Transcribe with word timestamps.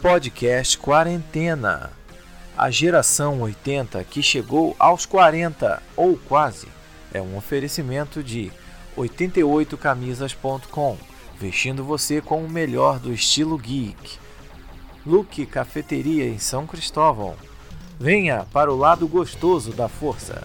Podcast 0.00 0.78
Quarentena. 0.78 1.90
A 2.56 2.70
geração 2.70 3.42
80 3.42 4.02
que 4.04 4.22
chegou 4.22 4.76
aos 4.78 5.04
40 5.04 5.82
ou 5.96 6.16
quase 6.16 6.68
é 7.12 7.20
um 7.20 7.36
oferecimento 7.36 8.22
de 8.22 8.50
88camisas.com, 8.96 10.96
vestindo 11.38 11.84
você 11.84 12.20
com 12.20 12.44
o 12.44 12.48
melhor 12.48 12.98
do 12.98 13.12
estilo 13.12 13.58
geek. 13.58 14.18
Luke 15.06 15.46
Cafeteria 15.46 16.26
em 16.26 16.38
São 16.38 16.66
Cristóvão. 16.66 17.34
Venha 17.98 18.46
para 18.52 18.72
o 18.72 18.76
lado 18.76 19.06
gostoso 19.06 19.72
da 19.72 19.88
força. 19.88 20.42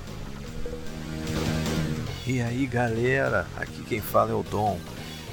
E 2.26 2.42
aí, 2.42 2.66
galera, 2.66 3.46
aqui 3.58 3.84
quem 3.84 4.00
fala 4.00 4.32
é 4.32 4.34
o 4.34 4.44
Dom. 4.44 4.80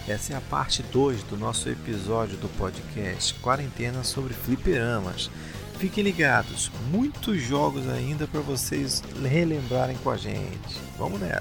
Essa 0.08 0.32
é 0.32 0.36
a 0.36 0.40
parte 0.40 0.82
2 0.82 1.22
do 1.22 1.36
nosso 1.36 1.68
episódio 1.68 2.36
do 2.36 2.48
podcast 2.58 3.32
Quarentena 3.34 4.02
sobre 4.02 4.34
Fliperamas. 4.34 5.30
Fiquem 5.78 6.02
ligados, 6.02 6.68
muitos 6.90 7.40
jogos 7.40 7.88
ainda 7.88 8.26
para 8.26 8.40
vocês 8.40 9.04
relembrarem 9.22 9.96
com 10.02 10.10
a 10.10 10.16
gente. 10.16 10.80
Vamos 10.98 11.20
nessa! 11.20 11.40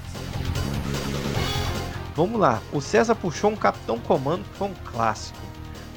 Vamos 2.14 2.38
lá, 2.38 2.62
o 2.72 2.80
César 2.80 3.16
puxou 3.16 3.50
um 3.50 3.56
Capitão 3.56 3.98
Comando 3.98 4.44
que 4.44 4.56
foi 4.56 4.68
um 4.68 4.74
clássico. 4.92 5.38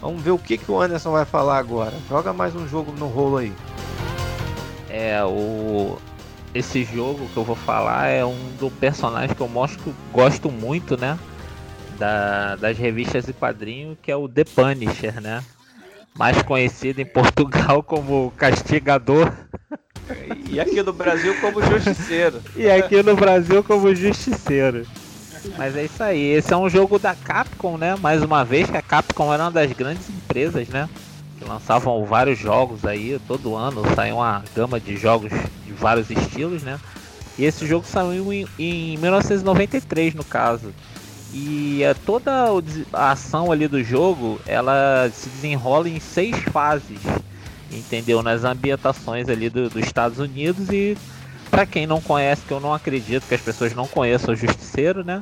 Vamos 0.01 0.23
ver 0.23 0.31
o 0.31 0.39
que, 0.39 0.57
que 0.57 0.71
o 0.71 0.81
Anderson 0.81 1.11
vai 1.11 1.25
falar 1.25 1.59
agora. 1.59 1.93
Joga 2.09 2.33
mais 2.33 2.55
um 2.55 2.67
jogo 2.67 2.91
no 2.93 3.07
rolo 3.07 3.37
aí. 3.37 3.53
É, 4.89 5.23
o. 5.23 5.99
Esse 6.53 6.83
jogo 6.83 7.27
que 7.33 7.37
eu 7.37 7.43
vou 7.43 7.55
falar 7.55 8.07
é 8.07 8.23
um 8.23 8.37
do 8.59 8.69
personagem 8.69 9.35
que 9.35 9.41
eu 9.41 9.47
mostro, 9.47 9.93
gosto 10.11 10.51
muito, 10.51 10.95
né? 10.95 11.17
da, 11.97 12.55
das 12.55 12.77
revistas 12.77 13.27
e 13.27 13.33
quadrinhos, 13.33 13.97
que 14.01 14.11
é 14.11 14.15
o 14.15 14.27
The 14.27 14.43
Punisher, 14.43 15.21
né? 15.21 15.43
Mais 16.15 16.41
conhecido 16.43 16.99
em 16.99 17.05
Portugal 17.05 17.81
como 17.83 18.31
Castigador. 18.37 19.31
E 20.49 20.59
aqui 20.59 20.83
no 20.83 20.93
Brasil 20.93 21.35
como 21.39 21.61
Justiceiro. 21.61 22.41
e 22.55 22.69
aqui 22.69 23.01
no 23.01 23.15
Brasil 23.15 23.63
como 23.63 23.95
Justiceiro. 23.95 24.85
Mas 25.57 25.75
é 25.75 25.85
isso 25.85 26.01
aí, 26.01 26.21
esse 26.33 26.53
é 26.53 26.57
um 26.57 26.69
jogo 26.69 26.97
da 26.97 27.15
Capcom, 27.15 27.77
né? 27.77 27.95
Mais 27.95 28.23
uma 28.23 28.45
vez 28.45 28.69
que 28.69 28.77
a 28.77 28.81
Capcom 28.81 29.33
era 29.33 29.43
uma 29.43 29.51
das 29.51 29.71
grandes 29.73 30.09
empresas, 30.09 30.67
né? 30.69 30.89
Que 31.43 31.49
lançavam 31.49 32.05
vários 32.05 32.39
jogos 32.39 32.85
aí, 32.85 33.19
todo 33.27 33.55
ano 33.55 33.83
saiu 33.95 34.15
uma 34.15 34.41
gama 34.55 34.79
de 34.79 34.95
jogos 34.95 35.29
de 35.65 35.73
vários 35.73 36.09
estilos, 36.09 36.63
né? 36.63 36.79
E 37.37 37.43
esse 37.43 37.67
jogo 37.67 37.85
saiu 37.85 38.31
em, 38.31 38.47
em 38.57 38.97
1993, 38.97 40.13
no 40.13 40.23
caso. 40.23 40.73
E 41.33 41.83
é, 41.83 41.93
toda 41.93 42.31
a 42.93 43.11
ação 43.11 43.51
ali 43.51 43.67
do 43.67 43.83
jogo, 43.83 44.39
ela 44.45 45.09
se 45.11 45.27
desenrola 45.29 45.89
em 45.89 45.99
seis 45.99 46.37
fases, 46.51 47.01
entendeu? 47.69 48.23
Nas 48.23 48.45
ambientações 48.45 49.27
ali 49.27 49.49
do, 49.49 49.69
dos 49.69 49.85
Estados 49.85 50.19
Unidos 50.19 50.69
e 50.69 50.97
para 51.51 51.65
quem 51.65 51.85
não 51.85 51.99
conhece, 51.99 52.43
que 52.47 52.53
eu 52.53 52.59
não 52.61 52.73
acredito 52.73 53.27
que 53.27 53.35
as 53.35 53.41
pessoas 53.41 53.73
não 53.73 53.87
conheçam 53.87 54.33
o 54.33 54.37
Justiceiro, 54.37 55.03
né? 55.03 55.21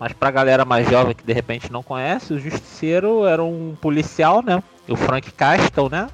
Mas 0.00 0.14
pra 0.14 0.30
galera 0.30 0.64
mais 0.64 0.88
jovem 0.88 1.14
que 1.14 1.22
de 1.22 1.32
repente 1.32 1.70
não 1.70 1.82
conhece, 1.82 2.32
o 2.32 2.40
Justiceiro 2.40 3.26
era 3.26 3.44
um 3.44 3.76
policial, 3.80 4.42
né? 4.42 4.62
O 4.88 4.96
Frank 4.96 5.30
Castle, 5.32 5.88
né? 5.90 6.08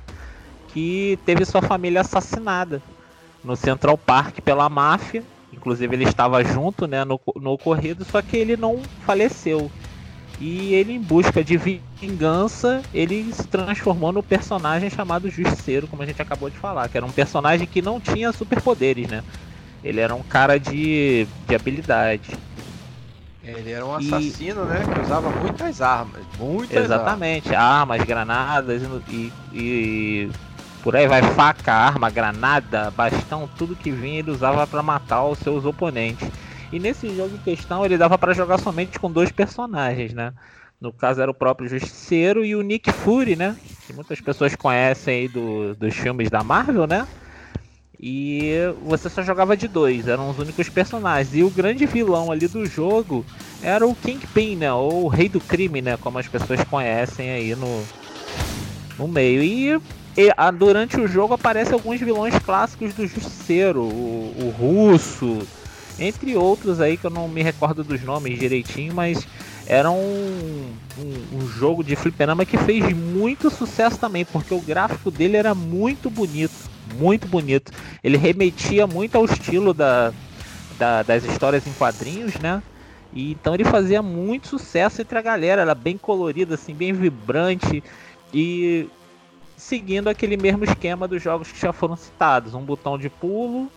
Que 0.72 1.18
teve 1.24 1.44
sua 1.44 1.62
família 1.62 2.00
assassinada 2.02 2.82
no 3.42 3.56
Central 3.56 3.96
Park 3.96 4.40
pela 4.40 4.68
máfia 4.68 5.22
Inclusive 5.56 5.94
ele 5.94 6.04
estava 6.04 6.44
junto 6.44 6.86
né, 6.86 7.04
no, 7.04 7.20
no 7.36 7.52
ocorrido, 7.52 8.04
só 8.04 8.20
que 8.20 8.36
ele 8.36 8.56
não 8.56 8.82
faleceu. 9.04 9.70
E 10.38 10.74
ele, 10.74 10.92
em 10.92 11.00
busca 11.00 11.42
de 11.42 11.56
vingança, 11.56 12.82
ele 12.92 13.32
se 13.32 13.48
transformou 13.48 14.12
no 14.12 14.22
personagem 14.22 14.90
chamado 14.90 15.30
Justiceiro, 15.30 15.88
como 15.88 16.02
a 16.02 16.06
gente 16.06 16.20
acabou 16.20 16.50
de 16.50 16.58
falar, 16.58 16.88
que 16.88 16.96
era 16.96 17.06
um 17.06 17.10
personagem 17.10 17.66
que 17.66 17.80
não 17.80 17.98
tinha 17.98 18.32
superpoderes, 18.32 19.08
né? 19.08 19.22
Ele 19.82 20.00
era 20.00 20.14
um 20.14 20.22
cara 20.22 20.58
de, 20.58 21.26
de 21.48 21.54
habilidade. 21.54 22.36
Ele 23.46 23.70
era 23.70 23.86
um 23.86 23.94
assassino, 23.94 24.64
e... 24.64 24.66
né? 24.66 24.80
Que 24.92 25.00
usava 25.00 25.30
muitas 25.30 25.80
armas. 25.80 26.22
Muitas 26.38 26.84
Exatamente, 26.84 27.54
armas, 27.54 28.00
armas 28.00 28.02
granadas 28.04 28.82
e, 29.08 29.32
e 29.52 30.30
por 30.82 30.96
aí 30.96 31.06
vai 31.06 31.22
faca, 31.22 31.72
arma, 31.72 32.10
granada, 32.10 32.90
bastão, 32.90 33.48
tudo 33.56 33.76
que 33.76 33.90
vinha 33.90 34.18
ele 34.18 34.30
usava 34.30 34.66
para 34.66 34.82
matar 34.82 35.24
os 35.24 35.38
seus 35.38 35.64
oponentes. 35.64 36.28
E 36.72 36.78
nesse 36.78 37.14
jogo 37.14 37.36
em 37.36 37.38
questão 37.38 37.84
ele 37.84 37.96
dava 37.96 38.18
para 38.18 38.34
jogar 38.34 38.58
somente 38.58 38.98
com 38.98 39.10
dois 39.10 39.30
personagens, 39.30 40.12
né? 40.12 40.32
No 40.80 40.92
caso 40.92 41.22
era 41.22 41.30
o 41.30 41.34
próprio 41.34 41.68
Justiceiro 41.68 42.44
e 42.44 42.54
o 42.54 42.62
Nick 42.62 42.92
Fury, 42.92 43.36
né? 43.36 43.56
Que 43.86 43.92
muitas 43.92 44.20
pessoas 44.20 44.54
conhecem 44.54 45.20
aí 45.20 45.28
do, 45.28 45.74
dos 45.74 45.94
filmes 45.94 46.28
da 46.28 46.42
Marvel, 46.42 46.86
né? 46.86 47.06
E 47.98 48.52
você 48.84 49.08
só 49.08 49.22
jogava 49.22 49.56
de 49.56 49.66
dois, 49.66 50.06
eram 50.06 50.30
os 50.30 50.38
únicos 50.38 50.68
personagens. 50.68 51.34
E 51.34 51.42
o 51.42 51.50
grande 51.50 51.86
vilão 51.86 52.30
ali 52.30 52.46
do 52.46 52.66
jogo 52.66 53.24
era 53.62 53.86
o 53.86 53.94
Kingpin, 53.94 54.56
né? 54.56 54.72
Ou 54.72 55.04
o 55.04 55.08
Rei 55.08 55.28
do 55.28 55.40
Crime, 55.40 55.80
né? 55.80 55.96
Como 55.96 56.18
as 56.18 56.28
pessoas 56.28 56.62
conhecem 56.64 57.30
aí 57.30 57.54
no, 57.54 57.82
no 58.98 59.08
meio. 59.08 59.42
E 59.42 59.80
e, 60.16 60.32
a, 60.34 60.50
durante 60.50 60.98
o 60.98 61.06
jogo 61.06 61.34
aparecem 61.34 61.74
alguns 61.74 62.00
vilões 62.00 62.34
clássicos 62.38 62.94
do 62.94 63.06
Justiceiro, 63.06 63.82
o, 63.82 64.34
o 64.38 64.54
Russo, 64.58 65.46
entre 65.98 66.34
outros 66.34 66.80
aí 66.80 66.96
que 66.96 67.04
eu 67.04 67.10
não 67.10 67.28
me 67.28 67.42
recordo 67.42 67.84
dos 67.84 68.02
nomes 68.02 68.38
direitinho, 68.38 68.94
mas 68.94 69.28
era 69.66 69.90
um, 69.90 70.72
um, 70.98 71.36
um, 71.36 71.46
jogo 71.46 71.84
de 71.84 71.94
fliperama 71.96 72.46
que 72.46 72.56
fez 72.56 72.90
muito 72.96 73.50
sucesso 73.50 73.98
também, 73.98 74.24
porque 74.24 74.54
o 74.54 74.60
gráfico 74.60 75.10
dele 75.10 75.36
era 75.36 75.54
muito 75.54 76.08
bonito, 76.08 76.70
muito 76.98 77.26
bonito. 77.26 77.72
Ele 78.02 78.16
remetia 78.16 78.86
muito 78.86 79.16
ao 79.16 79.24
estilo 79.24 79.72
da, 79.72 80.12
da, 80.78 81.02
das 81.02 81.24
histórias 81.24 81.66
em 81.66 81.72
quadrinhos, 81.72 82.34
né? 82.36 82.62
E, 83.12 83.32
então 83.32 83.54
ele 83.54 83.64
fazia 83.64 84.02
muito 84.02 84.48
sucesso 84.48 85.00
entre 85.00 85.18
a 85.18 85.22
galera, 85.22 85.62
era 85.62 85.74
bem 85.74 85.96
colorido, 85.96 86.54
assim, 86.54 86.74
bem 86.74 86.92
vibrante. 86.92 87.82
E 88.32 88.88
seguindo 89.56 90.08
aquele 90.08 90.36
mesmo 90.36 90.64
esquema 90.64 91.08
dos 91.08 91.22
jogos 91.22 91.50
que 91.50 91.60
já 91.60 91.72
foram 91.72 91.96
citados, 91.96 92.54
um 92.54 92.62
botão 92.62 92.98
de 92.98 93.08
pulo 93.08 93.70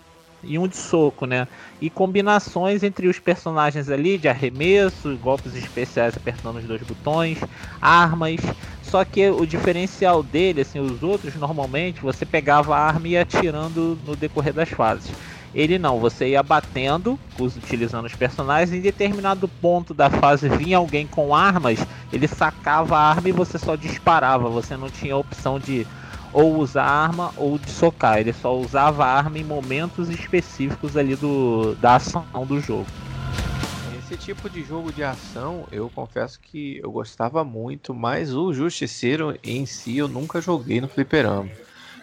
e 0.44 0.57
um 0.57 0.67
de 0.67 0.77
soco, 0.77 1.25
né? 1.25 1.47
E 1.81 1.89
combinações 1.89 2.83
entre 2.83 3.07
os 3.07 3.19
personagens 3.19 3.89
ali 3.89 4.17
de 4.17 4.27
arremesso, 4.27 5.17
golpes 5.17 5.55
especiais 5.55 6.16
apertando 6.16 6.57
os 6.57 6.66
dois 6.66 6.81
botões, 6.83 7.39
armas. 7.81 8.41
Só 8.81 9.03
que 9.05 9.29
o 9.29 9.45
diferencial 9.45 10.23
dele, 10.23 10.61
assim, 10.61 10.79
os 10.79 11.03
outros 11.03 11.35
normalmente 11.35 12.01
você 12.01 12.25
pegava 12.25 12.75
a 12.75 12.79
arma 12.79 13.07
e 13.07 13.11
ia 13.11 13.22
atirando 13.22 14.00
no 14.03 14.16
decorrer 14.16 14.53
das 14.53 14.69
fases. 14.69 15.13
Ele 15.53 15.79
não, 15.79 16.00
você 16.00 16.29
ia 16.29 16.44
batendo, 16.44 17.19
utilizando 17.38 18.06
os 18.06 18.16
personagens, 18.16 18.71
em 18.71 18.81
determinado 18.81 19.47
ponto 19.50 19.94
da 19.94 20.09
fase 20.09 20.47
vinha 20.50 20.77
alguém 20.77 21.07
com 21.07 21.33
armas, 21.33 21.85
ele 22.11 22.27
sacava 22.27 22.97
a 22.97 23.09
arma 23.09 23.29
e 23.29 23.31
você 23.31 23.57
só 23.57 23.75
disparava, 23.75 24.50
você 24.50 24.77
não 24.77 24.91
tinha 24.91 25.17
opção 25.17 25.59
de 25.59 25.88
ou 26.31 26.57
usar 26.57 26.85
arma 26.85 27.34
ou 27.38 27.57
de 27.57 27.69
socar, 27.69 28.19
ele 28.19 28.34
só 28.34 28.57
usava 28.57 29.06
arma 29.06 29.38
em 29.38 29.44
momentos 29.44 30.09
específicos 30.09 30.95
ali 30.95 31.16
do, 31.16 31.75
da 31.75 31.95
ação 31.95 32.25
do 32.47 32.59
jogo. 32.59 32.88
Esse 33.97 34.17
tipo 34.17 34.50
de 34.50 34.63
jogo 34.63 34.91
de 34.91 35.03
ação, 35.03 35.68
eu 35.72 35.89
confesso 35.89 36.39
que 36.39 36.79
eu 36.84 36.91
gostava 36.91 37.44
muito, 37.44 37.94
mas 37.94 38.34
o 38.34 38.51
Justiceiro 38.51 39.38
em 39.44 39.66
si 39.66 39.97
eu 39.97 40.07
nunca 40.07 40.41
joguei 40.41 40.81
no 40.81 40.88
fliperama. 40.88 41.50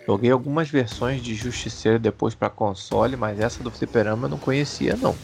Joguei 0.07 0.31
algumas 0.31 0.71
versões 0.71 1.21
de 1.21 1.35
Justiceiro 1.35 1.99
depois 1.99 2.33
para 2.33 2.49
console, 2.49 3.17
mas 3.17 3.41
essa 3.41 3.61
do 3.61 3.73
Fliperama 3.73 4.27
eu 4.27 4.31
não 4.31 4.39
conhecia 4.39 4.97
não. 4.97 5.17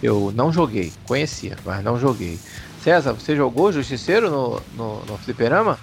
Eu 0.00 0.32
não 0.32 0.52
joguei, 0.52 0.92
conhecia, 1.06 1.56
mas 1.64 1.82
não 1.82 1.98
joguei. 1.98 2.38
César, 2.80 3.12
você 3.12 3.34
jogou 3.34 3.72
Justiceiro 3.72 4.30
no, 4.30 4.62
no, 4.76 5.04
no 5.06 5.18
Fliperama? 5.18 5.76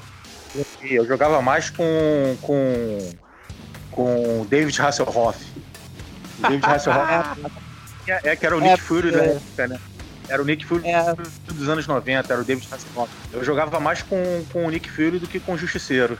Eu 0.82 1.06
jogava 1.06 1.42
mais 1.42 1.70
com 1.70 2.38
com 2.42 3.10
com 3.92 4.46
David 4.50 4.82
Hasselhoff. 4.82 5.46
David 6.40 6.66
Hasselhoff 6.66 7.42
é, 8.08 8.32
é, 8.32 8.36
que 8.36 8.46
era 8.46 8.58
o 8.58 8.60
Nick 8.60 8.74
é, 8.74 8.78
Fury 8.78 9.12
da 9.12 9.24
época, 9.24 9.68
né? 9.68 9.80
Era 10.28 10.42
o 10.42 10.46
Nick 10.46 10.66
Fury 10.66 10.88
é. 10.88 11.16
dos 11.48 11.68
anos 11.68 11.88
90, 11.88 12.32
era 12.32 12.42
o 12.42 12.46
David 12.46 12.68
Hasselhoff. 12.72 13.12
Eu 13.34 13.44
jogava 13.44 13.80
mais 13.80 14.02
com, 14.04 14.46
com 14.52 14.66
o 14.66 14.70
Nick 14.70 14.90
Fury 14.90 15.20
do 15.20 15.28
que 15.28 15.40
com 15.40 15.54
o 15.54 15.58
Justiceiro. 15.58 16.18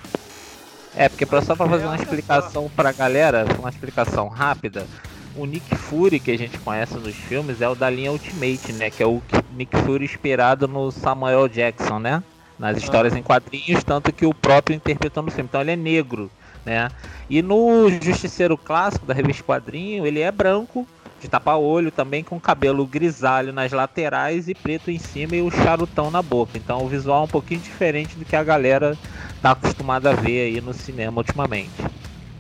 É, 0.96 1.08
porque 1.08 1.26
só 1.42 1.56
pra 1.56 1.68
fazer 1.68 1.86
uma 1.86 1.96
explicação 1.96 2.70
pra 2.76 2.92
galera, 2.92 3.46
uma 3.60 3.70
explicação 3.70 4.28
rápida, 4.28 4.88
o 5.36 5.46
Nick 5.46 5.76
Fury 5.76 6.20
que 6.20 6.32
a 6.32 6.38
gente 6.38 6.58
conhece 6.60 6.96
nos 6.96 7.16
filmes 7.16 7.62
é 7.62 7.70
o 7.70 7.76
da 7.76 7.90
linha 7.90 8.12
Ultimate, 8.12 8.74
né? 8.74 8.90
Que 8.90 9.04
é 9.04 9.06
o 9.06 9.22
Nick 9.54 9.76
Fury 9.78 10.06
inspirado 10.06 10.68
no 10.68 10.92
Samuel 10.92 11.48
Jackson, 11.48 12.00
né? 12.00 12.24
Nas 12.60 12.78
histórias 12.78 13.16
em 13.16 13.24
quadrinhos, 13.24 13.84
tanto 13.86 14.12
que 14.12 14.26
o 14.26 14.34
próprio 14.34 14.76
interpretou 14.76 15.24
no 15.24 15.32
filme. 15.32 15.48
Então 15.50 15.62
ele 15.62 15.72
é 15.72 15.76
negro, 15.78 16.30
né? 16.66 16.90
E 17.30 17.42
no 17.42 17.90
Justiceiro 17.90 18.58
clássico 18.58 19.06
da 19.06 19.14
revista 19.14 19.44
Quadrinho, 19.44 20.06
ele 20.06 20.20
é 20.20 20.30
branco, 20.30 20.86
de 21.22 21.28
tapa-olho 21.28 21.92
também 21.92 22.24
com 22.24 22.40
cabelo 22.40 22.86
grisalho 22.86 23.52
nas 23.52 23.72
laterais 23.72 24.48
e 24.48 24.56
preto 24.56 24.90
em 24.90 24.98
cima 24.98 25.36
e 25.36 25.42
o 25.42 25.52
charutão 25.52 26.10
na 26.10 26.22
boca. 26.22 26.58
Então 26.58 26.84
o 26.84 26.88
visual 26.88 27.22
é 27.22 27.26
um 27.26 27.30
pouquinho 27.30 27.60
diferente 27.60 28.18
do 28.18 28.26
que 28.26 28.36
a 28.36 28.44
galera 28.44 28.98
tá 29.42 29.52
acostumada 29.52 30.12
a 30.12 30.14
ver 30.14 30.48
aí 30.48 30.62
no 30.62 30.74
cinema 30.74 31.20
ultimamente. 31.20 31.72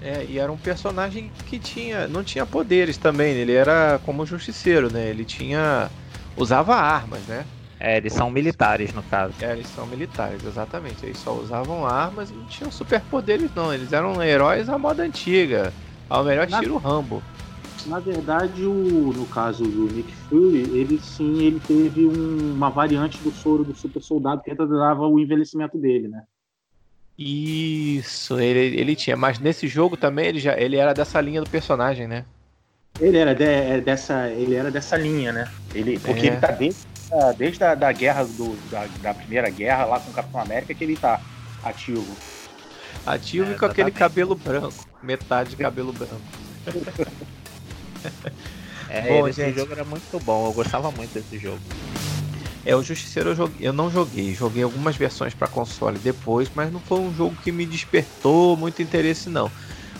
É, 0.01 0.25
e 0.29 0.39
era 0.39 0.51
um 0.51 0.57
personagem 0.57 1.29
que 1.45 1.59
tinha, 1.59 2.07
não 2.07 2.23
tinha 2.23 2.45
poderes 2.45 2.95
também, 2.97 3.33
ele 3.33 3.53
era 3.53 3.99
como 4.05 4.25
justiceiro, 4.25 4.91
né? 4.91 5.09
Ele 5.09 5.25
tinha 5.25 5.89
usava 6.37 6.75
armas, 6.75 7.19
né? 7.27 7.45
É, 7.79 7.95
eles 7.97 8.11
são 8.11 8.29
militares 8.29 8.93
no 8.93 9.01
caso. 9.03 9.33
É, 9.41 9.53
eles 9.53 9.67
são 9.67 9.87
militares, 9.87 10.43
exatamente. 10.45 11.05
Eles 11.05 11.17
só 11.17 11.33
usavam 11.33 11.85
armas 11.85 12.29
e 12.29 12.33
não 12.33 12.45
tinham 12.45 12.71
superpoderes 12.71 13.49
não, 13.55 13.73
eles 13.73 13.93
eram 13.93 14.21
heróis 14.21 14.67
à 14.67 14.77
moda 14.77 15.03
antiga. 15.03 15.71
Ao 16.09 16.23
melhor 16.23 16.47
estilo 16.49 16.77
Rambo. 16.77 17.23
Na 17.85 17.99
verdade, 17.99 18.65
o, 18.65 19.13
no 19.15 19.25
caso 19.27 19.63
do 19.63 19.93
Nick 19.93 20.11
Fury, 20.27 20.69
ele 20.77 20.99
sim, 20.99 21.43
ele 21.43 21.61
teve 21.65 22.05
um, 22.05 22.53
uma 22.53 22.69
variante 22.69 23.17
do 23.19 23.31
soro 23.31 23.63
do 23.63 23.73
super 23.73 24.01
soldado 24.01 24.41
que 24.41 24.49
retardava 24.49 25.07
o 25.07 25.17
envelhecimento 25.17 25.77
dele, 25.77 26.09
né? 26.09 26.23
Isso, 27.17 28.39
ele, 28.39 28.79
ele 28.79 28.95
tinha, 28.95 29.15
mas 29.15 29.39
nesse 29.39 29.67
jogo 29.67 29.95
também 29.95 30.27
ele 30.27 30.39
já 30.39 30.57
ele 30.57 30.77
era 30.77 30.93
dessa 30.93 31.19
linha 31.21 31.41
do 31.41 31.49
personagem, 31.49 32.07
né? 32.07 32.25
Ele 32.99 33.17
era 33.17 33.33
de, 33.33 33.43
é 33.43 33.81
dessa, 33.81 34.29
ele 34.29 34.55
era 34.55 34.71
dessa 34.71 34.97
linha, 34.97 35.31
né? 35.31 35.49
Ele, 35.73 35.99
porque 35.99 36.27
é. 36.27 36.31
ele 36.31 36.37
tá 36.37 36.51
desde, 37.09 37.37
desde 37.37 37.63
a 37.63 37.75
da 37.75 37.91
guerra 37.91 38.23
do, 38.23 38.55
da, 38.69 38.85
da, 39.01 39.13
primeira 39.13 39.49
guerra 39.49 39.85
lá 39.85 39.99
com 39.99 40.11
o 40.11 40.13
Capitão 40.13 40.41
América 40.41 40.73
que 40.73 40.83
ele 40.83 40.95
tá 40.95 41.19
ativo. 41.63 42.15
Ativo 43.05 43.51
é, 43.51 43.55
e 43.55 43.57
com 43.57 43.65
aquele 43.65 43.91
cabelo 43.91 44.35
branco, 44.35 44.85
metade 45.01 45.51
de 45.51 45.55
cabelo 45.55 45.91
branco. 45.91 46.21
é, 48.89 49.01
bom, 49.07 49.27
esse 49.27 49.43
gente... 49.43 49.57
jogo 49.57 49.71
era 49.73 49.83
muito 49.83 50.19
bom, 50.23 50.47
eu 50.47 50.53
gostava 50.53 50.91
muito 50.91 51.13
desse 51.13 51.37
jogo. 51.37 51.59
É, 52.65 52.75
o 52.75 52.83
Justiceiro 52.83 53.29
eu, 53.29 53.35
joguei, 53.35 53.67
eu 53.67 53.73
não 53.73 53.89
joguei, 53.89 54.35
joguei 54.35 54.63
algumas 54.63 54.95
versões 54.95 55.33
para 55.33 55.47
console 55.47 55.97
depois, 55.97 56.51
mas 56.53 56.71
não 56.71 56.79
foi 56.79 56.99
um 56.99 57.13
jogo 57.15 57.35
que 57.41 57.51
me 57.51 57.65
despertou 57.65 58.55
muito 58.57 58.81
interesse 58.81 59.29
não. 59.29 59.49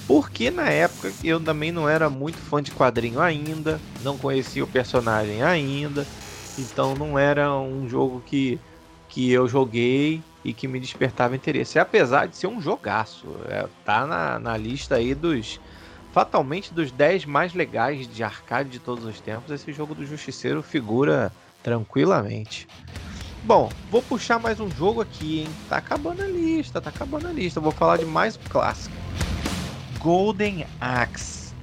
Porque 0.06 0.52
na 0.52 0.70
época 0.70 1.12
eu 1.24 1.40
também 1.40 1.72
não 1.72 1.88
era 1.88 2.10
muito 2.10 2.38
fã 2.38 2.62
de 2.62 2.72
quadrinho 2.72 3.22
ainda, 3.22 3.80
não 4.04 4.18
conhecia 4.18 4.64
o 4.64 4.68
personagem 4.68 5.42
ainda, 5.42 6.06
então 6.60 6.96
não 6.96 7.18
era 7.18 7.54
um 7.56 7.88
jogo 7.88 8.22
que, 8.26 8.60
que 9.08 9.32
eu 9.32 9.48
joguei 9.48 10.22
e 10.44 10.54
que 10.54 10.68
me 10.68 10.80
despertava 10.80 11.36
interesse. 11.36 11.80
Apesar 11.80 12.28
de 12.28 12.36
ser 12.36 12.48
um 12.48 12.62
jogaço, 12.62 13.28
é, 13.48 13.68
tá 13.86 14.06
na, 14.06 14.40
na 14.40 14.58
lista 14.58 14.96
aí 14.96 15.14
dos 15.14 15.60
fatalmente 16.12 16.74
dos 16.74 16.92
10 16.92 17.26
mais 17.26 17.54
legais 17.54 18.08
de 18.08 18.24
arcade 18.24 18.70
de 18.70 18.80
todos 18.80 19.06
os 19.06 19.20
tempos, 19.20 19.52
esse 19.52 19.72
jogo 19.72 19.94
do 19.94 20.06
Justiceiro 20.06 20.64
figura 20.64 21.32
tranquilamente. 21.62 22.68
Bom, 23.44 23.70
vou 23.90 24.02
puxar 24.02 24.40
mais 24.40 24.60
um 24.60 24.70
jogo 24.70 25.02
aqui, 25.02 25.42
hein? 25.42 25.50
Tá 25.70 25.78
acabando 25.78 26.22
a 26.24 26.28
lista, 26.28 26.82
tá 26.82 26.90
acabando 26.90 27.28
a 27.28 27.32
lista. 27.32 27.60
Vou 27.60 27.72
falar 27.72 27.98
de 27.98 28.06
mais 28.06 28.36
um 28.36 28.50
clássico. 28.50 28.96
Golden 30.00 30.66
Axe. 30.80 31.54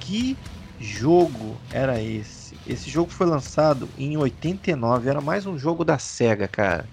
Que 0.00 0.36
jogo 0.80 1.56
era 1.72 2.00
esse? 2.00 2.33
Esse 2.66 2.88
jogo 2.88 3.10
foi 3.10 3.26
lançado 3.26 3.88
em 3.98 4.16
89, 4.16 5.08
era 5.08 5.20
mais 5.20 5.44
um 5.44 5.58
jogo 5.58 5.84
da 5.84 5.98
Sega, 5.98 6.48
cara. 6.48 6.88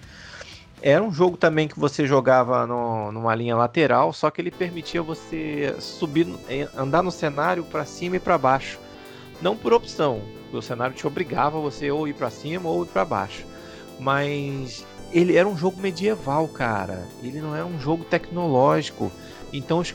Era 0.81 1.01
um 1.01 1.13
jogo 1.13 1.38
também 1.38 1.68
que 1.68 1.79
você 1.79 2.06
jogava 2.06 2.65
no, 2.65 3.12
numa 3.12 3.33
linha 3.35 3.56
lateral, 3.56 4.12
só 4.12 4.29
que 4.29 4.41
ele 4.41 4.51
permitia 4.51 5.01
você 5.01 5.75
subir, 5.79 6.27
andar 6.75 7.03
no 7.03 7.12
cenário 7.12 7.63
para 7.63 7.85
cima 7.85 8.18
e 8.18 8.19
para 8.19 8.38
baixo. 8.38 8.79
Não 9.41 9.56
por 9.56 9.73
opção, 9.73 10.21
o 10.51 10.62
cenário 10.62 10.95
te 10.95 11.07
obrigava 11.07 11.59
você 11.59 11.89
ou 11.89 12.07
ir 12.07 12.13
para 12.13 12.29
cima 12.29 12.67
ou 12.67 12.83
ir 12.83 12.88
para 12.88 13.06
baixo. 13.06 13.45
Mas 14.00 14.85
ele 15.13 15.38
era 15.38 15.47
um 15.47 15.56
jogo 15.56 15.79
medieval, 15.79 16.47
cara. 16.47 17.07
Ele 17.24 17.39
não 17.39 17.56
era 17.56 17.65
um 17.65 17.79
jogo 17.79 18.03
tecnológico. 18.03 19.12
Então 19.53 19.79
os, 19.79 19.94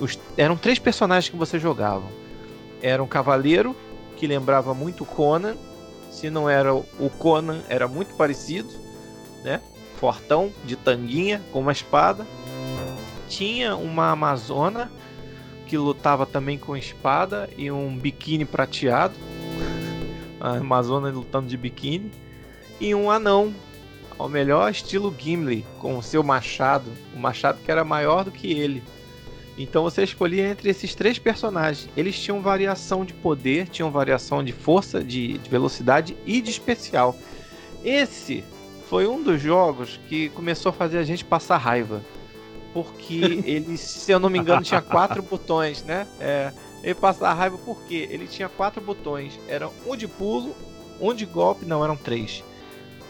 os, 0.00 0.18
eram 0.36 0.56
três 0.56 0.78
personagens 0.78 1.30
que 1.30 1.36
você 1.36 1.58
jogava. 1.58 2.06
Era 2.80 3.02
um 3.02 3.06
cavaleiro 3.06 3.76
que 4.18 4.26
lembrava 4.26 4.74
muito 4.74 5.04
Conan. 5.04 5.56
Se 6.10 6.28
não 6.28 6.50
era 6.50 6.74
o 6.74 7.10
Conan, 7.18 7.60
era 7.68 7.86
muito 7.86 8.14
parecido, 8.14 8.68
né? 9.44 9.60
Fortão 9.96 10.52
de 10.64 10.74
tanguinha 10.76 11.42
com 11.52 11.60
uma 11.60 11.72
espada. 11.72 12.26
Tinha 13.28 13.76
uma 13.76 14.10
amazona 14.10 14.90
que 15.66 15.76
lutava 15.76 16.26
também 16.26 16.58
com 16.58 16.76
espada 16.76 17.48
e 17.56 17.70
um 17.70 17.96
biquíni 17.96 18.44
prateado 18.44 19.14
a 20.40 20.56
Amazônia 20.56 21.10
lutando 21.10 21.48
de 21.48 21.56
biquíni, 21.56 22.10
e 22.80 22.94
um 22.94 23.10
anão, 23.10 23.54
ao 24.18 24.28
melhor 24.28 24.70
estilo 24.70 25.14
Gimli, 25.16 25.64
com 25.78 25.98
o 25.98 26.02
seu 26.02 26.22
machado, 26.22 26.90
o 27.14 27.18
machado 27.18 27.58
que 27.64 27.70
era 27.70 27.84
maior 27.84 28.24
do 28.24 28.30
que 28.30 28.52
ele. 28.52 28.82
Então 29.58 29.82
você 29.82 30.04
escolhia 30.04 30.48
entre 30.48 30.70
esses 30.70 30.94
três 30.94 31.18
personagens. 31.18 31.90
Eles 31.96 32.18
tinham 32.18 32.40
variação 32.40 33.04
de 33.04 33.12
poder, 33.12 33.68
tinham 33.68 33.90
variação 33.90 34.42
de 34.42 34.52
força, 34.52 35.02
de, 35.02 35.36
de 35.36 35.50
velocidade 35.50 36.16
e 36.24 36.40
de 36.40 36.50
especial. 36.50 37.16
Esse 37.84 38.44
foi 38.88 39.08
um 39.08 39.20
dos 39.20 39.42
jogos 39.42 39.98
que 40.08 40.28
começou 40.30 40.70
a 40.70 40.72
fazer 40.72 40.98
a 40.98 41.02
gente 41.02 41.24
passar 41.24 41.56
raiva. 41.56 42.02
Porque 42.72 43.42
ele, 43.44 43.76
se 43.76 44.12
eu 44.12 44.20
não 44.20 44.30
me 44.30 44.38
engano, 44.38 44.62
tinha 44.62 44.80
quatro 44.80 45.22
botões, 45.22 45.82
né? 45.82 46.06
É, 46.20 46.52
ele 46.82 46.94
passava 46.94 47.34
raiva 47.34 47.58
porque 47.58 48.08
ele 48.10 48.28
tinha 48.28 48.48
quatro 48.48 48.80
botões. 48.80 49.38
Eram 49.48 49.72
um 49.84 49.96
de 49.96 50.06
pulo, 50.06 50.54
um 51.00 51.12
de 51.12 51.26
golpe, 51.26 51.66
não, 51.66 51.82
eram 51.82 51.96
três. 51.96 52.44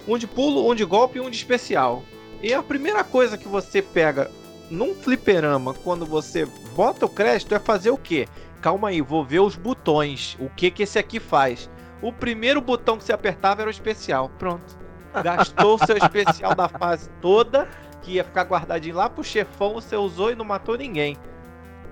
Um 0.07 0.17
de 0.17 0.27
pulo, 0.27 0.67
um 0.67 0.75
de 0.75 0.87
golpe 0.87 1.19
e 1.19 1.21
um 1.21 1.29
de 1.29 1.37
especial. 1.37 2.03
E 2.43 2.55
a 2.55 2.63
primeira 2.63 3.05
coisa 3.05 3.37
que 3.37 3.49
você 3.49 3.83
pega 3.83 4.31
num 4.71 4.95
fliperama 4.95 5.75
quando 5.75 6.05
você 6.05 6.47
bota 6.75 7.07
o 7.07 7.09
crédito 7.09 7.55
é 7.55 7.59
fazer 7.59 7.91
o 7.91 7.99
quê? 7.99 8.27
Calma 8.61 8.89
aí, 8.89 9.01
vou 9.01 9.25
ver 9.25 9.41
os 9.41 9.57
botões. 9.57 10.37
O 10.41 10.49
que 10.49 10.71
que 10.71 10.83
esse 10.83 10.99
aqui 10.99 11.21
faz? 11.21 11.71
O 12.03 12.13
primeiro 12.13 12.61
botão 12.61 12.97
que 12.97 13.05
você 13.05 13.13
apertava 13.13 13.63
era 13.63 13.69
o 13.69 13.71
especial. 13.71 14.31
Pronto. 14.39 14.77
Gastou 15.23 15.77
o 15.77 15.87
seu 15.87 15.97
especial 15.97 16.55
da 16.55 16.69
fase 16.69 17.09
toda, 17.21 17.69
que 18.03 18.13
ia 18.13 18.25
ficar 18.25 18.43
guardadinho 18.43 18.97
lá 18.97 19.09
pro 19.09 19.25
chefão, 19.25 19.75
você 19.75 19.97
usou 19.97 20.31
e 20.31 20.35
não 20.35 20.45
matou 20.45 20.77
ninguém. 20.77 21.17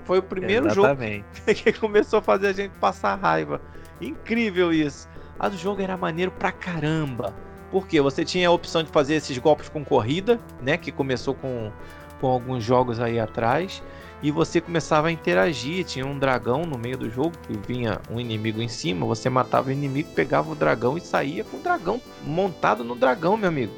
Foi 0.04 0.18
o 0.18 0.22
primeiro 0.22 0.66
Exatamente. 0.66 1.24
jogo 1.34 1.54
que 1.62 1.72
começou 1.72 2.20
a 2.20 2.22
fazer 2.22 2.48
a 2.48 2.52
gente 2.52 2.72
passar 2.78 3.16
raiva. 3.16 3.60
Incrível 4.00 4.72
isso. 4.72 5.08
Mas 5.38 5.54
o 5.54 5.58
jogo 5.58 5.82
era 5.82 5.96
maneiro 5.96 6.30
pra 6.30 6.52
caramba. 6.52 7.34
Porque 7.70 8.00
você 8.00 8.24
tinha 8.24 8.48
a 8.48 8.52
opção 8.52 8.82
de 8.82 8.90
fazer 8.90 9.16
esses 9.16 9.36
golpes 9.38 9.68
com 9.68 9.84
corrida, 9.84 10.40
né? 10.62 10.76
Que 10.76 10.92
começou 10.92 11.34
com, 11.34 11.72
com 12.20 12.26
alguns 12.28 12.64
jogos 12.64 13.00
aí 13.00 13.18
atrás. 13.18 13.82
E 14.22 14.30
você 14.30 14.60
começava 14.60 15.08
a 15.08 15.12
interagir. 15.12 15.84
Tinha 15.84 16.06
um 16.06 16.18
dragão 16.18 16.62
no 16.62 16.78
meio 16.78 16.96
do 16.96 17.10
jogo 17.10 17.32
que 17.46 17.56
vinha 17.66 18.00
um 18.10 18.18
inimigo 18.18 18.62
em 18.62 18.68
cima. 18.68 19.06
Você 19.06 19.28
matava 19.28 19.68
o 19.68 19.72
inimigo, 19.72 20.10
pegava 20.14 20.50
o 20.50 20.54
dragão 20.54 20.96
e 20.96 21.00
saía 21.00 21.44
com 21.44 21.58
o 21.58 21.62
dragão 21.62 22.00
montado 22.24 22.82
no 22.82 22.94
dragão, 22.94 23.36
meu 23.36 23.48
amigo. 23.48 23.72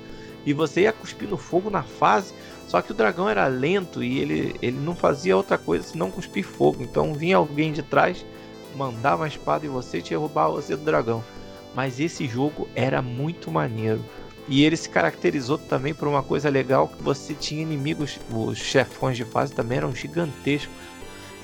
E 0.46 0.52
você 0.52 0.82
ia 0.82 0.92
cuspindo 0.92 1.36
fogo 1.36 1.70
na 1.70 1.82
fase. 1.82 2.32
Só 2.68 2.82
que 2.82 2.92
o 2.92 2.94
dragão 2.94 3.28
era 3.28 3.46
lento 3.46 4.02
e 4.02 4.18
ele, 4.18 4.54
ele 4.60 4.78
não 4.78 4.94
fazia 4.94 5.36
outra 5.36 5.56
coisa 5.56 5.84
senão 5.84 6.10
cuspir 6.10 6.44
fogo. 6.44 6.82
Então 6.82 7.14
vinha 7.14 7.38
alguém 7.38 7.72
de 7.72 7.82
trás, 7.82 8.24
mandava 8.76 9.22
uma 9.22 9.28
espada 9.28 9.64
em 9.64 9.70
você 9.70 9.98
e 9.98 10.02
te 10.02 10.10
derrubava 10.10 10.52
você 10.52 10.76
do 10.76 10.84
dragão. 10.84 11.24
Mas 11.74 11.98
esse 11.98 12.26
jogo 12.26 12.68
era 12.74 13.00
muito 13.00 13.50
maneiro. 13.50 14.04
E 14.48 14.64
ele 14.64 14.76
se 14.76 14.88
caracterizou 14.88 15.58
também 15.58 15.92
por 15.92 16.08
uma 16.08 16.22
coisa 16.22 16.48
legal 16.48 16.88
que 16.88 17.02
você 17.02 17.34
tinha 17.34 17.62
inimigos, 17.62 18.18
os 18.30 18.58
chefões 18.58 19.16
de 19.16 19.24
fase 19.24 19.52
também 19.52 19.78
eram 19.78 19.94
gigantescos. 19.94 20.74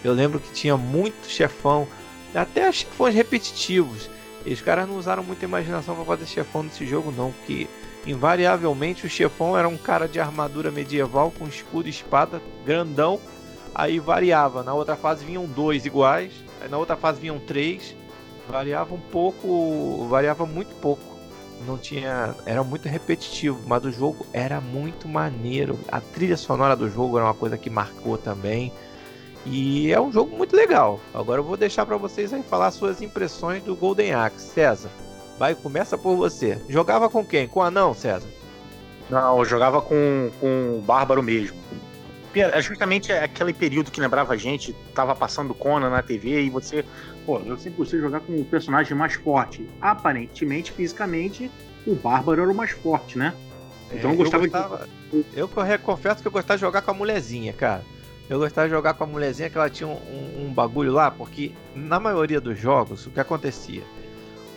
Eu 0.02 0.12
lembro 0.12 0.40
que 0.40 0.52
tinha 0.52 0.76
muito 0.76 1.28
chefão, 1.28 1.86
até 2.34 2.70
chefões 2.72 3.14
repetitivos. 3.14 4.08
E 4.46 4.52
os 4.52 4.60
caras 4.60 4.88
não 4.88 4.96
usaram 4.96 5.22
muita 5.22 5.44
imaginação 5.44 5.94
para 5.94 6.04
fazer 6.04 6.26
chefão 6.26 6.62
nesse 6.62 6.86
jogo 6.86 7.10
não, 7.10 7.32
porque 7.32 7.66
Invariavelmente 8.06 9.06
o 9.06 9.08
chefão 9.08 9.56
era 9.56 9.66
um 9.66 9.78
cara 9.78 10.06
de 10.06 10.20
armadura 10.20 10.70
medieval 10.70 11.30
com 11.30 11.46
escudo 11.46 11.88
e 11.88 11.90
espada 11.90 12.40
grandão. 12.64 13.18
Aí 13.74 13.98
variava. 13.98 14.62
Na 14.62 14.74
outra 14.74 14.94
fase 14.94 15.24
vinham 15.24 15.46
dois 15.46 15.86
iguais. 15.86 16.32
Aí 16.60 16.68
na 16.68 16.76
outra 16.76 16.96
fase 16.96 17.20
vinham 17.20 17.38
três. 17.38 17.96
Variava 18.48 18.94
um 18.94 19.00
pouco. 19.00 20.06
Variava 20.08 20.44
muito 20.44 20.74
pouco. 20.76 21.13
Não 21.66 21.78
tinha. 21.78 22.34
Era 22.46 22.62
muito 22.62 22.88
repetitivo. 22.88 23.60
Mas 23.66 23.84
o 23.84 23.92
jogo 23.92 24.26
era 24.32 24.60
muito 24.60 25.08
maneiro. 25.08 25.78
A 25.88 26.00
trilha 26.00 26.36
sonora 26.36 26.76
do 26.76 26.88
jogo 26.90 27.16
era 27.16 27.26
uma 27.26 27.34
coisa 27.34 27.56
que 27.56 27.70
marcou 27.70 28.18
também. 28.18 28.72
E 29.46 29.92
é 29.92 30.00
um 30.00 30.10
jogo 30.10 30.36
muito 30.36 30.56
legal. 30.56 31.00
Agora 31.12 31.40
eu 31.40 31.44
vou 31.44 31.56
deixar 31.56 31.84
para 31.84 31.96
vocês 31.96 32.32
aí 32.32 32.42
falar 32.42 32.70
suas 32.70 33.02
impressões 33.02 33.62
do 33.62 33.76
Golden 33.76 34.14
Axe. 34.14 34.46
César. 34.48 34.90
Vai, 35.38 35.54
começa 35.54 35.98
por 35.98 36.16
você. 36.16 36.58
Jogava 36.68 37.08
com 37.10 37.24
quem? 37.24 37.46
Com 37.46 37.60
o 37.60 37.62
anão, 37.62 37.92
César? 37.92 38.28
Não, 39.10 39.38
eu 39.38 39.44
jogava 39.44 39.82
com, 39.82 40.30
com 40.40 40.78
o 40.78 40.82
Bárbaro 40.82 41.22
mesmo. 41.22 41.56
É 42.34 42.60
justamente 42.60 43.12
aquele 43.12 43.52
período 43.52 43.92
que 43.92 44.00
lembrava 44.00 44.32
a 44.32 44.36
gente, 44.36 44.72
tava 44.92 45.14
passando 45.14 45.54
Conan 45.54 45.90
na 45.90 46.02
TV 46.02 46.42
e 46.42 46.50
você. 46.50 46.84
Pô, 47.24 47.38
eu 47.38 47.56
sempre 47.56 47.78
gostei 47.78 47.98
de 47.98 48.04
jogar 48.04 48.20
com 48.20 48.32
o 48.34 48.44
personagem 48.44 48.96
mais 48.96 49.14
forte. 49.14 49.68
Aparentemente, 49.80 50.72
fisicamente, 50.72 51.50
o 51.86 51.94
Bárbaro 51.94 52.42
era 52.42 52.50
o 52.50 52.54
mais 52.54 52.70
forte, 52.70 53.18
né? 53.18 53.34
Então 53.92 54.10
é, 54.10 54.12
eu 54.12 54.16
gostava, 54.16 54.44
eu 54.44 54.50
gostava 54.50 54.88
de... 55.10 55.24
Eu 55.72 55.78
confesso 55.78 56.20
que 56.20 56.28
eu 56.28 56.32
gostava 56.32 56.56
de 56.56 56.60
jogar 56.60 56.82
com 56.82 56.90
a 56.90 56.94
mulherzinha, 56.94 57.52
cara. 57.52 57.82
Eu 58.28 58.38
gostava 58.38 58.66
de 58.68 58.74
jogar 58.74 58.94
com 58.94 59.04
a 59.04 59.06
mulherzinha 59.06 59.50
que 59.50 59.56
ela 59.56 59.68
tinha 59.68 59.86
um, 59.86 59.92
um, 59.92 60.46
um 60.46 60.52
bagulho 60.52 60.92
lá, 60.92 61.10
porque 61.10 61.52
na 61.74 62.00
maioria 62.00 62.40
dos 62.40 62.58
jogos, 62.58 63.06
o 63.06 63.10
que 63.10 63.20
acontecia? 63.20 63.82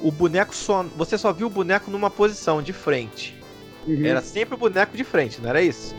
O 0.02 0.12
boneco 0.12 0.56
só. 0.56 0.84
Você 0.96 1.18
só 1.18 1.34
viu 1.34 1.48
o 1.48 1.50
boneco 1.50 1.92
numa 1.92 2.10
posição 2.10 2.62
de 2.62 2.72
frente. 2.72 3.38
Uhum. 3.86 4.06
Era 4.06 4.22
sempre 4.22 4.56
o 4.56 4.58
boneco 4.58 4.96
de 4.96 5.04
frente, 5.04 5.42
não 5.42 5.50
era 5.50 5.62
isso? 5.62 5.96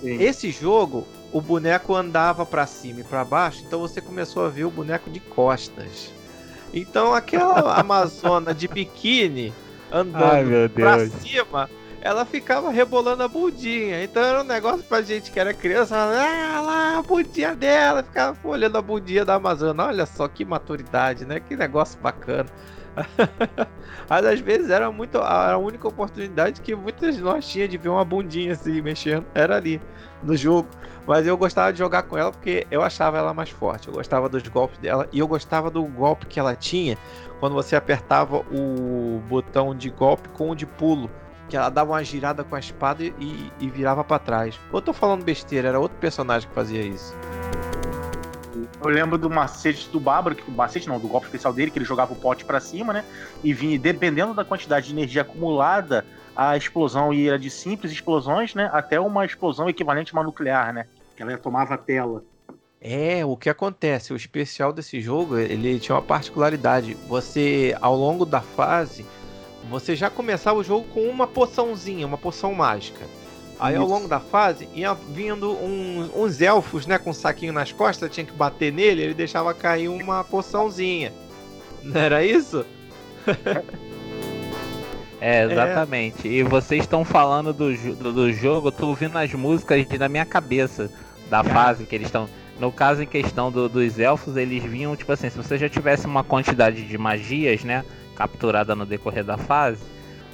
Sim. 0.00 0.22
Esse 0.22 0.50
jogo, 0.50 1.06
o 1.36 1.40
boneco 1.40 1.94
andava 1.94 2.46
para 2.46 2.66
cima 2.66 3.00
e 3.00 3.04
para 3.04 3.22
baixo, 3.22 3.62
então 3.66 3.80
você 3.80 4.00
começou 4.00 4.46
a 4.46 4.48
ver 4.48 4.64
o 4.64 4.70
boneco 4.70 5.10
de 5.10 5.20
costas. 5.20 6.10
Então 6.72 7.12
aquela 7.12 7.74
amazona 7.78 8.54
de 8.54 8.66
biquíni 8.66 9.52
andando 9.92 10.70
para 10.70 11.06
cima 11.10 11.68
ela 12.00 12.24
ficava 12.24 12.70
rebolando 12.70 13.22
a 13.22 13.28
bundinha. 13.28 14.02
Então 14.02 14.22
era 14.22 14.40
um 14.40 14.46
negócio 14.46 14.82
pra 14.84 15.02
gente 15.02 15.30
que 15.30 15.38
era 15.38 15.52
criança, 15.52 15.96
ah 15.96 16.60
lá, 16.62 16.98
a 16.98 17.02
bundinha 17.02 17.54
dela, 17.54 18.02
ficava 18.02 18.38
olhando 18.44 18.78
a 18.78 18.82
bundinha 18.82 19.24
da 19.24 19.34
Amazônia. 19.34 19.84
Olha 19.84 20.06
só 20.06 20.28
que 20.28 20.44
maturidade, 20.44 21.26
né? 21.26 21.40
Que 21.40 21.54
negócio 21.54 22.00
bacana. 22.00 22.48
Mas 24.08 24.24
às 24.24 24.40
vezes 24.40 24.70
era 24.70 24.90
muito 24.90 25.18
a 25.18 25.58
única 25.58 25.86
oportunidade 25.86 26.62
que 26.62 26.74
muitas 26.74 27.16
de 27.16 27.20
nós 27.20 27.46
tinha 27.46 27.68
de 27.68 27.76
ver 27.76 27.88
uma 27.88 28.04
bundinha 28.04 28.52
assim 28.52 28.80
mexendo, 28.80 29.26
era 29.34 29.56
ali 29.56 29.80
no 30.22 30.36
jogo. 30.36 30.68
Mas 31.06 31.26
eu 31.26 31.36
gostava 31.36 31.72
de 31.72 31.78
jogar 31.78 32.02
com 32.02 32.18
ela 32.18 32.32
porque 32.32 32.66
eu 32.70 32.82
achava 32.82 33.16
ela 33.16 33.32
mais 33.32 33.50
forte. 33.50 33.88
Eu 33.88 33.94
gostava 33.94 34.28
dos 34.28 34.42
golpes 34.48 34.78
dela 34.78 35.08
e 35.12 35.18
eu 35.18 35.28
gostava 35.28 35.70
do 35.70 35.84
golpe 35.84 36.26
que 36.26 36.40
ela 36.40 36.56
tinha 36.56 36.98
quando 37.38 37.52
você 37.52 37.76
apertava 37.76 38.38
o 38.50 39.22
botão 39.28 39.74
de 39.74 39.90
golpe 39.90 40.28
com 40.30 40.50
o 40.50 40.56
de 40.56 40.66
pulo 40.66 41.10
que 41.48 41.56
ela 41.56 41.68
dava 41.68 41.92
uma 41.92 42.04
girada 42.04 42.42
com 42.42 42.56
a 42.56 42.58
espada 42.58 43.04
e, 43.04 43.52
e 43.60 43.70
virava 43.70 44.02
para 44.02 44.18
trás. 44.18 44.58
Ou 44.72 44.78
eu 44.78 44.82
tô 44.82 44.92
falando 44.92 45.24
besteira, 45.24 45.68
era 45.68 45.78
outro 45.78 45.96
personagem 45.98 46.48
que 46.48 46.54
fazia 46.54 46.82
isso. 46.82 47.14
Eu 48.82 48.90
lembro 48.90 49.16
do 49.16 49.30
macete 49.30 49.88
do 49.90 50.00
Bárbaro, 50.00 50.34
que 50.34 50.50
o 50.50 50.52
macete 50.52 50.88
não, 50.88 50.98
do 50.98 51.08
golpe 51.08 51.26
especial 51.26 51.52
dele, 51.52 51.70
que 51.70 51.78
ele 51.78 51.84
jogava 51.84 52.12
o 52.12 52.16
pote 52.16 52.44
para 52.44 52.60
cima, 52.60 52.92
né? 52.92 53.04
E 53.42 53.52
vinha, 53.52 53.78
dependendo 53.78 54.34
da 54.34 54.44
quantidade 54.44 54.86
de 54.86 54.92
energia 54.92 55.22
acumulada, 55.22 56.04
a 56.34 56.56
explosão 56.56 57.12
ia 57.12 57.38
de 57.38 57.48
simples 57.48 57.92
explosões, 57.92 58.54
né? 58.54 58.68
Até 58.72 59.00
uma 59.00 59.24
explosão 59.24 59.68
equivalente 59.68 60.12
a 60.12 60.18
uma 60.18 60.24
nuclear, 60.24 60.72
né? 60.72 60.86
Que 61.16 61.22
ela 61.22 61.36
tomava 61.38 61.74
a 61.74 61.78
tela. 61.78 62.22
É, 62.80 63.24
o 63.24 63.36
que 63.36 63.48
acontece? 63.48 64.12
O 64.12 64.16
especial 64.16 64.72
desse 64.72 65.00
jogo, 65.00 65.38
ele 65.38 65.80
tinha 65.80 65.96
uma 65.96 66.02
particularidade. 66.02 66.94
Você, 67.08 67.76
ao 67.80 67.96
longo 67.96 68.24
da 68.24 68.40
fase, 68.40 69.04
você 69.68 69.96
já 69.96 70.08
começava 70.08 70.58
o 70.58 70.62
jogo 70.62 70.86
com 70.92 71.00
uma 71.08 71.26
poçãozinha, 71.26 72.06
uma 72.06 72.18
poção 72.18 72.54
mágica. 72.54 73.04
Aí 73.58 73.74
Isso. 73.74 73.82
ao 73.82 73.88
longo 73.88 74.06
da 74.06 74.20
fase 74.20 74.68
ia 74.74 74.92
vindo 74.92 75.52
um, 75.52 76.10
uns 76.14 76.40
elfos, 76.42 76.86
né, 76.86 76.98
com 76.98 77.10
um 77.10 77.14
saquinho 77.14 77.52
nas 77.52 77.72
costas, 77.72 78.10
tinha 78.10 78.26
que 78.26 78.32
bater 78.32 78.70
nele, 78.70 79.02
ele 79.02 79.14
deixava 79.14 79.54
cair 79.54 79.88
uma 79.88 80.22
poçãozinha. 80.22 81.12
Não 81.82 81.98
era 81.98 82.22
isso? 82.22 82.66
é, 85.20 85.44
exatamente. 85.44 86.28
É. 86.28 86.30
E 86.30 86.42
vocês 86.42 86.82
estão 86.82 87.04
falando 87.04 87.52
do, 87.52 87.76
do, 87.94 88.12
do, 88.12 88.32
jogo, 88.32 88.68
eu 88.68 88.72
tô 88.72 88.88
ouvindo 88.88 89.16
as 89.16 89.32
músicas 89.32 89.86
na 89.98 90.08
minha 90.08 90.24
cabeça 90.24 90.90
da 91.28 91.42
fase 91.42 91.84
que 91.84 91.94
eles 91.94 92.08
estão. 92.08 92.28
No 92.58 92.72
caso 92.72 93.02
em 93.02 93.06
questão 93.06 93.50
do, 93.50 93.68
dos 93.68 93.98
elfos, 93.98 94.36
eles 94.36 94.62
vinham, 94.62 94.96
tipo 94.96 95.12
assim, 95.12 95.28
se 95.28 95.36
você 95.36 95.58
já 95.58 95.68
tivesse 95.68 96.06
uma 96.06 96.24
quantidade 96.24 96.82
de 96.82 96.98
magias, 96.98 97.62
né? 97.64 97.84
capturada 98.16 98.74
no 98.74 98.86
decorrer 98.86 99.22
da 99.22 99.36
fase, 99.36 99.82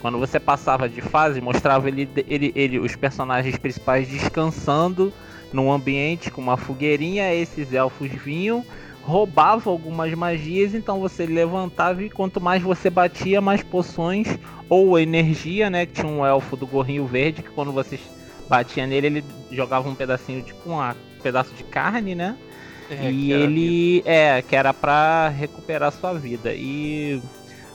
quando 0.01 0.19
você 0.19 0.41
passava 0.41 0.89
de 0.89 1.01
fase, 1.01 1.41
mostrava 1.41 1.89
ele, 1.89 2.09
ele, 2.29 2.53
ele, 2.55 2.79
os 2.79 2.97
personagens 2.97 3.59
principais 3.59 4.09
descansando 4.09 5.13
num 5.53 5.71
ambiente 5.71 6.31
com 6.31 6.41
uma 6.41 6.57
fogueirinha, 6.57 7.35
esses 7.35 7.75
elfos 7.75 8.11
vinham, 8.11 8.65
roubavam 9.03 9.73
algumas 9.73 10.13
magias, 10.15 10.75
então 10.75 11.01
você 11.01 11.27
levantava 11.27 12.03
e 12.03 12.11
quanto 12.11 12.41
mais 12.41 12.63
você 12.63 12.89
batia, 12.89 13.41
mais 13.41 13.63
poções 13.63 14.39
ou 14.69 14.99
energia, 14.99 15.69
né? 15.69 15.87
Que 15.87 15.95
tinha 15.95 16.07
um 16.07 16.25
elfo 16.25 16.57
do 16.57 16.67
gorrinho 16.67 17.07
verde 17.07 17.43
que 17.43 17.51
quando 17.51 17.73
você 17.73 17.99
batia 18.49 18.87
nele, 18.87 19.07
ele 19.09 19.25
jogava 19.51 19.89
um 19.89 19.95
pedacinho 19.95 20.43
de 20.43 20.53
um 20.53 20.79
pedaço 21.23 21.53
de 21.55 21.65
carne, 21.65 22.15
né? 22.15 22.37
É, 22.91 23.11
e 23.11 23.33
ele 23.33 24.03
é 24.05 24.43
que 24.43 24.55
era 24.55 24.73
para 24.75 25.29
recuperar 25.29 25.91
sua 25.93 26.13
vida. 26.13 26.53
E 26.53 27.21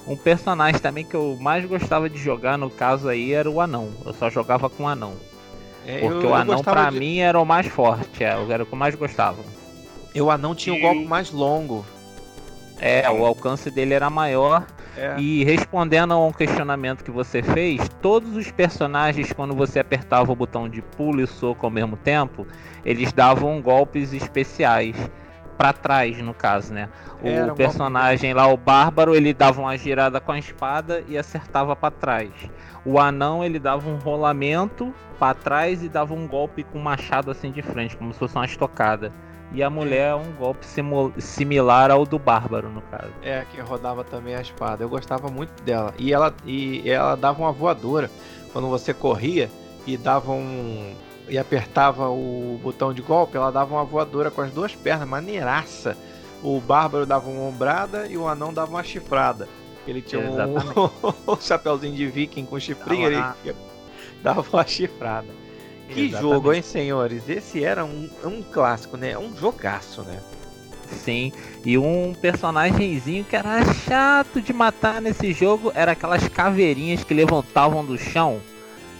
um 0.06 0.16
personagem 0.16 0.80
também 0.80 1.04
que 1.04 1.16
eu 1.16 1.38
mais 1.40 1.66
gostava 1.66 2.10
de 2.10 2.18
jogar, 2.18 2.58
no 2.58 2.70
caso 2.70 3.10
aí, 3.10 3.34
era 3.34 3.50
o 3.50 3.60
anão. 3.60 3.90
Eu 4.06 4.14
só 4.14 4.30
jogava 4.30 4.70
com 4.70 4.84
o 4.84 4.88
anão. 4.88 5.14
É, 5.86 6.00
porque 6.00 6.26
eu, 6.26 6.32
o 6.32 6.36
anão 6.36 6.62
pra 6.62 6.90
de... 6.90 7.00
mim 7.00 7.20
era 7.20 7.40
o 7.40 7.46
mais 7.46 7.68
forte, 7.68 8.24
é, 8.24 8.28
era 8.50 8.64
o 8.64 8.66
que 8.66 8.74
eu 8.74 8.78
mais 8.78 8.94
gostava. 8.96 9.44
E 10.18 10.22
o 10.22 10.32
anão 10.32 10.56
tinha 10.56 10.76
e... 10.76 10.80
um 10.80 10.82
golpe 10.82 11.06
mais 11.06 11.32
longo. 11.32 11.86
É, 12.80 13.08
o 13.10 13.24
alcance 13.24 13.70
dele 13.70 13.94
era 13.94 14.10
maior. 14.10 14.66
É. 14.98 15.16
E 15.20 15.44
respondendo 15.44 16.12
a 16.12 16.18
um 16.18 16.32
questionamento 16.32 17.04
que 17.04 17.12
você 17.12 17.44
fez, 17.44 17.88
todos 18.02 18.36
os 18.36 18.50
personagens, 18.50 19.32
quando 19.32 19.54
você 19.54 19.80
apertava 19.80 20.32
o 20.32 20.36
botão 20.36 20.68
de 20.68 20.82
pulo 20.82 21.22
e 21.22 21.28
soco 21.28 21.68
ao 21.68 21.72
mesmo 21.72 21.96
tempo, 21.96 22.48
eles 22.84 23.14
davam 23.14 23.62
golpes 23.62 24.12
especiais 24.12 24.96
para 25.56 25.72
trás, 25.72 26.18
no 26.18 26.34
caso, 26.34 26.74
né? 26.74 26.90
O 27.22 27.28
Era 27.28 27.54
personagem 27.54 28.34
lá, 28.34 28.48
o 28.48 28.58
bárbaro, 28.58 29.16
ele 29.16 29.36
dava 29.36 29.62
uma 29.62 29.78
girada 29.78 30.20
com 30.20 30.32
a 30.32 30.40
espada 30.40 31.04
e 31.08 31.16
acertava 31.16 31.76
para 31.76 31.92
trás. 31.92 32.32
O 32.84 33.00
anão, 33.00 33.44
ele 33.44 33.60
dava 33.60 33.88
um 33.88 33.98
rolamento 33.98 34.92
para 35.20 35.36
trás 35.36 35.84
e 35.84 35.90
dava 35.90 36.16
um 36.16 36.28
golpe 36.28 36.64
com 36.64 36.80
machado 36.80 37.30
assim 37.30 37.52
de 37.52 37.62
frente, 37.62 37.96
como 37.96 38.12
se 38.14 38.18
fosse 38.20 38.36
uma 38.36 38.46
estocada. 38.46 39.14
E 39.54 39.64
a 39.64 39.70
mulher, 39.70 40.14
um 40.16 40.34
golpe 40.34 40.66
similar 41.20 41.90
ao 41.90 42.06
do 42.06 42.20
bárbaro, 42.20 42.70
no 42.70 42.82
caso. 42.82 43.12
É, 43.22 43.46
que 43.52 43.62
rodava 43.62 44.04
também 44.04 44.36
a 44.36 44.42
espada. 44.42 44.84
Eu 44.84 44.90
gostava 44.90 45.30
muito 45.30 45.64
dela. 45.64 45.94
E 45.98 46.14
ela, 46.14 46.34
e 46.46 46.88
ela 46.90 47.16
dava 47.16 47.42
uma 47.42 47.52
voadora 47.52 48.12
quando 48.52 48.68
você 48.68 48.94
corria 48.94 49.50
e 49.86 49.96
dava 49.96 50.32
um 50.32 50.94
e 51.30 51.38
apertava 51.38 52.10
o 52.10 52.60
botão 52.64 52.94
de 52.94 53.02
golpe, 53.02 53.36
ela 53.36 53.52
dava 53.52 53.76
uma 53.76 53.84
voadora 53.84 54.32
com 54.32 54.42
as 54.42 54.52
duas 54.52 54.74
pernas, 54.76 55.08
maneiraça. 55.08 55.98
O 56.42 56.60
bárbaro 56.60 57.06
dava 57.06 57.30
uma 57.30 57.44
ombrada 57.44 58.08
e 58.08 58.18
o 58.18 58.28
anão 58.28 58.54
dava 58.54 58.72
uma 58.72 58.84
chifrada. 58.84 59.48
Ele 59.86 60.02
tinha 60.02 60.22
um, 60.22 60.36
um 61.32 61.38
chapeuzinho 61.40 61.96
de 61.96 62.08
viking 62.08 62.46
com 62.46 62.60
chifrinho, 62.60 63.08
ele 63.08 63.24
dava 64.24 64.46
uma 64.52 64.66
chifrada. 64.66 65.28
Que 65.90 66.02
Exatamente. 66.02 66.34
jogo, 66.34 66.54
hein, 66.54 66.62
senhores? 66.62 67.30
Esse 67.30 67.64
era 67.64 67.86
um, 67.86 68.10
um 68.24 68.42
clássico, 68.42 68.98
né? 68.98 69.18
Um 69.18 69.36
jogaço, 69.36 70.02
né? 70.02 70.20
Sim, 70.92 71.34
e 71.66 71.78
um 71.78 72.14
personagemzinho 72.14 73.26
que 73.26 73.36
era 73.36 73.62
chato 73.74 74.42
de 74.42 74.54
matar 74.54 75.02
nesse 75.02 75.34
jogo 75.34 75.72
era 75.76 75.92
aquelas 75.92 76.28
caveirinhas 76.30 77.04
que 77.04 77.14
levantavam 77.14 77.86
do 77.86 77.98
chão. 77.98 78.40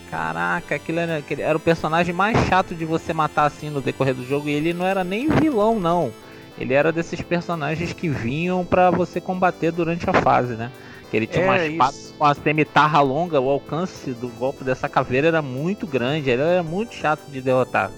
Caraca, 0.10 0.76
aquilo 0.76 1.00
era, 1.00 1.18
aquele, 1.18 1.42
era 1.42 1.58
o 1.58 1.62
personagem 1.62 2.14
mais 2.14 2.38
chato 2.48 2.74
de 2.74 2.86
você 2.86 3.14
matar 3.14 3.46
assim 3.46 3.70
no 3.70 3.82
decorrer 3.82 4.14
do 4.14 4.26
jogo. 4.26 4.48
E 4.48 4.54
ele 4.54 4.74
não 4.74 4.86
era 4.86 5.04
nem 5.04 5.30
vilão, 5.30 5.80
não. 5.80 6.12
Ele 6.58 6.74
era 6.74 6.92
desses 6.92 7.22
personagens 7.22 7.94
que 7.94 8.10
vinham 8.10 8.66
para 8.66 8.90
você 8.90 9.22
combater 9.22 9.72
durante 9.72 10.10
a 10.10 10.14
fase, 10.14 10.56
né? 10.56 10.72
Que 11.10 11.18
ele 11.18 11.28
tinha 11.28 11.46
é, 11.46 11.48
uma 11.48 11.66
espada 11.66 11.98
com 12.18 12.24
uma 12.24 12.34
cemitarra 12.34 13.02
longa, 13.02 13.40
o 13.40 13.50
alcance 13.50 14.12
do 14.12 14.28
golpe 14.30 14.64
dessa 14.64 14.90
caveira 14.90 15.28
era 15.28 15.42
muito 15.42 15.88
grande, 15.88 16.30
ele 16.30 16.42
era 16.42 16.64
muito 16.64 16.94
chato 16.94 17.22
de 17.30 17.42
derrotar. 17.42 17.92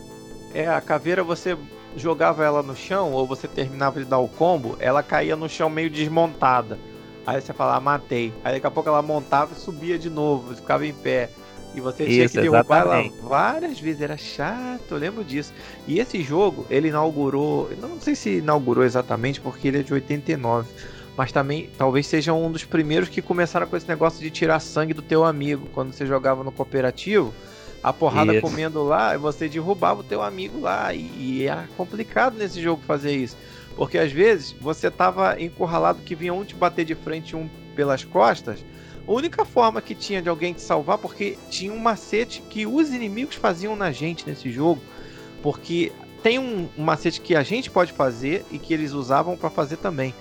É, 0.54 0.68
a 0.68 0.82
caveira 0.82 1.24
você 1.24 1.58
jogava 1.96 2.44
ela 2.44 2.62
no 2.62 2.76
chão, 2.76 3.12
ou 3.12 3.26
você 3.26 3.48
terminava 3.48 4.00
de 4.00 4.06
dar 4.06 4.20
o 4.20 4.28
combo, 4.28 4.78
ela 4.80 5.02
caía 5.02 5.36
no 5.36 5.50
chão 5.50 5.70
meio 5.70 5.90
desmontada. 5.90 6.78
Aí 7.26 7.40
você 7.42 7.54
falava, 7.54 7.78
ah, 7.78 7.82
matei. 7.82 8.34
Aí 8.44 8.54
daqui 8.54 8.68
a 8.68 8.72
pouco 8.72 8.90
ela 8.90 9.02
montava 9.02 9.54
e 9.54 9.60
subia 9.60 10.00
de 10.00 10.10
novo, 10.10 10.56
ficava 10.56 10.86
em 10.86 10.94
pé. 10.94 11.30
E 11.76 11.82
você 11.82 12.06
tinha 12.06 12.26
Isso, 12.26 12.34
que 12.34 12.42
derrubar 12.42 12.82
exatamente. 12.82 13.16
ela 13.20 13.30
várias 13.30 13.80
vezes, 13.80 14.02
era 14.02 14.18
chato, 14.18 14.92
eu 14.92 14.98
lembro 14.98 15.24
disso. 15.24 15.54
E 15.88 16.00
esse 16.00 16.22
jogo, 16.24 16.66
ele 16.70 16.88
inaugurou, 16.88 17.70
não 17.80 18.02
sei 18.02 18.16
se 18.16 18.38
inaugurou 18.38 18.84
exatamente, 18.84 19.40
porque 19.40 19.68
ele 19.68 19.80
é 19.80 19.84
de 19.84 19.94
89, 19.94 20.68
mas 21.20 21.34
também 21.34 21.70
talvez 21.78 22.08
seja 22.08 22.32
um 22.32 22.50
dos 22.50 22.64
primeiros 22.64 23.10
que 23.10 23.22
começaram 23.22 23.68
com 23.68 23.76
esse 23.76 23.86
negócio 23.90 24.22
de 24.22 24.30
tirar 24.30 24.62
sangue 24.62 24.94
do 24.94 25.02
teu 25.02 25.26
amigo. 25.26 25.68
Quando 25.74 25.92
você 25.92 26.06
jogava 26.06 26.46
no 26.46 26.50
cooperativo, 26.50 27.34
a 27.84 27.92
porrada 27.92 28.32
isso. 28.32 28.42
comendo 28.42 28.82
lá, 28.86 29.18
você 29.18 29.50
derrubava 29.50 30.00
o 30.00 30.04
teu 30.06 30.22
amigo 30.22 30.62
lá. 30.62 30.94
E, 30.94 31.12
e 31.18 31.44
era 31.46 31.68
complicado 31.76 32.38
nesse 32.38 32.62
jogo 32.62 32.82
fazer 32.88 33.14
isso. 33.14 33.36
Porque 33.76 33.98
às 33.98 34.14
vezes 34.14 34.56
você 34.62 34.90
tava 34.90 35.36
encurralado 35.42 36.02
que 36.04 36.16
vinha 36.16 36.34
um 36.34 36.46
te 36.46 36.56
bater 36.56 36.86
de 36.86 36.96
frente 36.96 37.36
um 37.36 37.50
pelas 37.76 38.06
costas 38.06 38.64
a 39.06 39.12
única 39.12 39.44
forma 39.44 39.82
que 39.82 39.94
tinha 39.94 40.22
de 40.22 40.30
alguém 40.30 40.54
te 40.54 40.62
salvar, 40.62 41.00
porque 41.00 41.38
tinha 41.50 41.74
um 41.74 41.80
macete 41.80 42.42
que 42.50 42.66
os 42.66 42.92
inimigos 42.92 43.36
faziam 43.36 43.76
na 43.76 43.92
gente 43.92 44.26
nesse 44.26 44.50
jogo. 44.50 44.82
Porque 45.44 45.92
tem 46.24 46.40
um, 46.40 46.70
um 46.78 46.84
macete 46.84 47.20
que 47.20 47.36
a 47.36 47.44
gente 47.44 47.70
pode 47.70 47.92
fazer 47.92 48.46
e 48.50 48.58
que 48.58 48.74
eles 48.74 48.94
usavam 48.94 49.36
para 49.36 49.50
fazer 49.50 49.76
também. 49.76 50.14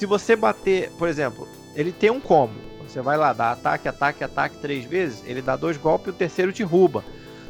Se 0.00 0.06
você 0.06 0.34
bater, 0.34 0.90
por 0.92 1.08
exemplo, 1.08 1.46
ele 1.76 1.92
tem 1.92 2.08
um 2.08 2.22
combo. 2.22 2.54
Você 2.88 3.02
vai 3.02 3.18
lá, 3.18 3.34
dá 3.34 3.52
ataque, 3.52 3.86
ataque, 3.86 4.24
ataque 4.24 4.56
três 4.56 4.86
vezes, 4.86 5.22
ele 5.26 5.42
dá 5.42 5.56
dois 5.56 5.76
golpes 5.76 6.06
e 6.06 6.10
o 6.10 6.14
terceiro 6.14 6.50
derruba. 6.54 7.04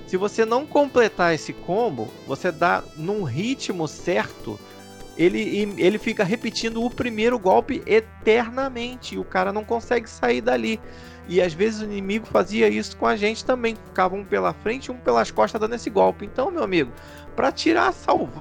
Se 0.09 0.17
você 0.17 0.45
não 0.45 0.67
completar 0.67 1.33
esse 1.33 1.53
combo, 1.53 2.09
você 2.27 2.51
dá 2.51 2.83
num 2.97 3.23
ritmo 3.23 3.87
certo, 3.87 4.59
ele, 5.17 5.73
ele 5.79 5.97
fica 5.97 6.25
repetindo 6.25 6.83
o 6.83 6.91
primeiro 6.91 7.39
golpe 7.39 7.85
eternamente. 7.87 9.15
E 9.15 9.19
o 9.21 9.25
cara 9.25 9.53
não 9.53 9.65
consegue 9.65 10.11
sair 10.11 10.41
dali. 10.41 10.81
E 11.29 11.41
às 11.41 11.53
vezes 11.53 11.83
o 11.83 11.85
inimigo 11.85 12.27
fazia 12.27 12.69
isso 12.69 12.97
com 12.97 13.07
a 13.07 13.15
gente 13.15 13.45
também. 13.45 13.77
Ficava 13.77 14.17
um 14.17 14.25
pela 14.25 14.53
frente 14.53 14.87
e 14.87 14.91
um 14.91 14.99
pelas 14.99 15.31
costas 15.31 15.61
dando 15.61 15.77
esse 15.77 15.89
golpe. 15.89 16.27
Então, 16.27 16.51
meu 16.51 16.65
amigo, 16.65 16.91
para 17.37 17.53
tirar, 17.53 17.95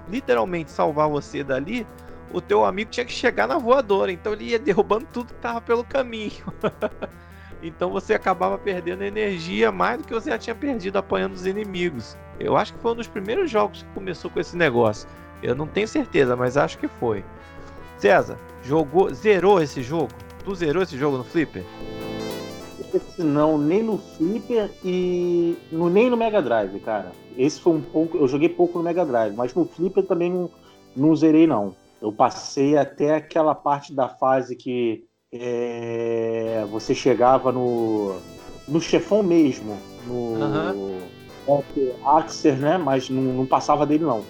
literalmente 0.09 0.71
salvar 0.71 1.07
você 1.07 1.43
dali, 1.43 1.85
o 2.31 2.41
teu 2.41 2.65
amigo 2.65 2.91
tinha 2.91 3.05
que 3.05 3.11
chegar 3.11 3.47
na 3.47 3.57
voadora. 3.57 4.11
Então 4.11 4.33
ele 4.33 4.45
ia 4.45 4.59
derrubando 4.59 5.07
tudo 5.11 5.33
que 5.33 5.39
tava 5.39 5.61
pelo 5.61 5.83
caminho. 5.83 6.31
Então 7.61 7.91
você 7.91 8.13
acabava 8.13 8.57
perdendo 8.57 9.03
energia 9.03 9.71
mais 9.71 9.97
do 9.97 10.07
que 10.07 10.13
você 10.13 10.29
já 10.29 10.37
tinha 10.37 10.55
perdido 10.55 10.97
apanhando 10.97 11.33
os 11.33 11.45
inimigos. 11.45 12.17
Eu 12.39 12.55
acho 12.55 12.73
que 12.73 12.79
foi 12.79 12.93
um 12.93 12.95
dos 12.95 13.07
primeiros 13.07 13.51
jogos 13.51 13.83
que 13.83 13.89
começou 13.89 14.31
com 14.31 14.39
esse 14.39 14.55
negócio. 14.55 15.09
Eu 15.43 15.55
não 15.55 15.67
tenho 15.67 15.87
certeza, 15.87 16.35
mas 16.35 16.55
acho 16.55 16.77
que 16.77 16.87
foi. 16.87 17.23
César, 17.97 18.37
jogou, 18.63 19.13
zerou 19.13 19.61
esse 19.61 19.81
jogo? 19.81 20.09
Tu 20.43 20.55
zerou 20.55 20.83
esse 20.83 20.97
jogo 20.97 21.17
no 21.17 21.23
Flipper? 21.23 21.65
Esse 22.93 23.23
não, 23.23 23.57
nem 23.57 23.83
no 23.83 23.97
Flipper 23.97 24.71
e 24.83 25.57
no, 25.71 25.89
nem 25.89 26.09
no 26.09 26.17
Mega 26.17 26.41
Drive, 26.41 26.79
cara. 26.79 27.11
Esse 27.37 27.59
foi 27.59 27.73
um 27.73 27.81
pouco. 27.81 28.17
Eu 28.17 28.27
joguei 28.27 28.49
pouco 28.49 28.77
no 28.77 28.83
Mega 28.83 29.05
Drive, 29.05 29.35
mas 29.35 29.53
no 29.53 29.65
Flipper 29.65 30.05
também 30.05 30.31
não, 30.31 30.49
não 30.95 31.15
zerei, 31.15 31.45
não. 31.45 31.75
Eu 32.01 32.11
passei 32.11 32.77
até 32.77 33.15
aquela 33.15 33.53
parte 33.53 33.93
da 33.93 34.07
fase 34.07 34.55
que 34.55 35.03
é, 35.31 36.65
você 36.71 36.95
chegava 36.95 37.51
no, 37.51 38.15
no 38.67 38.81
chefão 38.81 39.21
mesmo, 39.21 39.77
no 40.05 40.13
uhum. 40.13 41.09
Axer, 42.05 42.57
né? 42.57 42.77
Mas 42.77 43.09
não, 43.09 43.21
não, 43.21 43.45
passava 43.45 43.85
dele 43.85 44.03
não. 44.03 44.23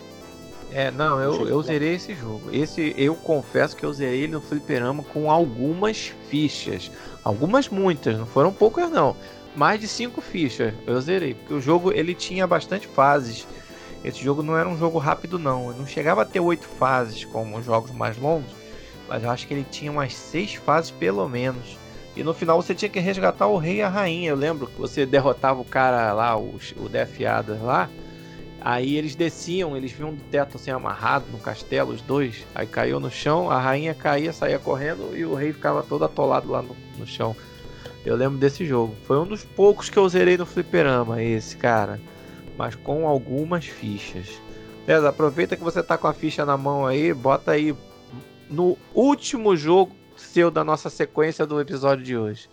É, 0.71 0.91
não, 0.91 1.19
eu, 1.19 1.47
eu 1.47 1.61
zerei 1.61 1.95
esse 1.95 2.13
jogo. 2.13 2.49
Esse 2.53 2.93
eu 2.97 3.15
confesso 3.15 3.75
que 3.75 3.85
eu 3.85 3.93
zerei 3.93 4.21
ele 4.23 4.33
no 4.33 4.41
fliperama 4.41 5.03
com 5.03 5.31
algumas 5.31 6.13
fichas. 6.29 6.91
Algumas 7.23 7.69
muitas, 7.69 8.17
não 8.17 8.25
foram 8.25 8.51
poucas 8.51 8.89
não. 8.89 9.15
Mais 9.55 9.79
de 9.79 9.87
cinco 9.87 10.21
fichas 10.21 10.73
eu 10.85 11.01
zerei. 11.01 11.33
Porque 11.33 11.53
o 11.53 11.61
jogo 11.61 11.91
ele 11.91 12.13
tinha 12.13 12.45
bastante 12.45 12.87
fases. 12.87 13.47
Esse 14.03 14.23
jogo 14.23 14.41
não 14.41 14.57
era 14.57 14.67
um 14.67 14.77
jogo 14.77 14.97
rápido 14.97 15.37
não. 15.37 15.71
Não 15.73 15.85
chegava 15.85 16.21
a 16.21 16.25
ter 16.25 16.39
oito 16.39 16.65
fases 16.65 17.25
como 17.25 17.57
os 17.57 17.65
jogos 17.65 17.91
mais 17.91 18.17
longos 18.17 18.59
mas 19.09 19.23
eu 19.23 19.31
acho 19.31 19.47
que 19.47 19.53
ele 19.55 19.65
tinha 19.69 19.91
umas 19.91 20.13
seis 20.13 20.53
fases 20.53 20.91
pelo 20.91 21.27
menos. 21.27 21.77
E 22.15 22.23
no 22.23 22.33
final 22.33 22.61
você 22.61 22.75
tinha 22.75 22.89
que 22.89 22.99
resgatar 22.99 23.47
o 23.47 23.57
rei 23.57 23.77
e 23.77 23.81
a 23.81 23.89
rainha. 23.89 24.29
Eu 24.29 24.35
lembro 24.35 24.67
que 24.67 24.79
você 24.79 25.05
derrotava 25.05 25.59
o 25.59 25.65
cara 25.65 26.13
lá, 26.13 26.37
o, 26.37 26.59
o 26.77 26.85
Adder 26.85 27.63
lá. 27.63 27.89
Aí 28.61 28.95
eles 28.95 29.15
desciam, 29.15 29.75
eles 29.75 29.91
viam 29.91 30.13
do 30.13 30.21
teto 30.23 30.57
assim 30.57 30.69
amarrado 30.69 31.25
no 31.31 31.39
castelo, 31.39 31.91
os 31.91 32.01
dois. 32.01 32.45
Aí 32.53 32.67
caiu 32.67 32.99
no 32.99 33.09
chão, 33.09 33.49
a 33.49 33.59
rainha 33.59 33.95
caía, 33.95 34.31
saía 34.31 34.59
correndo 34.59 35.15
e 35.15 35.25
o 35.25 35.33
rei 35.33 35.53
ficava 35.53 35.81
todo 35.81 36.05
atolado 36.05 36.51
lá 36.51 36.61
no, 36.61 36.75
no 36.97 37.07
chão. 37.07 37.35
Eu 38.05 38.15
lembro 38.15 38.37
desse 38.37 38.65
jogo. 38.65 38.95
Foi 39.05 39.17
um 39.17 39.25
dos 39.25 39.43
poucos 39.43 39.89
que 39.89 39.97
eu 39.97 40.07
zerei 40.07 40.37
no 40.37 40.45
fliperama, 40.45 41.23
esse 41.23 41.55
cara. 41.55 41.99
Mas 42.59 42.75
com 42.75 43.07
algumas 43.07 43.65
fichas. 43.65 44.27
César, 44.85 45.07
aproveita 45.07 45.55
que 45.55 45.63
você 45.63 45.81
tá 45.81 45.97
com 45.97 46.07
a 46.07 46.13
ficha 46.13 46.45
na 46.45 46.57
mão 46.57 46.85
aí, 46.85 47.13
bota 47.13 47.51
aí 47.51 47.73
no 48.49 48.77
último 48.93 49.55
jogo 49.55 49.95
seu 50.17 50.51
da 50.51 50.61
nossa 50.61 50.89
sequência 50.89 51.45
do 51.45 51.61
episódio 51.61 52.03
de 52.03 52.17
hoje. 52.17 52.49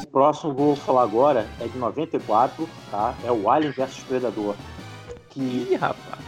O 0.00 0.06
próximo 0.06 0.54
vou 0.54 0.76
falar 0.76 1.02
agora 1.02 1.48
é 1.60 1.66
de 1.66 1.76
94, 1.76 2.68
tá? 2.92 3.12
É 3.24 3.32
o 3.32 3.50
Alien 3.50 3.72
vs 3.72 4.04
Predador. 4.06 4.54
Que 5.30 5.40
Ih, 5.40 5.74
rapaz. 5.74 6.22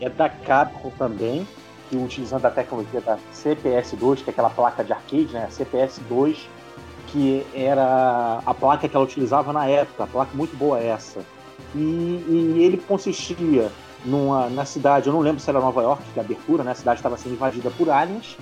É 0.00 0.08
da 0.08 0.28
Capcom 0.28 0.90
também, 0.98 1.46
que 1.88 1.96
utilizando 1.96 2.44
a 2.46 2.50
tecnologia 2.50 3.00
da 3.02 3.16
CPS2, 3.32 4.24
que 4.24 4.30
é 4.30 4.32
aquela 4.32 4.50
placa 4.50 4.82
de 4.82 4.92
arcade, 4.92 5.32
né? 5.32 5.46
CPS2, 5.48 6.48
que 7.12 7.44
era 7.54 8.40
a 8.44 8.54
placa 8.54 8.88
que 8.88 8.94
ela 8.94 9.04
utilizava 9.04 9.52
na 9.52 9.66
época, 9.66 10.04
a 10.04 10.06
placa 10.06 10.30
muito 10.34 10.56
boa 10.56 10.78
essa. 10.78 11.20
E, 11.74 11.78
e 11.78 12.62
ele 12.62 12.76
consistia 12.76 13.70
numa, 14.04 14.48
na 14.48 14.64
cidade, 14.64 15.08
eu 15.08 15.12
não 15.12 15.20
lembro 15.20 15.40
se 15.40 15.50
era 15.50 15.60
Nova 15.60 15.82
York, 15.82 16.02
que 16.12 16.18
é 16.18 16.22
a 16.22 16.24
abertura, 16.24 16.64
né? 16.64 16.72
A 16.72 16.74
cidade 16.74 16.98
estava 16.98 17.16
sendo 17.16 17.34
invadida 17.34 17.70
por 17.70 17.90
aliens. 17.90 18.36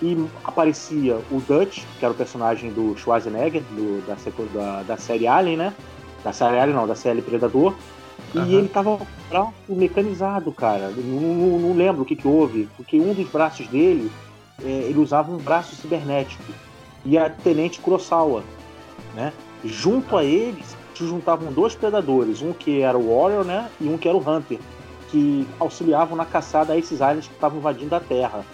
E 0.00 0.16
aparecia 0.44 1.16
o 1.30 1.40
Dutch, 1.40 1.82
que 1.98 2.04
era 2.04 2.12
o 2.12 2.16
personagem 2.16 2.70
do 2.70 2.96
Schwarzenegger, 2.96 3.62
do, 3.70 4.06
da, 4.06 4.14
da, 4.14 4.82
da, 4.82 4.96
série 4.96 5.26
Alien, 5.26 5.56
né? 5.56 5.74
Da 6.22 6.32
série 6.32 6.58
Alien, 6.58 6.76
não, 6.76 6.86
da 6.86 6.94
série 6.94 7.20
Predador. 7.20 7.74
E 8.32 8.38
uhum. 8.38 8.58
ele 8.58 8.68
tava 8.68 8.98
braço 9.28 9.52
mecanizado, 9.68 10.52
cara. 10.52 10.90
Não, 10.90 11.20
não, 11.20 11.58
não, 11.58 11.74
lembro 11.74 12.02
o 12.02 12.04
que, 12.04 12.14
que 12.14 12.28
houve, 12.28 12.68
porque 12.76 13.00
um 13.00 13.12
dos 13.12 13.28
braços 13.28 13.66
dele, 13.66 14.10
é, 14.62 14.68
ele 14.68 15.00
usava 15.00 15.32
um 15.32 15.38
braço 15.38 15.74
cibernético. 15.74 16.44
E 17.04 17.16
a 17.16 17.30
Tenente 17.30 17.80
Kurosawa, 17.80 18.42
né? 19.14 19.32
Junto 19.64 20.16
a 20.16 20.24
eles 20.24 20.76
se 20.94 21.06
juntavam 21.06 21.52
dois 21.52 21.74
predadores, 21.74 22.42
um 22.42 22.52
que 22.52 22.80
era 22.80 22.98
o 22.98 23.16
Warrior, 23.16 23.44
né? 23.44 23.70
E 23.80 23.88
um 23.88 23.96
que 23.96 24.08
era 24.08 24.16
o 24.16 24.20
Hunter 24.20 24.58
que 25.10 25.46
auxiliavam 25.58 26.16
na 26.16 26.24
caçada 26.24 26.72
a 26.72 26.76
esses 26.76 27.00
aliens 27.00 27.26
que 27.26 27.34
estavam 27.34 27.58
invadindo 27.58 27.94
a 27.94 28.00
Terra. 28.00 28.44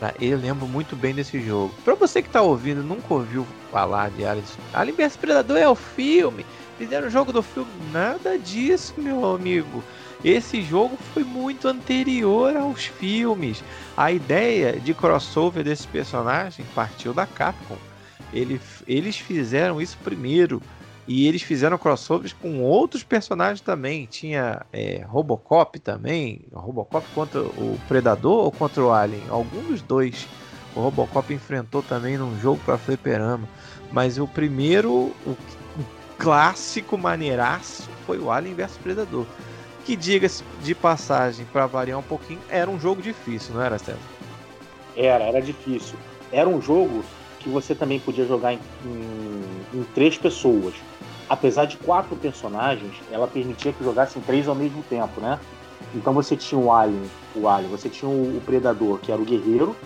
Ah, 0.00 0.12
eu 0.20 0.36
lembro 0.36 0.66
muito 0.66 0.94
bem 0.94 1.14
desse 1.14 1.40
jogo. 1.40 1.72
Pra 1.84 1.94
você 1.94 2.20
que 2.20 2.28
tá 2.28 2.42
ouvindo, 2.42 2.82
nunca 2.82 3.14
ouviu 3.14 3.46
falar 3.72 4.10
de 4.10 4.26
Aliens. 4.26 4.58
Alien 4.74 4.94
vs 4.94 5.16
Predador 5.16 5.56
é 5.56 5.68
o 5.68 5.74
filme. 5.74 6.44
Fizeram 6.76 7.06
o 7.06 7.10
jogo 7.10 7.32
do 7.32 7.42
filme. 7.42 7.70
Nada 7.92 8.38
disso, 8.38 8.92
meu 8.98 9.24
amigo. 9.24 9.82
Esse 10.24 10.62
jogo 10.62 10.96
foi 11.12 11.24
muito 11.24 11.68
anterior 11.68 12.56
aos 12.56 12.86
filmes. 12.86 13.62
A 13.96 14.10
ideia 14.10 14.78
de 14.80 14.94
crossover 14.94 15.62
desse 15.62 15.86
personagem 15.86 16.64
partiu 16.74 17.12
da 17.12 17.26
Capcom. 17.26 17.76
Ele, 18.32 18.60
eles 18.86 19.18
fizeram 19.18 19.80
isso 19.80 19.96
primeiro. 20.02 20.60
E 21.08 21.28
eles 21.28 21.42
fizeram 21.42 21.78
crossovers 21.78 22.32
com 22.32 22.60
outros 22.60 23.04
personagens 23.04 23.60
também. 23.60 24.06
Tinha 24.06 24.66
é, 24.72 25.04
Robocop 25.06 25.78
também. 25.78 26.40
Robocop 26.52 27.06
contra 27.14 27.42
o 27.42 27.78
Predador 27.86 28.46
ou 28.46 28.50
contra 28.50 28.82
o 28.82 28.92
Alien? 28.92 29.22
Algum 29.28 29.62
dos 29.62 29.80
dois. 29.82 30.26
O 30.74 30.80
Robocop 30.80 31.32
enfrentou 31.32 31.80
também 31.82 32.18
num 32.18 32.38
jogo 32.40 32.60
para 32.64 32.76
fliperama. 32.76 33.48
Mas 33.92 34.18
o 34.18 34.26
primeiro, 34.26 34.92
o, 35.24 35.30
o 35.30 35.86
clássico 36.18 36.98
maneiraço, 36.98 37.88
foi 38.04 38.18
o 38.18 38.30
Alien 38.30 38.56
vs 38.56 38.76
Predador. 38.78 39.26
Que 39.86 39.96
diga-se 39.96 40.44
de 40.60 40.74
passagem, 40.74 41.46
para 41.52 41.66
variar 41.66 41.98
um 41.98 42.02
pouquinho, 42.02 42.40
era 42.48 42.70
um 42.70 42.78
jogo 42.78 43.00
difícil, 43.00 43.54
não 43.54 43.62
era, 43.62 43.78
César? 43.78 43.98
Era, 44.96 45.24
era 45.24 45.40
difícil. 45.40 45.96
Era 46.32 46.48
um 46.48 46.60
jogo 46.60 47.04
que 47.38 47.48
você 47.48 47.74
também 47.74 48.00
podia 48.00 48.26
jogar 48.26 48.52
em, 48.52 48.60
em, 48.84 49.78
em 49.78 49.84
três 49.94 50.18
pessoas 50.18 50.74
apesar 51.28 51.64
de 51.64 51.76
quatro 51.78 52.16
personagens, 52.16 52.94
ela 53.10 53.26
permitia 53.26 53.72
que 53.72 53.82
jogassem 53.82 54.22
três 54.22 54.48
ao 54.48 54.54
mesmo 54.54 54.82
tempo, 54.88 55.20
né? 55.20 55.38
Então 55.94 56.12
você 56.12 56.36
tinha 56.36 56.60
o 56.60 56.72
Alien, 56.72 57.02
o 57.34 57.48
Alien, 57.48 57.70
você 57.70 57.88
tinha 57.88 58.08
o, 58.08 58.40
Predador, 58.44 58.98
que 58.98 59.10
era 59.10 59.20
o 59.20 59.24
guerreiro, 59.24 59.76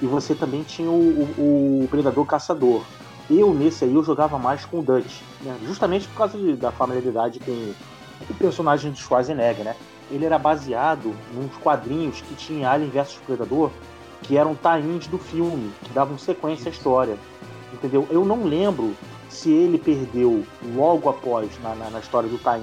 e 0.00 0.06
você 0.06 0.34
também 0.34 0.62
tinha 0.62 0.90
o, 0.90 0.94
o, 1.38 1.84
o 1.84 1.88
Predador 1.88 2.24
caçador. 2.26 2.82
Eu, 3.30 3.54
nesse 3.54 3.84
aí, 3.84 3.94
eu 3.94 4.04
jogava 4.04 4.38
mais 4.38 4.64
com 4.64 4.80
o 4.80 4.82
Dutch, 4.82 5.22
né? 5.42 5.56
justamente 5.64 6.06
por 6.08 6.16
causa 6.16 6.36
de, 6.36 6.54
da 6.56 6.70
familiaridade 6.70 7.40
com 7.40 7.72
o 8.28 8.34
personagem 8.34 8.92
de 8.92 9.00
Schwarzenegger, 9.00 9.64
né? 9.64 9.76
Ele 10.10 10.24
era 10.24 10.38
baseado 10.38 11.14
nos 11.32 11.56
quadrinhos 11.56 12.20
que 12.20 12.34
tinha 12.34 12.70
Alien 12.70 12.90
vs 12.90 13.18
Predador, 13.26 13.70
que 14.22 14.36
eram 14.36 14.54
tains 14.54 15.06
do 15.06 15.18
filme, 15.18 15.72
que 15.82 15.92
davam 15.92 16.18
sequência 16.18 16.68
à 16.68 16.72
história. 16.72 17.16
Entendeu? 17.72 18.06
Eu 18.10 18.24
não 18.24 18.44
lembro 18.44 18.94
se 19.28 19.50
ele 19.50 19.78
perdeu 19.78 20.44
logo 20.74 21.08
após, 21.08 21.50
na, 21.62 21.74
na, 21.74 21.90
na 21.90 21.98
história 21.98 22.28
do 22.28 22.38
Tain, 22.38 22.62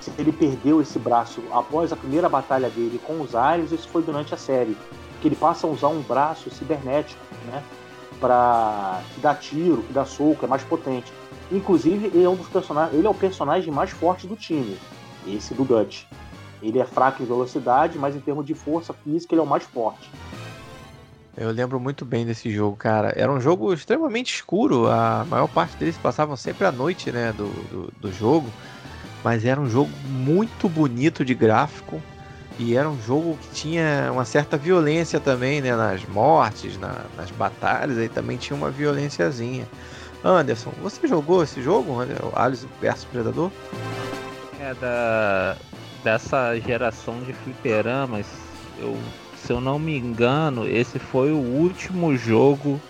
se 0.00 0.12
ele 0.18 0.32
perdeu 0.32 0.80
esse 0.82 0.98
braço 0.98 1.40
após 1.52 1.92
a 1.92 1.96
primeira 1.96 2.28
batalha 2.28 2.68
dele 2.68 3.00
com 3.06 3.20
os 3.20 3.36
aliens, 3.36 3.70
isso 3.70 3.88
foi 3.88 4.02
durante 4.02 4.34
a 4.34 4.36
série. 4.36 4.76
Que 5.20 5.28
ele 5.28 5.36
passa 5.36 5.66
a 5.66 5.70
usar 5.70 5.88
um 5.88 6.02
braço 6.02 6.50
cibernético, 6.50 7.20
né? 7.46 7.62
Pra 8.18 9.00
que 9.14 9.20
dá 9.20 9.34
tiro, 9.34 9.82
que 9.82 9.92
dá 9.92 10.04
soco, 10.04 10.44
é 10.44 10.48
mais 10.48 10.64
potente. 10.64 11.12
Inclusive, 11.52 12.06
ele 12.06 12.24
é 12.24 12.28
um 12.28 12.34
dos 12.34 12.48
personagens. 12.48 12.94
Ele 12.96 13.06
é 13.06 13.10
o 13.10 13.14
personagem 13.14 13.72
mais 13.72 13.90
forte 13.90 14.26
do 14.26 14.34
time. 14.34 14.76
Esse 15.26 15.54
do 15.54 15.64
Dutch. 15.64 16.04
Ele 16.62 16.78
é 16.78 16.84
fraco 16.84 17.22
em 17.22 17.26
velocidade, 17.26 17.98
mas 17.98 18.16
em 18.16 18.20
termos 18.20 18.46
de 18.46 18.54
força 18.54 18.92
física, 18.92 19.34
ele 19.34 19.40
é 19.40 19.44
o 19.44 19.46
mais 19.46 19.64
forte. 19.64 20.10
Eu 21.36 21.50
lembro 21.50 21.80
muito 21.80 22.04
bem 22.04 22.24
desse 22.24 22.50
jogo, 22.50 22.76
cara. 22.76 23.12
Era 23.16 23.30
um 23.30 23.40
jogo 23.40 23.72
extremamente 23.72 24.34
escuro. 24.34 24.86
A 24.86 25.24
maior 25.28 25.48
parte 25.48 25.76
deles 25.76 25.98
passavam 25.98 26.36
sempre 26.36 26.66
à 26.66 26.72
noite, 26.72 27.10
né? 27.10 27.32
Do, 27.32 27.48
do, 27.48 27.92
do 28.00 28.12
jogo. 28.12 28.50
mas 29.24 29.44
era 29.44 29.60
um 29.60 29.68
jogo 29.68 29.90
muito 30.08 30.68
bonito 30.68 31.24
de 31.24 31.34
gráfico 31.34 32.02
e 32.58 32.76
era 32.76 32.88
um 32.88 33.00
jogo 33.00 33.38
que 33.40 33.48
tinha 33.54 34.10
uma 34.12 34.24
certa 34.24 34.56
violência 34.56 35.18
também, 35.18 35.60
né? 35.60 35.74
Nas 35.74 36.04
mortes, 36.06 36.78
na, 36.78 37.06
nas 37.16 37.30
batalhas, 37.30 37.98
aí 37.98 38.08
também 38.08 38.36
tinha 38.36 38.56
uma 38.56 38.70
violênciazinha. 38.70 39.66
Anderson, 40.24 40.72
você 40.80 41.06
jogou 41.06 41.42
esse 41.42 41.60
jogo, 41.62 41.96
Alice 42.34 42.66
vs 42.80 43.04
Predador? 43.04 43.50
É 44.60 44.74
da 44.74 45.56
dessa 46.04 46.58
geração 46.58 47.20
de 47.20 47.32
fliperamas, 47.32 48.26
eu, 48.78 48.98
se 49.36 49.52
eu 49.52 49.60
não 49.60 49.78
me 49.78 49.96
engano, 49.96 50.66
esse 50.66 50.98
foi 50.98 51.30
o 51.30 51.36
último 51.36 52.16
jogo 52.16 52.80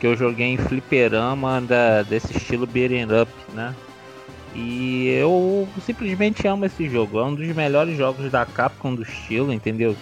que 0.00 0.06
eu 0.06 0.16
joguei 0.16 0.46
em 0.46 0.56
fliperama 0.56 1.60
da, 1.60 2.02
desse 2.02 2.36
estilo 2.36 2.66
beat'em 2.66 3.04
up, 3.04 3.30
né? 3.52 3.74
E 4.54 5.08
eu 5.08 5.68
simplesmente 5.82 6.46
amo 6.48 6.64
esse 6.64 6.88
jogo. 6.88 7.18
É 7.18 7.24
um 7.24 7.34
dos 7.34 7.46
melhores 7.48 7.96
jogos 7.96 8.30
da 8.30 8.46
Capcom 8.46 8.94
do 8.94 9.02
estilo, 9.02 9.52
entendeu? 9.52 9.94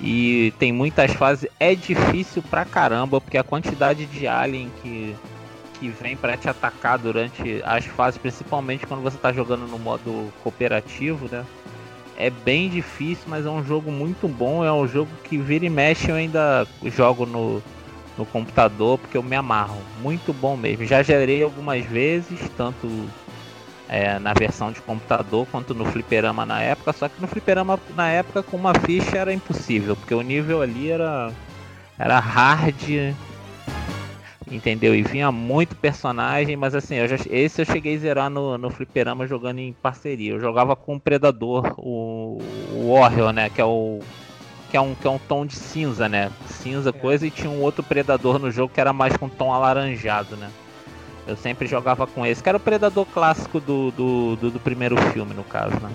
E 0.00 0.52
tem 0.58 0.72
muitas 0.72 1.12
fases. 1.12 1.48
É 1.60 1.74
difícil 1.74 2.42
pra 2.42 2.64
caramba, 2.64 3.20
porque 3.20 3.36
a 3.36 3.44
quantidade 3.44 4.06
de 4.06 4.26
alien 4.26 4.72
que, 4.82 5.14
que 5.82 5.88
vem 5.88 6.16
para 6.16 6.36
te 6.36 6.48
atacar 6.48 6.96
durante 6.96 7.60
as 7.64 7.84
fases, 7.84 8.16
principalmente 8.16 8.86
quando 8.86 9.02
você 9.02 9.18
tá 9.18 9.32
jogando 9.32 9.66
no 9.66 9.80
modo 9.80 10.32
cooperativo, 10.40 11.28
né? 11.28 11.44
É 12.16 12.30
bem 12.30 12.68
difícil, 12.68 13.24
mas 13.26 13.44
é 13.44 13.50
um 13.50 13.64
jogo 13.64 13.90
muito 13.90 14.28
bom. 14.28 14.64
É 14.64 14.72
um 14.72 14.86
jogo 14.86 15.10
que 15.24 15.36
vira 15.38 15.66
e 15.66 15.70
mexe 15.70 16.08
eu 16.08 16.14
ainda 16.14 16.68
jogo 16.84 17.26
no, 17.26 17.60
no 18.16 18.24
computador, 18.24 18.96
porque 18.96 19.16
eu 19.16 19.24
me 19.24 19.34
amarro. 19.34 19.82
Muito 20.00 20.32
bom 20.32 20.56
mesmo. 20.56 20.84
Já 20.84 21.02
gerei 21.02 21.42
algumas 21.42 21.84
vezes, 21.84 22.38
tanto 22.56 22.86
é, 23.88 24.20
na 24.20 24.32
versão 24.34 24.70
de 24.70 24.80
computador 24.82 25.48
quanto 25.50 25.74
no 25.74 25.84
fliperama 25.84 26.46
na 26.46 26.62
época, 26.62 26.92
só 26.92 27.08
que 27.08 27.20
no 27.20 27.26
fliperama 27.26 27.76
na 27.96 28.08
época 28.08 28.40
com 28.40 28.56
uma 28.56 28.72
ficha 28.86 29.18
era 29.18 29.32
impossível, 29.32 29.96
porque 29.96 30.14
o 30.14 30.22
nível 30.22 30.62
ali 30.62 30.90
era, 30.90 31.32
era 31.98 32.20
hard, 32.20 33.14
entendeu? 34.52 34.94
E 34.94 35.02
vinha 35.02 35.32
muito 35.32 35.74
personagem, 35.74 36.56
mas 36.56 36.74
assim, 36.74 36.96
eu 36.96 37.08
já, 37.08 37.16
esse 37.30 37.62
eu 37.62 37.66
cheguei 37.66 37.96
a 37.96 37.98
zerar 37.98 38.30
no, 38.30 38.58
no 38.58 38.70
fliperama 38.70 39.26
jogando 39.26 39.58
em 39.58 39.72
parceria. 39.72 40.32
Eu 40.32 40.40
jogava 40.40 40.76
com 40.76 40.96
o 40.96 41.00
Predador, 41.00 41.74
o, 41.78 42.38
o 42.72 42.94
Warrior, 42.94 43.32
né, 43.32 43.48
que 43.48 43.60
é 43.60 43.64
o 43.64 44.00
que 44.70 44.76
é 44.78 44.80
um, 44.80 44.94
que 44.94 45.06
é 45.06 45.10
um 45.10 45.18
tom 45.18 45.44
de 45.44 45.54
cinza, 45.54 46.08
né? 46.08 46.32
Cinza 46.46 46.88
é. 46.88 46.92
coisa, 46.92 47.26
e 47.26 47.30
tinha 47.30 47.50
um 47.50 47.60
outro 47.60 47.82
predador 47.82 48.38
no 48.38 48.50
jogo 48.50 48.72
que 48.72 48.80
era 48.80 48.90
mais 48.90 49.14
com 49.18 49.28
tom 49.28 49.52
alaranjado, 49.52 50.34
né? 50.34 50.50
Eu 51.26 51.36
sempre 51.36 51.68
jogava 51.68 52.06
com 52.06 52.24
esse, 52.24 52.42
que 52.42 52.48
era 52.48 52.56
o 52.56 52.60
predador 52.60 53.04
clássico 53.04 53.60
do, 53.60 53.90
do, 53.90 54.36
do, 54.36 54.50
do 54.52 54.58
primeiro 54.58 54.96
filme, 55.12 55.34
no 55.34 55.44
caso, 55.44 55.78
né? 55.78 55.90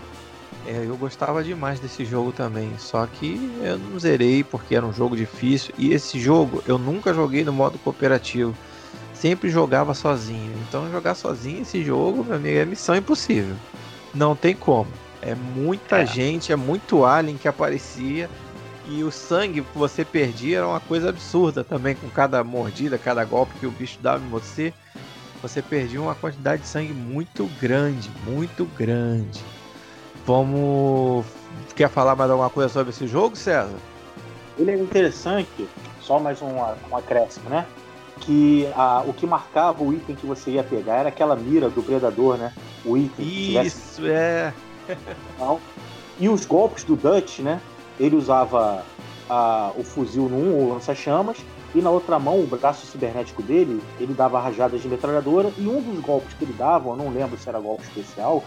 É, 0.67 0.85
eu 0.85 0.97
gostava 0.97 1.43
demais 1.43 1.79
desse 1.79 2.03
jogo 2.03 2.33
também, 2.33 2.69
só 2.77 3.07
que 3.07 3.35
eu 3.63 3.77
não 3.79 3.97
zerei 3.97 4.43
porque 4.43 4.75
era 4.75 4.85
um 4.85 4.91
jogo 4.91 5.15
difícil. 5.15 5.73
E 5.77 5.93
esse 5.93 6.19
jogo 6.19 6.61
eu 6.67 6.77
nunca 6.77 7.13
joguei 7.13 7.43
no 7.45 7.53
modo 7.53 7.79
cooperativo, 7.79 8.53
sempre 9.13 9.49
jogava 9.49 9.93
sozinho. 9.93 10.53
Então 10.67 10.91
jogar 10.91 11.15
sozinho 11.15 11.61
esse 11.61 11.83
jogo, 11.83 12.23
meu 12.23 12.35
amigo, 12.35 12.59
é 12.59 12.65
missão 12.65 12.95
impossível. 12.95 13.55
Não 14.13 14.35
tem 14.35 14.55
como. 14.55 14.91
É 15.21 15.33
muita 15.33 15.99
é. 15.99 16.05
gente, 16.05 16.51
é 16.51 16.55
muito 16.55 17.05
alien 17.05 17.37
que 17.37 17.47
aparecia. 17.47 18.29
E 18.89 19.03
o 19.03 19.11
sangue 19.11 19.61
que 19.61 19.77
você 19.77 20.05
perdia 20.05 20.57
era 20.57 20.67
uma 20.67 20.79
coisa 20.79 21.09
absurda 21.09 21.63
também, 21.63 21.95
com 21.95 22.09
cada 22.09 22.41
mordida, 22.43 22.97
cada 22.97 23.23
golpe 23.25 23.53
que 23.59 23.65
o 23.65 23.71
bicho 23.71 23.99
dava 24.01 24.23
em 24.23 24.29
você 24.29 24.73
você 25.41 25.61
perdia 25.61 26.01
uma 26.01 26.15
quantidade 26.15 26.63
de 26.63 26.67
sangue 26.67 26.93
muito 26.93 27.45
grande, 27.61 28.09
muito 28.25 28.65
grande. 28.65 29.43
Vamos. 30.27 31.25
Quer 31.73 31.89
falar 31.89 32.13
mais 32.13 32.29
alguma 32.29 32.49
coisa 32.49 32.67
sobre 32.67 32.89
esse 32.89 33.07
jogo, 33.07 33.37
César? 33.37 33.77
Ele 34.59 34.71
é 34.71 34.75
interessante, 34.75 35.69
só 36.01 36.19
mais 36.19 36.41
um, 36.41 36.49
um 36.91 36.97
acréscimo, 36.97 37.49
né? 37.49 37.65
Que 38.19 38.67
a, 38.75 39.03
o 39.07 39.13
que 39.13 39.25
marcava 39.25 39.81
o 39.81 39.93
item 39.93 40.15
que 40.17 40.25
você 40.25 40.51
ia 40.51 40.63
pegar 40.63 40.95
era 40.95 41.09
aquela 41.09 41.35
mira 41.35 41.69
do 41.69 41.81
predador, 41.81 42.35
né? 42.35 42.51
O 42.83 42.97
item. 42.97 43.25
Isso, 43.25 44.01
tivesse... 44.01 44.09
é. 44.09 44.53
e 46.19 46.27
os 46.27 46.45
golpes 46.45 46.83
do 46.83 46.97
Dutch, 46.97 47.39
né? 47.39 47.61
Ele 47.97 48.17
usava 48.17 48.83
a, 49.29 49.71
o 49.77 49.83
fuzil 49.83 50.27
num, 50.27 50.59
o 50.59 50.73
lança-chamas, 50.73 51.37
e 51.73 51.81
na 51.81 51.89
outra 51.89 52.19
mão, 52.19 52.41
o 52.41 52.47
braço 52.47 52.85
cibernético 52.85 53.41
dele, 53.41 53.81
ele 53.97 54.13
dava 54.13 54.41
rajadas 54.41 54.81
de 54.81 54.89
metralhadora, 54.89 55.53
e 55.57 55.67
um 55.67 55.79
dos 55.79 55.99
golpes 56.01 56.33
que 56.33 56.43
ele 56.43 56.53
dava, 56.53 56.89
eu 56.89 56.97
não 56.97 57.13
lembro 57.13 57.37
se 57.37 57.47
era 57.47 57.59
golpe 57.59 57.83
especial, 57.83 58.43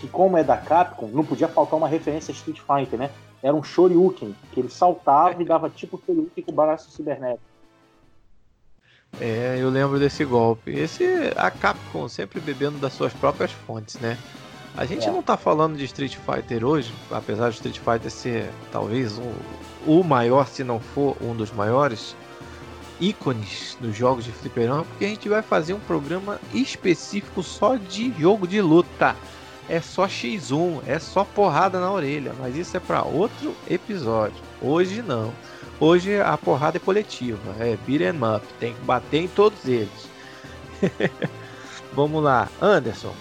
que 0.00 0.08
como 0.08 0.36
é 0.36 0.42
da 0.42 0.56
Capcom, 0.56 1.08
não 1.08 1.24
podia 1.24 1.46
faltar 1.46 1.78
uma 1.78 1.88
referência 1.88 2.32
a 2.32 2.34
Street 2.34 2.58
Fighter, 2.60 2.98
né? 2.98 3.10
Era 3.42 3.54
um 3.54 3.62
Shoryuken, 3.62 4.34
que 4.52 4.60
ele 4.60 4.70
saltava 4.70 5.40
e 5.40 5.44
dava 5.44 5.68
tipo 5.68 6.00
Shoryuken 6.04 6.44
com 6.44 6.52
o 6.52 6.54
braço 6.54 6.90
cibernético. 6.90 7.50
É, 9.20 9.56
eu 9.58 9.68
lembro 9.70 9.98
desse 9.98 10.24
golpe. 10.24 10.70
Esse, 10.70 11.04
a 11.36 11.50
Capcom 11.50 12.08
sempre 12.08 12.40
bebendo 12.40 12.78
das 12.78 12.92
suas 12.92 13.12
próprias 13.12 13.50
fontes, 13.50 13.98
né? 13.98 14.16
A 14.76 14.84
gente 14.84 15.08
é. 15.08 15.10
não 15.10 15.22
tá 15.22 15.36
falando 15.36 15.76
de 15.76 15.84
Street 15.84 16.16
Fighter 16.16 16.64
hoje, 16.64 16.92
apesar 17.10 17.50
de 17.50 17.56
Street 17.56 17.78
Fighter 17.78 18.10
ser 18.10 18.50
talvez 18.70 19.18
um, 19.18 19.32
o 19.86 20.04
maior, 20.04 20.46
se 20.46 20.62
não 20.62 20.78
for 20.78 21.16
um 21.20 21.34
dos 21.34 21.50
maiores, 21.50 22.14
ícones 23.00 23.76
dos 23.80 23.96
jogos 23.96 24.24
de 24.24 24.32
fliperama, 24.32 24.84
porque 24.84 25.04
a 25.04 25.08
gente 25.08 25.28
vai 25.28 25.42
fazer 25.42 25.72
um 25.72 25.80
programa 25.80 26.38
específico 26.54 27.42
só 27.42 27.76
de 27.76 28.12
jogo 28.18 28.46
de 28.46 28.60
luta. 28.60 29.16
É 29.70 29.80
só 29.80 30.08
X1, 30.08 30.82
é 30.84 30.98
só 30.98 31.22
porrada 31.22 31.78
na 31.78 31.92
orelha, 31.92 32.34
mas 32.40 32.56
isso 32.56 32.76
é 32.76 32.80
para 32.80 33.04
outro 33.04 33.54
episódio. 33.70 34.34
Hoje 34.60 35.00
não. 35.00 35.32
Hoje 35.78 36.20
a 36.20 36.36
porrada 36.36 36.78
é 36.78 36.80
coletiva, 36.80 37.54
é 37.60 37.78
beat 37.86 38.02
'em 38.02 38.36
up, 38.36 38.44
tem 38.58 38.74
que 38.74 38.80
bater 38.80 39.22
em 39.22 39.28
todos 39.28 39.64
eles. 39.66 40.10
Vamos 41.94 42.20
lá, 42.20 42.48
Anderson. 42.60 43.14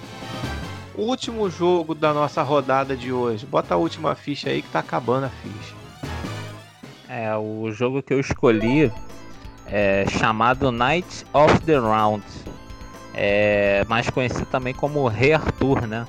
Último 0.95 1.51
jogo 1.51 1.93
da 1.93 2.15
nossa 2.15 2.41
rodada 2.41 2.97
de 2.97 3.13
hoje. 3.13 3.45
Bota 3.45 3.75
a 3.75 3.77
última 3.77 4.15
ficha 4.15 4.49
aí 4.49 4.63
que 4.63 4.71
tá 4.71 4.79
acabando 4.79 5.27
a 5.27 5.29
ficha. 5.29 5.75
É, 7.07 7.35
o 7.38 7.71
jogo 7.71 8.01
que 8.01 8.12
eu 8.12 8.19
escolhi 8.19 8.91
é, 9.67 10.03
chamado 10.17 10.71
Knight 10.71 11.27
of 11.31 11.59
the 11.59 11.77
Round, 11.77 12.25
é, 13.13 13.85
mais 13.88 14.09
conhecido 14.09 14.47
também 14.47 14.73
como 14.73 15.07
Rei 15.07 15.33
Arthur, 15.33 15.85
né? 15.85 16.07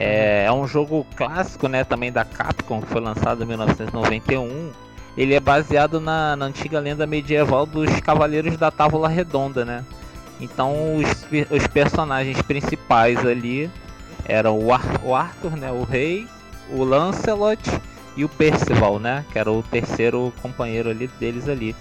É, 0.00 0.44
é, 0.44 0.52
um 0.52 0.64
jogo 0.64 1.04
clássico, 1.16 1.66
né, 1.66 1.82
também 1.82 2.12
da 2.12 2.24
Capcom, 2.24 2.80
que 2.80 2.86
foi 2.86 3.00
lançado 3.00 3.42
em 3.42 3.46
1991. 3.46 4.70
Ele 5.16 5.34
é 5.34 5.40
baseado 5.40 6.00
na, 6.00 6.36
na 6.36 6.44
antiga 6.44 6.78
lenda 6.78 7.04
medieval 7.04 7.66
dos 7.66 7.90
Cavaleiros 7.98 8.56
da 8.56 8.70
Távola 8.70 9.08
Redonda, 9.08 9.64
né? 9.64 9.84
Então 10.40 10.94
os, 10.94 11.26
os 11.50 11.66
personagens 11.66 12.40
principais 12.42 13.18
ali 13.26 13.68
eram 14.24 14.56
o, 14.56 14.72
Ar 14.72 15.00
o 15.02 15.16
Arthur, 15.16 15.56
né, 15.56 15.72
o 15.72 15.82
rei, 15.82 16.28
o 16.70 16.84
Lancelot 16.84 17.60
e 18.16 18.24
o 18.24 18.28
Percival, 18.28 19.00
né, 19.00 19.24
que 19.32 19.38
era 19.38 19.50
o 19.50 19.64
terceiro 19.64 20.32
companheiro 20.40 20.90
ali 20.90 21.08
deles 21.18 21.48
ali. 21.48 21.74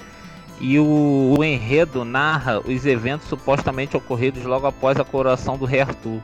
E 0.60 0.80
o, 0.80 1.36
o, 1.38 1.44
enredo 1.44 2.04
narra 2.04 2.60
os 2.60 2.84
eventos 2.84 3.28
supostamente 3.28 3.96
ocorridos 3.96 4.44
logo 4.44 4.66
após 4.66 5.00
a 5.00 5.04
coroação 5.04 5.56
do 5.56 5.66
rei 5.66 5.82
Arthur, 5.82 6.20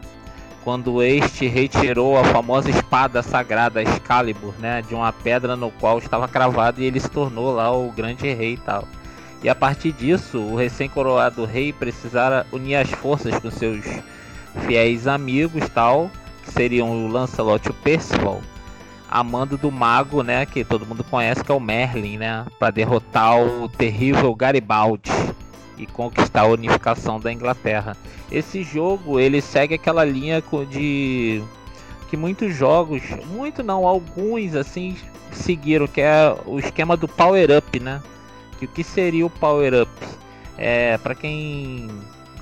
quando 0.63 1.04
este 1.04 1.47
retirou 1.47 2.17
a 2.17 2.23
famosa 2.23 2.69
espada 2.69 3.21
sagrada 3.21 3.82
Excalibur, 3.82 4.54
né, 4.60 4.82
de 4.82 4.95
uma 4.95 5.12
pedra 5.12 5.56
no 5.56 5.69
qual 5.71 5.99
estava 5.99 6.28
cravado 6.28 6.82
e 6.82 6.86
ele 6.86 6.99
se 6.99 7.10
tornou 7.10 7.54
lá 7.54 7.71
o 7.71 7.91
grande 7.91 8.32
rei 8.34 8.54
e 8.54 8.58
tal. 8.58 8.88
E 9.43 9.49
a 9.49 9.56
partir 9.56 9.91
disso, 9.91 10.39
o 10.39 10.56
recém-coroado 10.56 11.43
rei 11.43 11.73
precisara 11.73 12.47
unir 12.52 12.76
as 12.76 12.89
forças 12.89 13.38
com 13.39 13.52
seus 13.52 13.84
fiéis 14.65 15.06
amigos, 15.06 15.67
tal, 15.69 16.10
que 16.45 16.52
seriam 16.52 16.89
o 16.89 17.08
Lancelot 17.10 17.67
e 17.67 17.71
o 17.71 17.73
Percival, 17.73 18.41
amando 19.12 19.58
do 19.58 19.69
mago, 19.69 20.23
né, 20.23 20.45
que 20.45 20.63
todo 20.63 20.86
mundo 20.86 21.04
conhece, 21.04 21.43
que 21.43 21.52
é 21.52 21.56
o 21.56 21.60
Merlin, 21.60 22.17
né, 22.17 22.45
para 22.58 22.71
derrotar 22.71 23.38
o 23.38 23.67
terrível 23.67 24.34
Garibaldi 24.34 25.12
e 25.78 25.86
conquistar 25.86 26.42
a 26.42 26.48
unificação 26.48 27.20
da 27.20 27.32
Inglaterra. 27.32 27.98
Esse 28.32 28.64
jogo, 28.64 29.20
ele 29.20 29.42
segue 29.42 29.76
aquela 29.76 30.04
linha 30.04 30.44
de 30.70 31.42
que 32.10 32.18
muitos 32.18 32.56
jogos, 32.56 33.02
muito 33.26 33.64
não, 33.64 33.88
alguns 33.88 34.56
assim 34.56 34.96
seguiram, 35.32 35.88
que 35.88 36.02
é 36.02 36.36
o 36.46 36.60
esquema 36.60 36.96
do 36.96 37.08
power 37.08 37.58
up, 37.58 37.80
né? 37.80 38.02
Que 38.60 38.66
o 38.66 38.68
que 38.68 38.84
seria 38.84 39.26
o 39.26 39.30
power 39.30 39.82
up? 39.82 39.92
É, 40.58 40.98
para 41.00 41.16
quem 41.16 41.90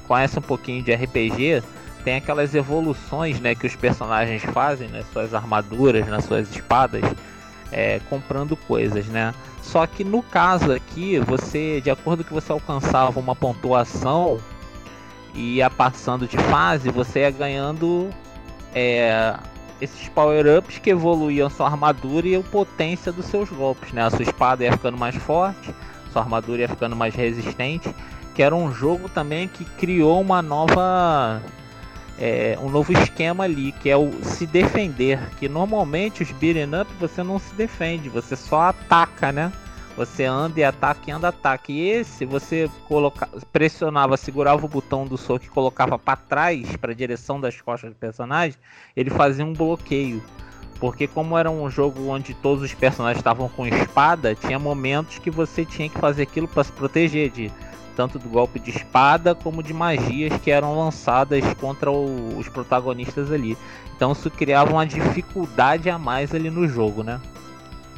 conhece 0.08 0.38
um 0.38 0.41
pouquinho 0.41 0.84
de 0.84 0.94
RPG, 0.94 1.63
tem 2.04 2.15
aquelas 2.15 2.54
evoluções 2.54 3.39
né, 3.39 3.56
que 3.56 3.65
os 3.65 3.76
personagens 3.76 4.44
fazem 4.44 4.89
nas 4.89 5.08
suas 5.12 5.34
armaduras, 5.34 6.08
nas 6.08 6.26
suas 6.26 6.54
espadas, 6.54 7.04
é, 7.71 7.99
comprando 8.10 8.55
coisas, 8.55 9.05
né? 9.07 9.34
Só 9.62 9.86
que 9.86 10.03
no 10.03 10.21
caso 10.21 10.71
aqui, 10.71 11.19
você, 11.19 11.79
de 11.81 11.89
acordo 11.89 12.23
que 12.23 12.34
você 12.34 12.51
alcançava 12.51 13.19
uma 13.19 13.36
pontuação 13.36 14.39
e 15.34 15.55
ia 15.55 15.69
passando 15.69 16.27
de 16.27 16.38
fase, 16.38 16.89
você 16.89 17.21
ia 17.21 17.31
ganhando 17.31 18.10
é, 18.73 19.36
esses 19.79 20.10
power-ups 20.10 20.79
que 20.79 20.89
evoluíam 20.89 21.49
sua 21.49 21.67
armadura 21.67 22.27
e 22.27 22.36
a 22.36 22.41
potência 22.41 23.12
dos 23.12 23.25
seus 23.25 23.49
golpes, 23.49 23.91
né? 23.93 24.03
A 24.03 24.10
sua 24.10 24.23
espada 24.23 24.63
ia 24.63 24.71
ficando 24.71 24.97
mais 24.97 25.15
forte, 25.15 25.73
sua 26.12 26.21
armadura 26.21 26.62
ia 26.62 26.67
ficando 26.67 26.95
mais 26.95 27.15
resistente, 27.15 27.93
que 28.36 28.43
era 28.43 28.55
um 28.55 28.71
jogo 28.73 29.07
também 29.10 29.47
que 29.47 29.63
criou 29.63 30.19
uma 30.19 30.41
nova 30.41 31.41
é, 32.21 32.55
um 32.62 32.69
novo 32.69 32.93
esquema 32.93 33.45
ali, 33.45 33.71
que 33.71 33.89
é 33.89 33.97
o 33.97 34.12
se 34.23 34.45
defender, 34.45 35.19
que 35.39 35.49
normalmente 35.49 36.21
os 36.21 36.31
beat'em 36.31 36.79
up 36.79 36.93
você 36.99 37.23
não 37.23 37.39
se 37.39 37.51
defende, 37.55 38.10
você 38.10 38.36
só 38.36 38.62
ataca, 38.62 39.31
né? 39.31 39.51
Você 39.97 40.23
anda 40.23 40.60
e 40.60 40.63
ataca 40.63 41.01
e 41.07 41.12
anda 41.12 41.29
ataca. 41.29 41.71
E 41.71 41.81
esse 41.89 42.23
você 42.23 42.69
coloca, 42.88 43.27
pressionava, 43.51 44.15
segurava 44.17 44.63
o 44.63 44.69
botão 44.69 45.05
do 45.05 45.17
soco 45.17 45.45
e 45.45 45.49
colocava 45.49 45.97
para 45.97 46.15
trás, 46.15 46.75
para 46.77 46.91
a 46.91 46.95
direção 46.95 47.41
das 47.41 47.60
costas 47.60 47.89
do 47.89 47.95
personagem, 47.95 48.57
ele 48.95 49.10
fazia 49.10 49.43
um 49.43 49.53
bloqueio. 49.53 50.23
Porque 50.79 51.07
como 51.07 51.38
era 51.38 51.49
um 51.49 51.69
jogo 51.69 52.07
onde 52.07 52.36
todos 52.36 52.63
os 52.63 52.73
personagens 52.73 53.19
estavam 53.19 53.49
com 53.49 53.67
espada, 53.67 54.36
tinha 54.36 54.57
momentos 54.57 55.17
que 55.17 55.29
você 55.29 55.65
tinha 55.65 55.89
que 55.89 55.99
fazer 55.99 56.23
aquilo 56.23 56.47
para 56.47 56.63
se 56.63 56.71
proteger 56.71 57.29
de 57.31 57.51
tanto 57.95 58.17
do 58.17 58.30
golpe 58.30 58.60
de 58.60 58.71
espada 58.71 59.36
como 59.36 59.62
de 59.62 59.73
magias 59.73 60.34
que 60.41 60.49
eram 60.49 60.77
lançadas 60.77 61.43
contra 61.60 61.91
o, 61.91 62.38
os 62.38 62.47
protagonistas 62.49 63.32
ali. 63.32 63.58
Então 63.95 64.12
isso 64.13 64.30
criava 64.32 64.71
uma 64.71 64.86
dificuldade 64.86 65.89
a 65.89 65.97
mais 65.97 66.34
ali 66.34 66.49
no 66.49 66.67
jogo, 66.67 67.04
né? 67.04 67.21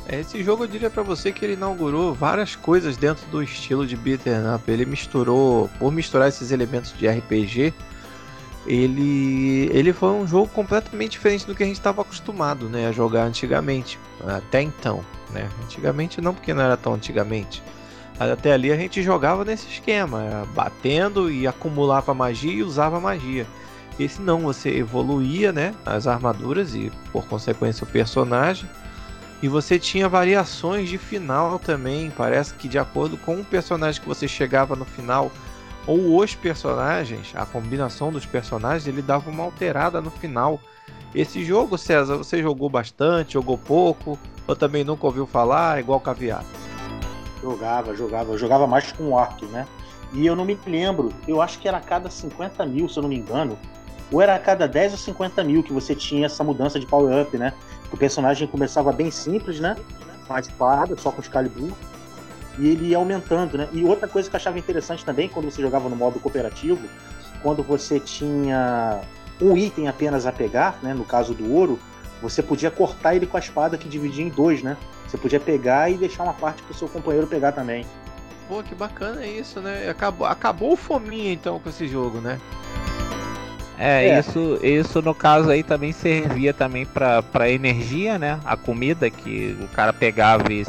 É, 0.08 0.20
esse 0.20 0.44
jogo 0.44 0.64
eu 0.64 0.68
diria 0.68 0.90
para 0.90 1.02
você 1.02 1.32
que 1.32 1.46
ele 1.46 1.54
inaugurou 1.54 2.14
várias 2.14 2.56
coisas 2.56 2.98
dentro 2.98 3.26
do 3.28 3.42
estilo 3.42 3.88
de 3.88 3.96
beat'em 3.96 4.54
up. 4.54 4.70
Ele 4.70 4.86
misturou, 4.86 5.70
por 5.80 5.92
misturar 5.92 6.28
esses 6.28 6.52
elementos 6.52 6.94
de 6.98 7.08
RPG, 7.08 7.74
ele, 8.66 9.70
ele 9.74 9.94
foi 9.94 10.10
um 10.10 10.28
jogo 10.28 10.48
completamente 10.48 11.12
diferente 11.12 11.46
do 11.46 11.56
que 11.56 11.64
a 11.64 11.66
gente 11.66 11.78
estava 11.78 12.02
acostumado 12.02 12.68
né, 12.68 12.88
a 12.88 12.92
jogar 12.92 13.24
antigamente, 13.24 13.98
até 14.26 14.62
então. 14.62 15.04
Né? 15.32 15.50
Antigamente 15.64 16.22
não, 16.22 16.34
porque 16.34 16.54
não 16.54 16.62
era 16.62 16.76
tão 16.76 16.94
antigamente. 16.94 17.64
Até 18.20 18.54
ali 18.54 18.72
a 18.72 18.76
gente 18.76 19.02
jogava 19.02 19.44
nesse 19.44 19.68
esquema, 19.68 20.48
batendo 20.54 21.32
e 21.32 21.48
acumulava 21.48 22.14
magia 22.14 22.54
e 22.54 22.64
usava 22.64 23.00
magia. 23.00 23.46
Esse 24.00 24.22
não, 24.22 24.42
você 24.42 24.70
evoluía 24.70 25.52
né, 25.52 25.74
as 25.86 26.08
armaduras 26.08 26.74
e 26.74 26.92
por 27.12 27.26
consequência 27.26 27.84
o 27.84 27.88
personagem 27.88 28.68
e 29.44 29.48
você 29.50 29.78
tinha 29.78 30.08
variações 30.08 30.88
de 30.88 30.98
final 30.98 31.60
também. 31.60 32.10
Parece 32.10 32.54
que 32.54 32.70
de 32.70 32.80
acordo 32.80 33.18
com 33.18 33.36
o 33.36 33.44
personagem 33.44 34.02
que 34.02 34.08
você 34.08 34.26
chegava 34.26 34.74
no 34.74 34.86
final, 34.86 35.30
ou 35.86 36.18
os 36.24 36.34
personagens, 36.34 37.34
a 37.36 37.46
combinação 37.46 38.10
dos 38.10 38.26
personagens, 38.26 38.88
ele 38.88 39.02
dava 39.02 39.30
uma 39.30 39.44
alterada 39.44 40.00
no 40.00 40.10
final. 40.10 40.62
Esse 41.14 41.44
jogo, 41.44 41.78
César, 41.78 42.16
você 42.16 42.42
jogou 42.42 42.70
bastante, 42.70 43.34
jogou 43.34 43.58
pouco, 43.58 44.18
ou 44.48 44.56
também 44.56 44.86
nunca 44.86 45.06
ouviu 45.06 45.28
falar, 45.28 45.78
igual 45.78 46.00
caviar? 46.00 46.46
Jogava, 47.44 47.94
jogava. 47.94 48.32
Eu 48.32 48.38
jogava 48.38 48.66
mais 48.66 48.92
com 48.94 49.10
o 49.10 49.20
Arthur, 49.20 49.50
né? 49.50 49.68
E 50.14 50.26
eu 50.26 50.36
não 50.36 50.46
me 50.46 50.58
lembro, 50.66 51.12
eu 51.28 51.42
acho 51.42 51.60
que 51.60 51.68
era 51.68 51.78
a 51.78 51.82
cada 51.82 52.10
50 52.10 52.66
mil, 52.66 52.88
se 52.88 52.98
eu 52.98 53.02
não 53.02 53.10
me 53.10 53.18
engano, 53.18 53.58
ou 54.12 54.22
era 54.22 54.36
a 54.36 54.40
cada 54.40 54.68
10 54.68 54.94
ou 54.94 54.98
50 54.98 55.44
mil 55.44 55.64
que 55.64 55.74
você 55.74 55.96
tinha 55.96 56.28
essa 56.28 56.44
mudança 56.44 56.80
de 56.80 56.86
power-up, 56.86 57.36
né? 57.38 57.54
O 57.92 57.98
personagem 57.98 58.48
começava 58.48 58.92
bem 58.92 59.12
simples, 59.12 59.60
né? 59.60 59.76
Com 60.28 60.34
a 60.34 60.86
só 60.98 61.12
com 61.12 61.20
Excalibur. 61.20 61.72
E 62.60 62.70
ele 62.70 62.90
ia 62.90 62.98
aumentando, 62.98 63.58
né? 63.58 63.68
E 63.74 63.84
outra 63.84 64.08
coisa 64.08 64.30
que 64.30 64.36
eu 64.36 64.38
achava 64.38 64.60
interessante 64.60 65.04
também, 65.04 65.28
quando 65.28 65.50
você 65.50 65.62
jogava 65.62 65.90
no 65.90 65.96
modo 65.96 66.20
cooperativo, 66.20 66.88
quando 67.42 67.64
você 67.64 68.00
tinha 68.00 69.02
um 69.42 69.58
item 69.58 69.88
apenas 69.88 70.28
a 70.28 70.32
pegar, 70.32 70.78
né? 70.82 70.94
No 70.94 71.04
caso 71.04 71.34
do 71.34 71.52
ouro, 71.52 71.80
você 72.24 72.42
podia 72.42 72.72
cortar 72.72 73.16
ele 73.16 73.28
com 73.28 73.36
a 73.36 73.40
espada 73.40 73.78
que 73.78 73.90
dividia 73.90 74.24
em 74.24 74.30
dois, 74.30 74.64
né? 74.64 74.78
Você 75.06 75.18
podia 75.18 75.42
pegar 75.42 75.90
e 75.90 75.98
deixar 75.98 76.24
uma 76.24 76.34
parte 76.34 76.64
para 76.64 76.72
o 76.72 76.74
seu 76.74 76.88
companheiro 76.88 77.28
pegar 77.28 77.52
também. 77.52 77.86
Pô, 78.48 78.64
que 78.64 78.74
bacana 78.74 79.28
isso, 79.28 79.60
né? 79.60 79.90
Acabou, 79.90 80.26
acabou 80.26 80.72
o 80.72 80.78
fominha 80.78 81.34
então 81.34 81.60
com 81.60 81.70
esse 81.70 81.86
jogo, 81.86 82.22
né? 82.22 82.40
É, 83.78 84.08
é, 84.08 84.20
isso, 84.20 84.60
isso 84.64 85.02
no 85.02 85.14
caso 85.14 85.50
aí 85.50 85.64
também 85.64 85.92
servia 85.92 86.54
também 86.54 86.86
para 86.86 87.50
energia, 87.50 88.18
né? 88.18 88.40
A 88.46 88.56
comida 88.56 89.10
que 89.10 89.58
o 89.62 89.68
cara 89.68 89.92
pegava 89.92 90.52
e 90.54 90.66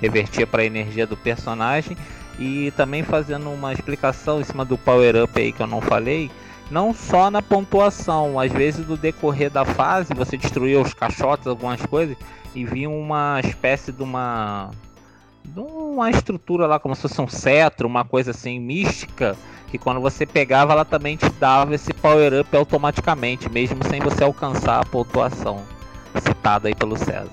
revertia 0.00 0.48
para 0.48 0.64
energia 0.64 1.06
do 1.06 1.16
personagem 1.16 1.96
e 2.40 2.72
também 2.72 3.04
fazendo 3.04 3.50
uma 3.50 3.72
explicação 3.72 4.40
em 4.40 4.44
cima 4.44 4.64
do 4.64 4.76
power 4.76 5.22
up 5.22 5.40
aí 5.40 5.52
que 5.52 5.62
eu 5.62 5.66
não 5.66 5.80
falei, 5.80 6.28
não 6.70 6.92
só 6.92 7.30
na 7.30 7.40
pontuação, 7.40 8.38
às 8.38 8.52
vezes 8.52 8.86
no 8.86 8.96
decorrer 8.96 9.50
da 9.50 9.64
fase 9.64 10.14
você 10.14 10.36
destruía 10.36 10.80
os 10.80 10.92
caixotes, 10.92 11.46
algumas 11.46 11.84
coisas 11.86 12.16
e 12.54 12.64
vinha 12.64 12.90
uma 12.90 13.40
espécie 13.40 13.92
de 13.92 14.02
uma 14.02 14.70
de 15.44 15.60
uma 15.60 16.10
estrutura 16.10 16.66
lá 16.66 16.78
como 16.78 16.94
se 16.94 17.02
fosse 17.02 17.20
um 17.20 17.28
cetro, 17.28 17.86
uma 17.86 18.04
coisa 18.04 18.32
assim 18.32 18.60
mística 18.60 19.36
que 19.68 19.78
quando 19.78 20.00
você 20.00 20.26
pegava 20.26 20.72
ela 20.72 20.84
também 20.84 21.16
te 21.16 21.28
dava 21.30 21.74
esse 21.74 21.92
power 21.94 22.40
up 22.40 22.56
automaticamente, 22.56 23.48
mesmo 23.50 23.82
sem 23.84 24.00
você 24.00 24.24
alcançar 24.24 24.80
a 24.80 24.84
pontuação 24.84 25.62
citada 26.22 26.68
aí 26.68 26.74
pelo 26.74 26.96
César. 26.96 27.30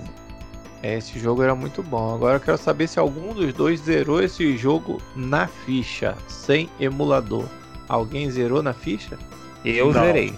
É, 0.83 0.97
esse 0.97 1.17
jogo 1.17 1.41
era 1.41 1.55
muito 1.55 1.81
bom. 1.81 2.13
Agora 2.13 2.35
eu 2.35 2.39
quero 2.39 2.57
saber 2.57 2.87
se 2.87 2.99
algum 2.99 3.33
dos 3.33 3.51
dois 3.53 3.79
zerou 3.79 4.21
esse 4.21 4.55
jogo 4.55 5.01
na 5.15 5.47
ficha, 5.47 6.15
sem 6.27 6.69
emulador. 6.79 7.45
Alguém 7.87 8.29
zerou 8.29 8.63
na 8.63 8.73
ficha? 8.73 9.17
Eu 9.63 9.91
Não. 9.91 10.03
zerei. 10.03 10.33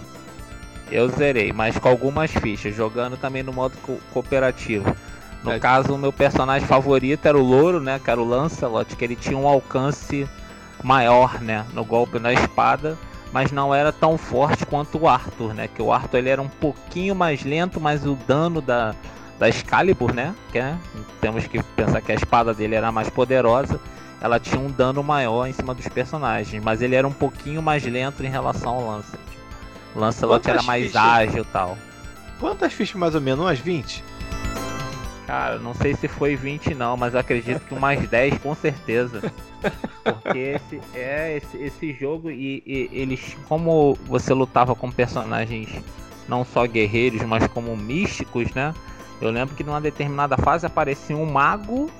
Eu 0.90 1.08
zerei, 1.08 1.52
mas 1.52 1.78
com 1.78 1.88
algumas 1.88 2.30
fichas, 2.30 2.74
jogando 2.74 3.16
também 3.16 3.42
no 3.42 3.52
modo 3.52 3.76
co 3.82 3.98
cooperativo. 4.12 4.94
No 5.44 5.52
é. 5.52 5.58
caso, 5.58 5.94
o 5.94 5.98
meu 5.98 6.12
personagem 6.12 6.66
favorito 6.66 7.26
era 7.26 7.38
o 7.38 7.42
Louro, 7.42 7.80
né? 7.80 8.00
Que 8.02 8.10
era 8.10 8.20
o 8.20 8.24
Lancelot, 8.24 8.96
que 8.96 9.04
ele 9.04 9.14
tinha 9.14 9.36
um 9.36 9.46
alcance 9.46 10.28
maior, 10.82 11.40
né, 11.40 11.64
no 11.72 11.84
golpe 11.84 12.18
na 12.18 12.32
espada, 12.32 12.96
mas 13.32 13.50
não 13.50 13.74
era 13.74 13.92
tão 13.92 14.16
forte 14.16 14.64
quanto 14.64 14.98
o 14.98 15.08
Arthur, 15.08 15.54
né? 15.54 15.68
Que 15.68 15.82
o 15.82 15.92
Arthur 15.92 16.18
ele 16.18 16.28
era 16.30 16.40
um 16.40 16.48
pouquinho 16.48 17.14
mais 17.14 17.44
lento, 17.44 17.80
mas 17.80 18.06
o 18.06 18.16
dano 18.26 18.60
da, 18.60 18.94
da 19.38 19.48
Excalibur, 19.48 20.14
né? 20.14 20.34
Que 20.50 20.58
é, 20.58 20.76
temos 21.20 21.46
que 21.46 21.62
pensar 21.62 22.00
que 22.00 22.12
a 22.12 22.14
espada 22.14 22.54
dele 22.54 22.74
era 22.74 22.90
mais 22.90 23.10
poderosa, 23.10 23.80
ela 24.20 24.40
tinha 24.40 24.60
um 24.60 24.70
dano 24.70 25.02
maior 25.02 25.46
em 25.46 25.52
cima 25.52 25.74
dos 25.74 25.86
personagens, 25.88 26.62
mas 26.62 26.82
ele 26.82 26.94
era 26.94 27.06
um 27.06 27.12
pouquinho 27.12 27.62
mais 27.62 27.84
lento 27.84 28.24
em 28.24 28.28
relação 28.28 28.74
ao 28.74 28.86
Lancelot. 28.86 29.38
O 29.94 30.00
Lancelot 30.00 30.40
Quantas 30.40 30.54
era 30.54 30.62
mais 30.62 30.86
fichas? 30.86 31.02
ágil 31.02 31.44
tal. 31.44 31.78
Quantas 32.40 32.72
fichas 32.72 32.96
mais 32.96 33.14
ou 33.14 33.20
menos? 33.20 33.44
Umas 33.44 33.58
20? 33.58 34.04
Cara, 35.26 35.58
não 35.58 35.74
sei 35.74 35.94
se 35.94 36.08
foi 36.08 36.34
20 36.36 36.74
não, 36.74 36.96
mas 36.96 37.14
acredito 37.14 37.60
que 37.60 37.74
umas 37.74 38.00
10 38.08 38.38
com 38.38 38.54
certeza. 38.54 39.32
Porque 40.02 40.38
esse, 40.38 40.80
é, 40.94 41.36
esse, 41.36 41.56
esse 41.58 41.92
jogo 41.92 42.30
e, 42.30 42.62
e, 42.66 42.88
eles. 42.92 43.36
Como 43.46 43.98
você 44.06 44.32
lutava 44.32 44.74
com 44.74 44.90
personagens 44.90 45.68
não 46.28 46.44
só 46.44 46.66
guerreiros, 46.66 47.22
mas 47.22 47.46
como 47.48 47.76
místicos, 47.76 48.52
né? 48.52 48.74
Eu 49.20 49.30
lembro 49.30 49.54
que 49.54 49.64
numa 49.64 49.80
determinada 49.80 50.36
fase 50.36 50.64
aparecia 50.64 51.16
um 51.16 51.26
mago 51.26 51.90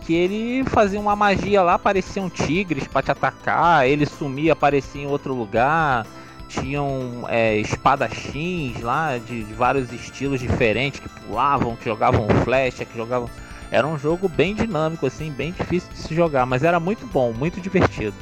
que 0.00 0.14
ele 0.14 0.64
fazia 0.64 0.98
uma 0.98 1.14
magia 1.14 1.62
lá, 1.62 1.74
apareciam 1.74 2.28
tigres 2.28 2.86
para 2.86 3.02
te 3.02 3.10
atacar, 3.10 3.86
ele 3.86 4.06
sumia, 4.06 4.52
aparecia 4.52 5.02
em 5.02 5.06
outro 5.06 5.34
lugar 5.34 6.06
tinham 6.50 7.24
é, 7.28 7.56
espadachins 7.58 8.80
lá 8.80 9.16
de, 9.18 9.44
de, 9.44 9.54
vários 9.54 9.92
estilos 9.92 10.40
diferentes 10.40 10.98
que 10.98 11.08
pulavam, 11.08 11.76
que 11.76 11.84
jogavam 11.84 12.28
flecha, 12.42 12.84
que 12.84 12.96
jogavam. 12.96 13.30
Era 13.70 13.86
um 13.86 13.96
jogo 13.96 14.28
bem 14.28 14.54
dinâmico, 14.54 15.06
assim, 15.06 15.30
bem 15.30 15.52
difícil 15.52 15.88
de 15.92 15.98
se 15.98 16.14
jogar, 16.14 16.44
mas 16.44 16.64
era 16.64 16.80
muito 16.80 17.06
bom, 17.06 17.32
muito 17.32 17.60
divertido. 17.60 18.16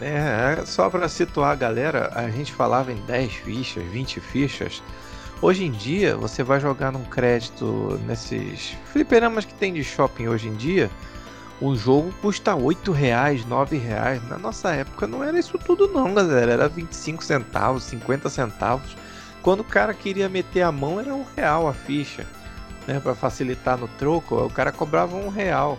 É, 0.00 0.62
só 0.64 0.88
para 0.88 1.08
situar 1.08 1.50
a 1.50 1.54
galera, 1.56 2.10
a 2.14 2.30
gente 2.30 2.52
falava 2.52 2.92
em 2.92 3.00
10 3.06 3.32
fichas, 3.32 3.84
20 3.84 4.20
fichas. 4.20 4.82
Hoje 5.42 5.64
em 5.64 5.70
dia, 5.70 6.16
você 6.16 6.42
vai 6.42 6.58
jogar 6.58 6.90
num 6.90 7.04
crédito 7.04 8.00
nesses 8.06 8.74
fliperamas 8.86 9.44
que 9.44 9.52
tem 9.52 9.74
de 9.74 9.84
shopping 9.84 10.28
hoje 10.28 10.48
em 10.48 10.54
dia, 10.54 10.90
o 11.60 11.76
jogo 11.76 12.10
custa 12.22 12.54
8 12.54 12.90
reais, 12.90 13.44
9 13.44 13.76
reais. 13.76 14.26
Na 14.28 14.38
nossa 14.38 14.70
época 14.72 15.06
não 15.06 15.22
era 15.22 15.38
isso 15.38 15.58
tudo 15.58 15.88
não, 15.88 16.14
galera. 16.14 16.52
Era 16.52 16.68
25 16.68 17.22
centavos, 17.22 17.82
50 17.84 18.30
centavos. 18.30 18.96
Quando 19.42 19.60
o 19.60 19.64
cara 19.64 19.92
queria 19.92 20.28
meter 20.28 20.62
a 20.62 20.72
mão 20.72 20.98
era 21.00 21.14
um 21.14 21.24
real 21.36 21.68
a 21.68 21.72
ficha. 21.74 22.26
Né, 22.86 23.00
para 23.00 23.16
facilitar 23.16 23.76
no 23.76 23.88
troco, 23.88 24.36
o 24.36 24.50
cara 24.50 24.70
cobrava 24.70 25.16
um 25.16 25.28
real. 25.28 25.78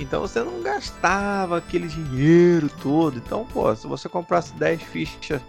Então 0.00 0.22
você 0.22 0.40
não 0.40 0.62
gastava 0.62 1.58
aquele 1.58 1.86
dinheiro 1.86 2.68
todo. 2.82 3.18
Então, 3.18 3.44
pô, 3.44 3.74
se 3.76 3.86
você 3.86 4.08
comprasse 4.08 4.52
10 4.54 4.82
fichas 4.82 5.42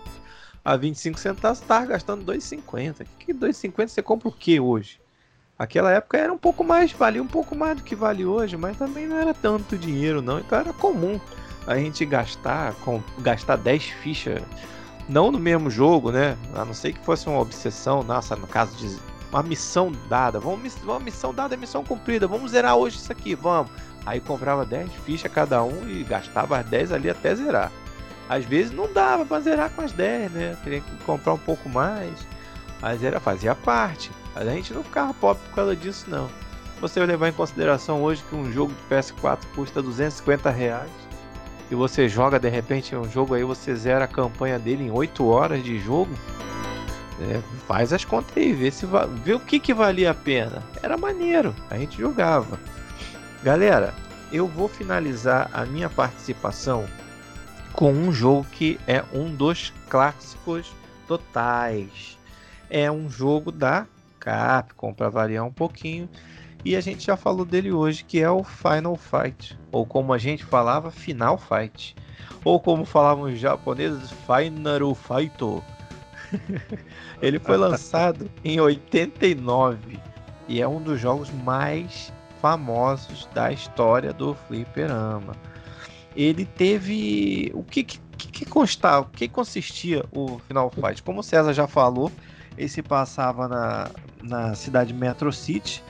a 0.67 0.75
25 0.75 1.17
centavos, 1.17 1.59
você 1.59 1.65
tava 1.65 1.85
gastando 1.85 2.25
2,50. 2.25 3.07
Que 3.17 3.33
2,50 3.33 3.87
você 3.87 4.03
compra 4.03 4.27
o 4.27 4.31
que 4.33 4.59
hoje? 4.59 4.99
Aquela 5.57 5.93
época 5.93 6.17
era 6.17 6.31
um 6.31 6.37
pouco 6.37 6.61
mais, 6.61 6.91
valia 6.91 7.23
um 7.23 7.27
pouco 7.27 7.55
mais 7.55 7.77
do 7.77 7.83
que 7.83 7.95
vale 7.95 8.25
hoje, 8.25 8.57
mas 8.57 8.77
também 8.77 9.07
não 9.07 9.17
era 9.17 9.33
tanto 9.33 9.77
dinheiro 9.77 10.21
não, 10.21 10.39
então 10.39 10.59
era 10.59 10.73
comum 10.73 11.21
a 11.65 11.77
gente 11.77 12.05
gastar, 12.05 12.73
com, 12.83 13.01
gastar 13.19 13.55
10 13.55 13.83
fichas 13.85 14.43
não 15.07 15.31
no 15.31 15.39
mesmo 15.39 15.69
jogo, 15.69 16.11
né? 16.11 16.37
A 16.53 16.65
não 16.65 16.73
ser 16.73 16.91
que 16.91 16.99
fosse 16.99 17.29
uma 17.29 17.39
obsessão, 17.39 18.03
nossa, 18.03 18.35
no 18.35 18.45
caso 18.45 18.75
de 18.75 18.93
uma 19.31 19.41
missão 19.41 19.93
dada, 20.09 20.37
vamos 20.37 20.75
uma 20.83 20.99
missão 20.99 21.33
dada, 21.33 21.55
missão 21.55 21.81
cumprida, 21.81 22.27
vamos 22.27 22.51
zerar 22.51 22.75
hoje 22.75 22.97
isso 22.97 23.11
aqui, 23.11 23.35
vamos. 23.35 23.71
Aí 24.05 24.19
comprava 24.19 24.65
10 24.65 24.91
fichas 25.05 25.31
cada 25.31 25.63
um 25.63 25.87
e 25.87 26.03
gastava 26.03 26.57
as 26.57 26.65
10 26.65 26.91
ali 26.91 27.09
até 27.09 27.33
zerar. 27.33 27.71
Às 28.29 28.45
vezes 28.45 28.71
não 28.71 28.91
dava 28.91 29.25
para 29.25 29.41
zerar 29.41 29.69
com 29.71 29.81
as 29.81 29.91
10, 29.91 30.31
né? 30.31 30.57
Teria 30.63 30.81
que 30.81 31.03
comprar 31.05 31.33
um 31.33 31.37
pouco 31.39 31.69
mais. 31.69 32.13
Mas 32.81 33.03
era 33.03 33.19
fazia 33.19 33.55
parte. 33.55 34.11
A 34.35 34.43
gente 34.45 34.73
não 34.73 34.83
ficava 34.83 35.13
pobre 35.13 35.41
por 35.47 35.55
causa 35.55 35.75
disso 35.75 36.05
não. 36.09 36.29
Você 36.79 37.03
levar 37.03 37.29
em 37.29 37.33
consideração 37.33 38.03
hoje 38.03 38.23
que 38.29 38.35
um 38.35 38.51
jogo 38.51 38.71
de 38.73 38.95
PS4 38.95 39.39
custa 39.55 39.81
250 39.81 40.49
reais 40.51 40.91
e 41.71 41.75
você 41.75 42.07
joga 42.07 42.39
de 42.39 42.49
repente 42.49 42.95
um 42.95 43.09
jogo 43.09 43.33
aí, 43.33 43.43
você 43.43 43.75
zera 43.75 44.05
a 44.05 44.07
campanha 44.07 44.59
dele 44.59 44.83
em 44.83 44.91
8 44.91 45.25
horas 45.25 45.63
de 45.63 45.79
jogo. 45.79 46.13
É, 47.19 47.41
faz 47.67 47.91
as 47.91 48.05
contas 48.05 48.31
aí, 48.37 48.53
vê, 48.53 48.69
se 48.69 48.87
vê 49.23 49.33
o 49.33 49.39
que, 49.39 49.59
que 49.59 49.73
valia 49.73 50.11
a 50.11 50.13
pena. 50.13 50.63
Era 50.83 50.95
maneiro, 50.97 51.53
a 51.69 51.77
gente 51.77 51.99
jogava. 51.99 52.59
Galera, 53.41 53.93
eu 54.31 54.47
vou 54.47 54.67
finalizar 54.67 55.49
a 55.51 55.65
minha 55.65 55.89
participação 55.89 56.85
com 57.77 57.91
um 57.91 58.11
jogo 58.11 58.43
que 58.51 58.79
é 58.87 59.03
um 59.13 59.31
dos 59.31 59.71
clássicos 59.87 60.73
totais. 61.07 62.17
É 62.71 62.91
um 62.91 63.07
jogo 63.07 63.51
da 63.51 63.85
Capcom, 64.19 64.91
para 64.91 65.09
variar 65.09 65.45
um 65.45 65.53
pouquinho. 65.53 66.09
E 66.65 66.75
a 66.75 66.81
gente 66.81 67.05
já 67.05 67.15
falou 67.15 67.45
dele 67.45 67.71
hoje, 67.71 68.03
que 68.03 68.19
é 68.19 68.27
o 68.31 68.43
Final 68.43 68.95
Fight. 68.95 69.55
Ou 69.71 69.85
como 69.85 70.11
a 70.11 70.17
gente 70.17 70.43
falava, 70.43 70.89
Final 70.89 71.37
Fight. 71.37 71.95
Ou 72.43 72.59
como 72.59 72.83
falavam 72.83 73.25
os 73.25 73.39
japoneses, 73.39 74.09
Final 74.09 74.95
Fight. 74.95 75.63
Ele 77.21 77.37
foi 77.37 77.57
lançado 77.57 78.27
em 78.43 78.59
89 78.59 79.99
e 80.47 80.59
é 80.59 80.67
um 80.67 80.81
dos 80.81 80.99
jogos 80.99 81.29
mais 81.29 82.11
famosos 82.41 83.29
da 83.35 83.51
história 83.51 84.11
do 84.11 84.33
fliperama. 84.33 85.35
Ele 86.17 86.43
teve 86.45 87.51
o 87.53 87.63
que 87.63 87.83
que, 87.83 87.99
que 88.27 88.45
constava, 88.45 89.01
o 89.01 89.05
que 89.05 89.27
consistia 89.27 90.03
o 90.11 90.39
Final 90.47 90.71
Fight? 90.71 91.03
Como 91.03 91.19
o 91.19 91.23
César 91.23 91.53
já 91.53 91.67
falou, 91.67 92.11
ele 92.57 92.67
se 92.67 92.81
passava 92.81 93.47
na, 93.47 93.89
na 94.21 94.55
cidade 94.55 94.93
Metro 94.93 95.31
City, 95.31 95.83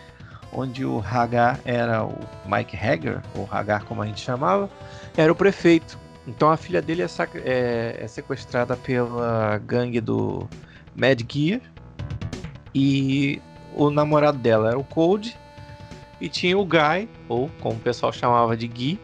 onde 0.52 0.86
o 0.86 1.00
Hagar 1.00 1.60
era 1.66 2.04
o 2.04 2.20
Mike 2.46 2.76
Hagar, 2.76 3.24
ou 3.34 3.48
Hagar 3.50 3.86
como 3.86 4.02
a 4.02 4.06
gente 4.06 4.22
chamava, 4.22 4.70
era 5.16 5.32
o 5.32 5.36
prefeito. 5.36 5.98
Então 6.28 6.52
a 6.52 6.58
filha 6.58 6.82
dele 6.82 7.02
é, 7.02 7.08
é, 7.46 7.98
é 8.02 8.08
sequestrada 8.08 8.76
pela 8.76 9.58
gangue 9.60 10.02
do 10.02 10.48
Mad 10.94 11.22
Gear 11.32 11.62
e 12.76 13.42
o 13.74 13.90
namorado 13.90 14.38
dela 14.38 14.70
era 14.70 14.78
o 14.78 14.84
Cold 14.84 15.38
e 16.20 16.28
tinha 16.28 16.58
o 16.58 16.66
Guy, 16.66 17.08
ou 17.30 17.50
como 17.62 17.76
o 17.76 17.80
pessoal 17.80 18.12
chamava 18.12 18.58
de 18.58 18.68
Gui, 18.68 19.00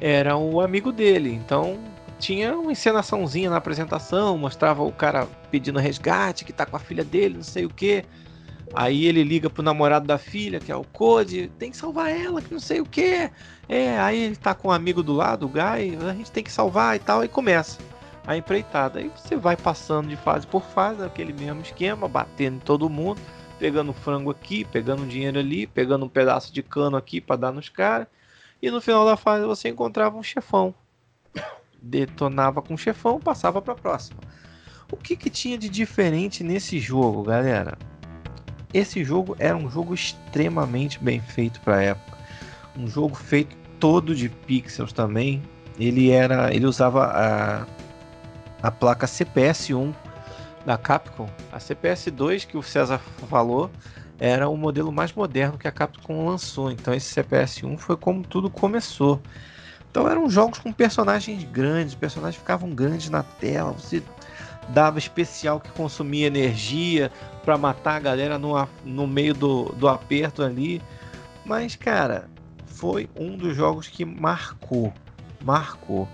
era 0.00 0.36
o 0.36 0.60
amigo 0.60 0.90
dele. 0.90 1.32
Então 1.32 1.78
tinha 2.18 2.56
uma 2.56 2.72
encenaçãozinha 2.72 3.50
na 3.50 3.56
apresentação, 3.56 4.36
mostrava 4.36 4.82
o 4.82 4.92
cara 4.92 5.26
pedindo 5.50 5.78
resgate, 5.78 6.44
que 6.44 6.52
tá 6.52 6.66
com 6.66 6.76
a 6.76 6.80
filha 6.80 7.04
dele, 7.04 7.36
não 7.36 7.42
sei 7.42 7.64
o 7.64 7.70
que. 7.70 8.04
Aí 8.72 9.06
ele 9.06 9.24
liga 9.24 9.50
pro 9.50 9.62
namorado 9.62 10.06
da 10.06 10.16
filha, 10.16 10.60
que 10.60 10.70
é 10.70 10.76
o 10.76 10.84
Code, 10.84 11.50
tem 11.58 11.70
que 11.72 11.76
salvar 11.76 12.10
ela, 12.10 12.40
que 12.40 12.52
não 12.52 12.60
sei 12.60 12.80
o 12.80 12.86
que. 12.86 13.28
É, 13.68 13.98
aí 13.98 14.22
ele 14.22 14.36
tá 14.36 14.54
com 14.54 14.68
um 14.68 14.70
amigo 14.70 15.02
do 15.02 15.12
lado, 15.12 15.46
o 15.46 15.48
Guy, 15.48 15.98
a 16.08 16.14
gente 16.14 16.30
tem 16.30 16.44
que 16.44 16.52
salvar 16.52 16.94
e 16.94 17.00
tal, 17.00 17.24
e 17.24 17.28
começa 17.28 17.78
a 18.26 18.36
empreitada. 18.36 19.00
Aí 19.00 19.10
você 19.16 19.34
vai 19.34 19.56
passando 19.56 20.08
de 20.08 20.16
fase 20.16 20.46
por 20.46 20.62
fase, 20.62 21.02
aquele 21.02 21.32
mesmo 21.32 21.62
esquema, 21.62 22.06
batendo 22.06 22.56
em 22.58 22.60
todo 22.60 22.88
mundo, 22.88 23.20
pegando 23.58 23.92
frango 23.92 24.30
aqui, 24.30 24.64
pegando 24.64 25.04
dinheiro 25.04 25.38
ali, 25.40 25.66
pegando 25.66 26.04
um 26.04 26.08
pedaço 26.08 26.52
de 26.52 26.62
cano 26.62 26.96
aqui 26.96 27.20
para 27.20 27.36
dar 27.36 27.52
nos 27.52 27.68
caras. 27.68 28.06
E 28.62 28.70
no 28.70 28.80
final 28.80 29.04
da 29.04 29.16
fase 29.16 29.44
você 29.46 29.68
encontrava 29.68 30.16
um 30.16 30.22
chefão. 30.22 30.74
Detonava 31.80 32.60
com 32.60 32.74
o 32.74 32.78
chefão, 32.78 33.18
passava 33.18 33.62
para 33.62 33.72
a 33.72 33.76
próxima. 33.76 34.20
O 34.92 34.96
que, 34.96 35.16
que 35.16 35.30
tinha 35.30 35.56
de 35.56 35.68
diferente 35.68 36.44
nesse 36.44 36.78
jogo, 36.78 37.22
galera? 37.22 37.78
Esse 38.72 39.02
jogo 39.02 39.34
era 39.38 39.56
um 39.56 39.70
jogo 39.70 39.94
extremamente 39.94 40.98
bem 40.98 41.20
feito 41.20 41.60
para 41.60 41.82
época. 41.82 42.18
Um 42.76 42.86
jogo 42.86 43.14
feito 43.14 43.56
todo 43.78 44.14
de 44.14 44.28
pixels 44.28 44.92
também. 44.92 45.42
Ele 45.78 46.10
era, 46.10 46.54
ele 46.54 46.66
usava 46.66 47.04
a, 47.06 47.66
a 48.62 48.70
placa 48.70 49.06
CPS1 49.06 49.94
da 50.66 50.76
Capcom. 50.76 51.28
A 51.50 51.58
CPS2 51.58 52.46
que 52.46 52.56
o 52.56 52.62
César 52.62 53.00
falou 53.28 53.70
era 54.20 54.48
o 54.48 54.56
modelo 54.56 54.92
mais 54.92 55.12
moderno 55.14 55.56
que 55.56 55.66
a 55.66 55.72
Capcom 55.72 56.26
lançou. 56.26 56.70
Então 56.70 56.92
esse 56.92 57.20
CPS1 57.20 57.78
foi 57.78 57.96
como 57.96 58.22
tudo 58.22 58.50
começou. 58.50 59.20
Então 59.90 60.06
eram 60.06 60.28
jogos 60.28 60.58
com 60.58 60.72
personagens 60.72 61.42
grandes, 61.44 61.94
personagens 61.94 62.36
ficavam 62.36 62.70
grandes 62.70 63.08
na 63.08 63.22
tela, 63.24 63.72
você 63.72 64.02
dava 64.68 64.98
especial 64.98 65.58
que 65.58 65.70
consumia 65.70 66.28
energia 66.28 67.10
para 67.44 67.58
matar 67.58 67.96
a 67.96 68.00
galera 68.00 68.38
no, 68.38 68.52
no 68.84 69.06
meio 69.06 69.34
do, 69.34 69.64
do 69.70 69.88
aperto 69.88 70.42
ali. 70.42 70.80
Mas, 71.44 71.74
cara, 71.74 72.28
foi 72.66 73.08
um 73.16 73.36
dos 73.36 73.56
jogos 73.56 73.88
que 73.88 74.04
marcou. 74.04 74.92
Marcou. 75.42 76.06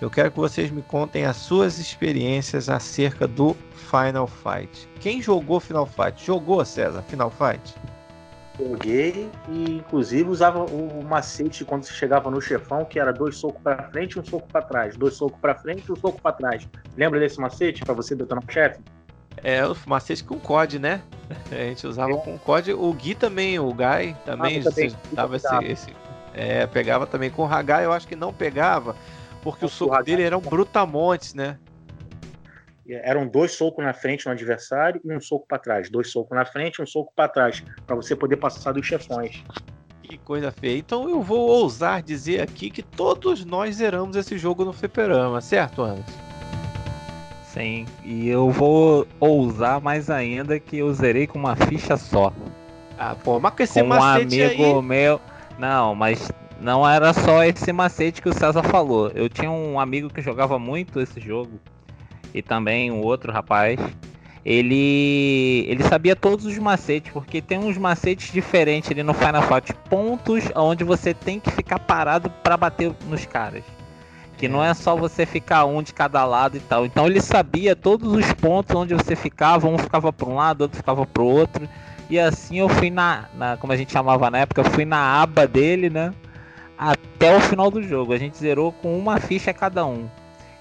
Eu 0.00 0.08
quero 0.08 0.30
que 0.30 0.38
vocês 0.38 0.70
me 0.70 0.80
contem 0.80 1.24
as 1.24 1.36
suas 1.36 1.78
experiências 1.78 2.68
acerca 2.68 3.26
do 3.26 3.56
Final 3.90 4.28
Fight. 4.28 4.88
Quem 5.00 5.20
jogou 5.20 5.58
Final 5.58 5.86
Fight? 5.86 6.24
Jogou, 6.24 6.64
César, 6.64 7.02
Final 7.02 7.30
Fight? 7.30 7.74
Joguei 8.56 9.28
e 9.48 9.76
inclusive 9.76 10.28
usava 10.28 10.64
o 10.64 11.04
macete 11.04 11.64
quando 11.64 11.84
você 11.84 11.92
chegava 11.92 12.30
no 12.30 12.40
chefão, 12.40 12.84
que 12.84 12.98
era 13.00 13.12
dois 13.12 13.36
socos 13.36 13.60
para 13.60 13.90
frente 13.90 14.12
e 14.12 14.20
um 14.20 14.24
soco 14.24 14.48
para 14.48 14.62
trás, 14.62 14.96
dois 14.96 15.14
socos 15.14 15.38
para 15.40 15.56
frente 15.56 15.84
e 15.88 15.92
um 15.92 15.96
soco 15.96 16.20
para 16.20 16.32
trás. 16.32 16.68
Lembra 16.96 17.18
desse 17.18 17.40
macete 17.40 17.84
para 17.84 17.94
você 17.94 18.14
detonar 18.14 18.44
o 18.46 18.52
chefe? 18.52 18.80
É, 19.42 19.66
o 19.66 19.76
macete 19.86 20.22
com 20.22 20.38
COD, 20.38 20.78
né? 20.78 21.02
A 21.50 21.56
gente 21.56 21.86
usava 21.86 22.12
é. 22.12 22.16
com 22.16 22.38
COD. 22.38 22.72
O 22.72 22.92
Gui 22.92 23.14
também, 23.16 23.58
o 23.58 23.72
Guy 23.72 24.16
também, 24.24 24.60
ah, 24.60 24.64
também 24.64 24.94
dava 25.12 25.36
esse, 25.36 25.64
esse, 25.64 25.96
É, 26.34 26.66
pegava 26.68 27.06
também 27.06 27.30
com 27.30 27.42
o 27.42 27.46
Hagai, 27.46 27.84
eu 27.84 27.92
acho 27.92 28.08
que 28.08 28.16
não 28.16 28.32
pegava, 28.32 28.96
porque 29.50 29.64
o 29.64 29.68
soco 29.68 30.02
dele 30.02 30.22
era 30.22 30.36
um 30.36 30.42
brutamontes, 30.42 31.32
né? 31.32 31.58
eram 32.90 33.26
dois 33.26 33.52
socos 33.52 33.84
na 33.84 33.92
frente 33.92 34.24
no 34.24 34.32
adversário 34.32 35.00
e 35.04 35.12
um 35.14 35.20
soco 35.20 35.46
para 35.46 35.58
trás. 35.58 35.90
Dois 35.90 36.10
socos 36.10 36.36
na 36.36 36.44
frente 36.44 36.76
e 36.76 36.82
um 36.82 36.86
soco 36.86 37.12
para 37.14 37.28
trás, 37.28 37.62
para 37.86 37.94
você 37.94 38.16
poder 38.16 38.36
passar 38.36 38.72
dos 38.72 38.86
chefões. 38.86 39.42
Que 40.02 40.16
coisa 40.18 40.50
feia. 40.50 40.78
Então 40.78 41.08
eu 41.08 41.22
vou 41.22 41.48
ousar 41.48 42.02
dizer 42.02 42.40
aqui 42.40 42.70
que 42.70 42.82
todos 42.82 43.44
nós 43.44 43.76
zeramos 43.76 44.16
esse 44.16 44.38
jogo 44.38 44.64
no 44.64 44.72
fliperama, 44.72 45.40
certo, 45.40 45.82
Anderson? 45.82 46.12
Sim, 47.44 47.86
e 48.04 48.28
eu 48.28 48.50
vou 48.50 49.06
ousar 49.20 49.80
mais 49.80 50.08
ainda 50.08 50.58
que 50.58 50.78
eu 50.78 50.92
zerei 50.92 51.26
com 51.26 51.38
uma 51.38 51.56
ficha 51.56 51.96
só. 51.96 52.32
Ah, 52.98 53.14
pô, 53.22 53.38
mas 53.38 53.54
com 53.54 53.62
esse 53.62 53.82
com 53.82 53.88
um 53.88 54.02
amigo 54.02 54.78
aí... 54.78 54.82
meu. 54.82 55.20
Não, 55.58 55.94
mas 55.94 56.30
não 56.60 56.88
era 56.88 57.12
só 57.12 57.44
esse 57.44 57.72
macete 57.72 58.20
que 58.20 58.28
o 58.28 58.34
César 58.34 58.62
falou. 58.62 59.10
Eu 59.14 59.28
tinha 59.28 59.50
um 59.50 59.78
amigo 59.78 60.10
que 60.10 60.20
jogava 60.20 60.58
muito 60.58 61.00
esse 61.00 61.20
jogo 61.20 61.60
e 62.34 62.42
também 62.42 62.90
um 62.90 63.00
outro 63.00 63.32
rapaz, 63.32 63.78
ele 64.44 65.64
ele 65.68 65.82
sabia 65.84 66.16
todos 66.16 66.44
os 66.46 66.58
macetes, 66.58 67.12
porque 67.12 67.40
tem 67.40 67.58
uns 67.58 67.78
macetes 67.78 68.32
diferentes 68.32 68.90
ali 68.90 69.02
no 69.02 69.14
Final 69.14 69.42
Fight, 69.42 69.72
pontos 69.88 70.44
onde 70.54 70.84
você 70.84 71.14
tem 71.14 71.38
que 71.38 71.50
ficar 71.50 71.78
parado 71.78 72.30
para 72.42 72.56
bater 72.56 72.92
nos 73.08 73.24
caras. 73.24 73.64
Que 74.36 74.48
não 74.48 74.64
é 74.64 74.72
só 74.72 74.94
você 74.94 75.26
ficar 75.26 75.64
um 75.64 75.82
de 75.82 75.92
cada 75.92 76.24
lado 76.24 76.56
e 76.56 76.60
tal. 76.60 76.86
Então 76.86 77.06
ele 77.06 77.20
sabia 77.20 77.74
todos 77.74 78.12
os 78.12 78.32
pontos 78.34 78.74
onde 78.74 78.94
você 78.94 79.16
ficava, 79.16 79.66
um 79.66 79.76
ficava 79.76 80.12
para 80.12 80.28
um 80.28 80.36
lado, 80.36 80.62
outro 80.62 80.76
ficava 80.76 81.04
para 81.04 81.22
o 81.22 81.26
outro. 81.26 81.68
E 82.08 82.18
assim 82.18 82.60
eu 82.60 82.68
fui 82.68 82.88
na, 82.88 83.24
na, 83.34 83.56
como 83.56 83.72
a 83.72 83.76
gente 83.76 83.92
chamava 83.92 84.30
na 84.30 84.38
época, 84.38 84.60
eu 84.60 84.70
fui 84.70 84.84
na 84.84 85.20
aba 85.20 85.46
dele, 85.46 85.90
né? 85.90 86.12
Até 86.78 87.36
o 87.36 87.40
final 87.40 87.70
do 87.70 87.82
jogo. 87.82 88.12
A 88.12 88.18
gente 88.18 88.38
zerou 88.38 88.70
com 88.70 88.96
uma 88.96 89.18
ficha 89.18 89.52
cada 89.52 89.84
um. 89.84 90.08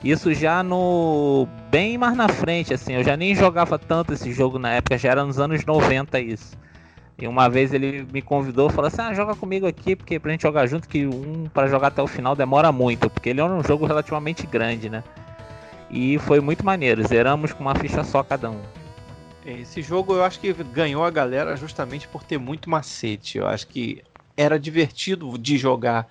Isso 0.03 0.33
já 0.33 0.63
no. 0.63 1.47
bem 1.69 1.97
mais 1.97 2.15
na 2.15 2.27
frente, 2.27 2.73
assim. 2.73 2.93
Eu 2.93 3.03
já 3.03 3.15
nem 3.15 3.35
jogava 3.35 3.77
tanto 3.79 4.13
esse 4.13 4.31
jogo 4.31 4.59
na 4.59 4.73
época, 4.73 4.97
já 4.97 5.09
era 5.11 5.25
nos 5.25 5.39
anos 5.39 5.65
90 5.65 6.19
isso. 6.19 6.57
E 7.19 7.27
uma 7.27 7.49
vez 7.49 7.73
ele 7.73 8.07
me 8.11 8.21
convidou, 8.21 8.69
falou 8.69 8.87
assim: 8.87 9.01
"Ah, 9.01 9.13
joga 9.13 9.35
comigo 9.35 9.65
aqui, 9.65 9.95
porque 9.95 10.19
pra 10.19 10.31
gente 10.31 10.43
jogar 10.43 10.67
junto 10.67 10.87
que 10.87 11.07
um 11.07 11.45
para 11.51 11.67
jogar 11.67 11.87
até 11.87 12.01
o 12.01 12.07
final 12.07 12.35
demora 12.35 12.71
muito, 12.71 13.09
porque 13.09 13.29
ele 13.29 13.41
é 13.41 13.43
um 13.43 13.63
jogo 13.63 13.87
relativamente 13.87 14.45
grande, 14.45 14.89
né?" 14.89 15.03
E 15.89 16.19
foi 16.19 16.39
muito 16.39 16.65
maneiro, 16.65 17.07
zeramos 17.07 17.53
com 17.53 17.61
uma 17.61 17.73
ficha 17.73 18.03
só 18.03 18.21
cada 18.21 18.51
um. 18.51 18.61
Esse 19.45 19.81
jogo 19.81 20.13
eu 20.13 20.23
acho 20.23 20.39
que 20.39 20.53
ganhou 20.53 21.03
a 21.03 21.09
galera 21.09 21.55
justamente 21.55 22.07
por 22.07 22.23
ter 22.23 22.37
muito 22.37 22.69
macete. 22.69 23.37
Eu 23.37 23.47
acho 23.47 23.65
que 23.67 24.03
era 24.37 24.59
divertido 24.59 25.37
de 25.37 25.57
jogar 25.57 26.07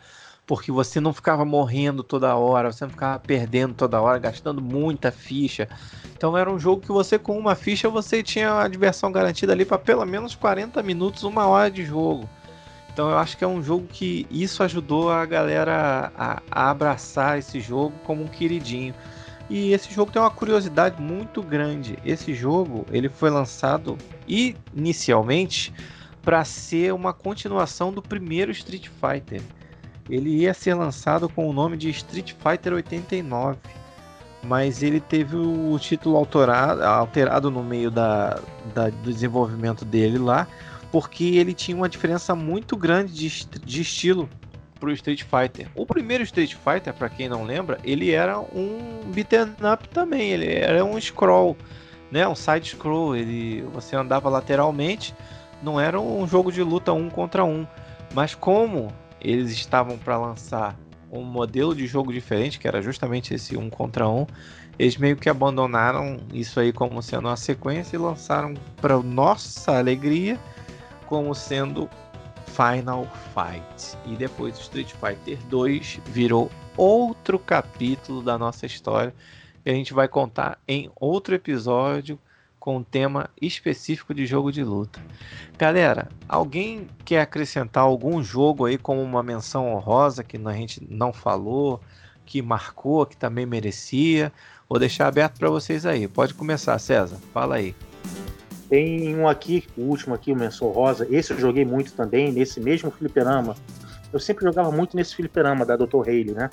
porque 0.46 0.70
você 0.70 1.00
não 1.00 1.12
ficava 1.12 1.44
morrendo 1.44 2.02
toda 2.04 2.36
hora, 2.36 2.70
você 2.70 2.84
não 2.84 2.90
ficava 2.90 3.18
perdendo 3.18 3.74
toda 3.74 4.00
hora, 4.00 4.18
gastando 4.18 4.62
muita 4.62 5.10
ficha. 5.10 5.68
Então 6.16 6.36
era 6.36 6.50
um 6.50 6.58
jogo 6.58 6.82
que 6.82 6.92
você 6.92 7.18
com 7.18 7.36
uma 7.36 7.54
ficha 7.54 7.88
você 7.88 8.22
tinha 8.22 8.60
a 8.60 8.68
diversão 8.68 9.10
garantida 9.10 9.52
ali 9.52 9.64
para 9.64 9.78
pelo 9.78 10.04
menos 10.04 10.34
40 10.34 10.82
minutos, 10.82 11.24
uma 11.24 11.46
hora 11.46 11.70
de 11.70 11.84
jogo. 11.84 12.28
Então 12.92 13.10
eu 13.10 13.18
acho 13.18 13.36
que 13.36 13.44
é 13.44 13.46
um 13.46 13.62
jogo 13.62 13.86
que 13.88 14.26
isso 14.30 14.62
ajudou 14.62 15.10
a 15.10 15.26
galera 15.26 16.12
a, 16.16 16.40
a 16.50 16.70
abraçar 16.70 17.38
esse 17.38 17.60
jogo 17.60 17.94
como 18.04 18.22
um 18.22 18.28
queridinho. 18.28 18.94
E 19.50 19.72
esse 19.72 19.92
jogo 19.92 20.10
tem 20.10 20.20
uma 20.20 20.30
curiosidade 20.30 21.00
muito 21.00 21.42
grande. 21.42 21.98
Esse 22.04 22.32
jogo 22.34 22.86
ele 22.90 23.08
foi 23.08 23.30
lançado 23.30 23.98
inicialmente 24.26 25.72
para 26.26 26.44
ser 26.44 26.92
uma 26.92 27.12
continuação 27.12 27.92
do 27.92 28.02
primeiro 28.02 28.50
Street 28.50 28.88
Fighter. 28.88 29.40
Ele 30.10 30.28
ia 30.40 30.52
ser 30.52 30.74
lançado 30.74 31.28
com 31.28 31.48
o 31.48 31.52
nome 31.52 31.76
de 31.76 31.88
Street 31.90 32.32
Fighter 32.32 32.72
89, 32.72 33.56
mas 34.42 34.82
ele 34.82 34.98
teve 34.98 35.36
o 35.36 35.78
título 35.78 36.16
alterado, 36.16 37.48
no 37.48 37.62
meio 37.62 37.92
da, 37.92 38.40
da, 38.74 38.88
do 38.90 39.12
desenvolvimento 39.12 39.84
dele 39.84 40.18
lá, 40.18 40.48
porque 40.90 41.36
ele 41.36 41.54
tinha 41.54 41.76
uma 41.76 41.88
diferença 41.88 42.34
muito 42.34 42.76
grande 42.76 43.12
de, 43.12 43.46
de 43.60 43.82
estilo 43.82 44.28
pro 44.80 44.90
Street 44.90 45.22
Fighter. 45.22 45.68
O 45.76 45.86
primeiro 45.86 46.24
Street 46.24 46.56
Fighter, 46.56 46.92
para 46.92 47.08
quem 47.08 47.28
não 47.28 47.44
lembra, 47.44 47.78
ele 47.84 48.10
era 48.10 48.40
um 48.40 49.00
beat'em 49.14 49.54
up 49.72 49.88
também, 49.90 50.32
ele 50.32 50.52
era 50.52 50.84
um 50.84 51.00
scroll, 51.00 51.56
né, 52.10 52.26
um 52.26 52.34
side 52.34 52.70
scroll, 52.70 53.14
ele 53.14 53.62
você 53.72 53.94
andava 53.94 54.28
lateralmente, 54.28 55.14
não 55.62 55.80
era 55.80 56.00
um 56.00 56.26
jogo 56.26 56.52
de 56.52 56.62
luta 56.62 56.92
um 56.92 57.08
contra 57.08 57.44
um, 57.44 57.66
mas 58.14 58.34
como 58.34 58.88
eles 59.20 59.50
estavam 59.50 59.98
para 59.98 60.16
lançar 60.16 60.76
um 61.10 61.22
modelo 61.22 61.74
de 61.74 61.86
jogo 61.86 62.12
diferente, 62.12 62.58
que 62.58 62.68
era 62.68 62.82
justamente 62.82 63.34
esse 63.34 63.56
um 63.56 63.70
contra 63.70 64.08
um, 64.08 64.26
eles 64.78 64.96
meio 64.96 65.16
que 65.16 65.28
abandonaram 65.28 66.18
isso 66.32 66.60
aí 66.60 66.72
como 66.72 67.02
sendo 67.02 67.28
uma 67.28 67.36
sequência 67.36 67.96
e 67.96 67.98
lançaram 67.98 68.54
para 68.80 68.98
nossa 68.98 69.78
alegria 69.78 70.38
como 71.06 71.34
sendo 71.34 71.88
Final 72.46 73.06
Fight. 73.32 73.96
E 74.06 74.16
depois 74.16 74.58
Street 74.58 74.92
Fighter 74.92 75.38
2 75.48 76.00
virou 76.06 76.50
outro 76.76 77.38
capítulo 77.38 78.22
da 78.22 78.36
nossa 78.36 78.66
história 78.66 79.14
que 79.62 79.70
a 79.70 79.74
gente 79.74 79.94
vai 79.94 80.08
contar 80.08 80.58
em 80.68 80.90
outro 80.94 81.34
episódio 81.34 82.18
com 82.66 82.78
um 82.78 82.82
tema 82.82 83.30
específico 83.40 84.12
de 84.12 84.26
jogo 84.26 84.50
de 84.50 84.64
luta. 84.64 84.98
Galera, 85.56 86.08
alguém 86.28 86.88
quer 87.04 87.20
acrescentar 87.20 87.84
algum 87.84 88.20
jogo 88.20 88.64
aí 88.64 88.76
como 88.76 89.00
uma 89.00 89.22
menção 89.22 89.72
honrosa 89.72 90.24
que 90.24 90.36
a 90.36 90.52
gente 90.52 90.84
não 90.90 91.12
falou, 91.12 91.80
que 92.24 92.42
marcou, 92.42 93.06
que 93.06 93.16
também 93.16 93.46
merecia? 93.46 94.32
Vou 94.68 94.80
deixar 94.80 95.06
aberto 95.06 95.38
para 95.38 95.48
vocês 95.48 95.86
aí. 95.86 96.08
Pode 96.08 96.34
começar, 96.34 96.76
César. 96.80 97.18
Fala 97.32 97.54
aí. 97.54 97.72
Tem 98.68 99.14
um 99.14 99.28
aqui, 99.28 99.62
o 99.78 99.82
último 99.82 100.12
aqui, 100.12 100.32
o 100.32 100.36
Menção 100.36 100.72
Rosa. 100.72 101.06
Esse 101.08 101.32
eu 101.32 101.38
joguei 101.38 101.64
muito 101.64 101.92
também, 101.92 102.32
nesse 102.32 102.58
mesmo 102.58 102.90
fliperama. 102.90 103.54
Eu 104.12 104.18
sempre 104.18 104.44
jogava 104.44 104.72
muito 104.72 104.96
nesse 104.96 105.14
fliperama 105.14 105.64
da 105.64 105.76
Dr. 105.76 106.00
Haley, 106.00 106.32
né? 106.32 106.50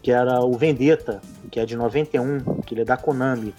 Que 0.00 0.12
era 0.12 0.44
o 0.44 0.52
Vendetta, 0.52 1.20
que 1.50 1.58
é 1.58 1.66
de 1.66 1.74
91, 1.74 2.62
que 2.62 2.72
ele 2.72 2.82
é 2.82 2.84
da 2.84 2.96
Konami. 2.96 3.52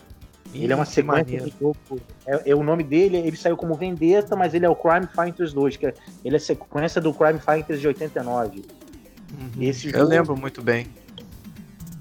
Ih, 0.53 0.63
ele 0.63 0.73
é 0.73 0.75
uma 0.75 0.85
sequência 0.85 1.39
de 1.41 1.53
jogo. 1.59 1.77
É, 2.25 2.51
é, 2.51 2.55
o 2.55 2.63
nome 2.63 2.83
dele, 2.83 3.17
ele 3.17 3.37
saiu 3.37 3.55
como 3.55 3.75
Vendetta, 3.75 4.35
mas 4.35 4.53
ele 4.53 4.65
é 4.65 4.69
o 4.69 4.75
Crime 4.75 5.07
Fighters 5.07 5.53
2, 5.53 5.77
que 5.77 5.87
é, 5.87 5.93
ele 6.23 6.35
é 6.35 6.39
sequência 6.39 6.99
do 6.99 7.13
Crime 7.13 7.39
Fighters 7.39 7.79
de 7.79 7.87
89. 7.87 8.57
Uhum. 8.59 9.49
Esse 9.61 9.89
jogo, 9.89 9.97
eu 9.97 10.05
lembro 10.05 10.37
muito 10.37 10.61
bem 10.61 10.87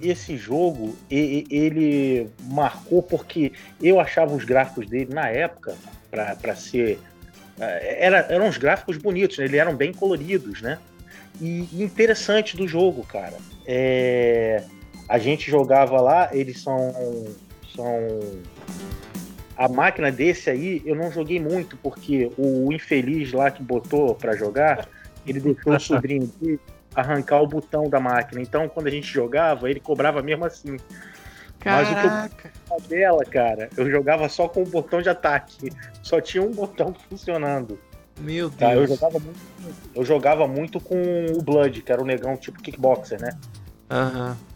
esse 0.00 0.34
jogo 0.34 0.96
ele 1.10 2.30
marcou 2.44 3.02
porque 3.02 3.52
eu 3.82 4.00
achava 4.00 4.34
os 4.34 4.44
gráficos 4.44 4.86
dele 4.86 5.12
na 5.12 5.28
época 5.28 5.76
para 6.10 6.56
ser 6.56 6.98
é, 7.60 8.06
era, 8.06 8.18
eram 8.30 8.46
uns 8.46 8.56
gráficos 8.56 8.96
bonitos, 8.96 9.36
né? 9.36 9.44
eles 9.44 9.60
eram 9.60 9.76
bem 9.76 9.92
coloridos, 9.92 10.62
né? 10.62 10.78
E, 11.40 11.68
interessante 11.82 12.56
do 12.56 12.66
jogo, 12.66 13.04
cara. 13.04 13.36
É, 13.66 14.64
a 15.06 15.18
gente 15.18 15.50
jogava 15.50 16.00
lá, 16.00 16.30
eles 16.32 16.62
são 16.62 16.94
são 17.74 17.86
a 19.56 19.68
máquina 19.68 20.10
desse 20.10 20.48
aí 20.50 20.82
eu 20.84 20.94
não 20.94 21.10
joguei 21.10 21.38
muito 21.38 21.76
porque 21.76 22.30
o 22.38 22.72
infeliz 22.72 23.32
lá 23.32 23.50
que 23.50 23.62
botou 23.62 24.14
para 24.14 24.34
jogar 24.34 24.88
ele 25.26 25.40
deixou 25.40 25.74
o 25.74 25.80
sobrinho 25.80 26.26
dele 26.40 26.60
arrancar 26.94 27.40
o 27.40 27.46
botão 27.46 27.88
da 27.88 28.00
máquina. 28.00 28.40
Então, 28.40 28.68
quando 28.68 28.88
a 28.88 28.90
gente 28.90 29.06
jogava, 29.06 29.70
ele 29.70 29.80
cobrava 29.80 30.22
mesmo 30.22 30.44
assim. 30.44 30.76
Caraca. 31.58 31.92
Mas 31.92 32.32
o 32.32 32.36
que 32.36 32.48
eu 32.72 32.88
dela, 32.88 33.24
cara, 33.24 33.68
eu 33.76 33.90
jogava 33.90 34.28
só 34.28 34.48
com 34.48 34.62
o 34.62 34.66
botão 34.66 35.02
de 35.02 35.08
ataque. 35.08 35.70
Só 36.02 36.20
tinha 36.20 36.42
um 36.42 36.50
botão 36.50 36.94
funcionando. 37.08 37.78
Meu 38.18 38.48
Deus. 38.48 38.58
Tá, 38.58 38.74
eu, 38.74 38.86
jogava 38.86 39.18
muito, 39.18 39.40
eu 39.94 40.04
jogava 40.04 40.48
muito 40.48 40.80
com 40.80 41.26
o 41.36 41.42
Blood, 41.42 41.82
que 41.82 41.92
era 41.92 42.02
o 42.02 42.04
negão 42.04 42.36
tipo 42.36 42.60
kickboxer, 42.60 43.20
né? 43.20 43.38
Aham. 43.90 44.30
Uhum. 44.30 44.49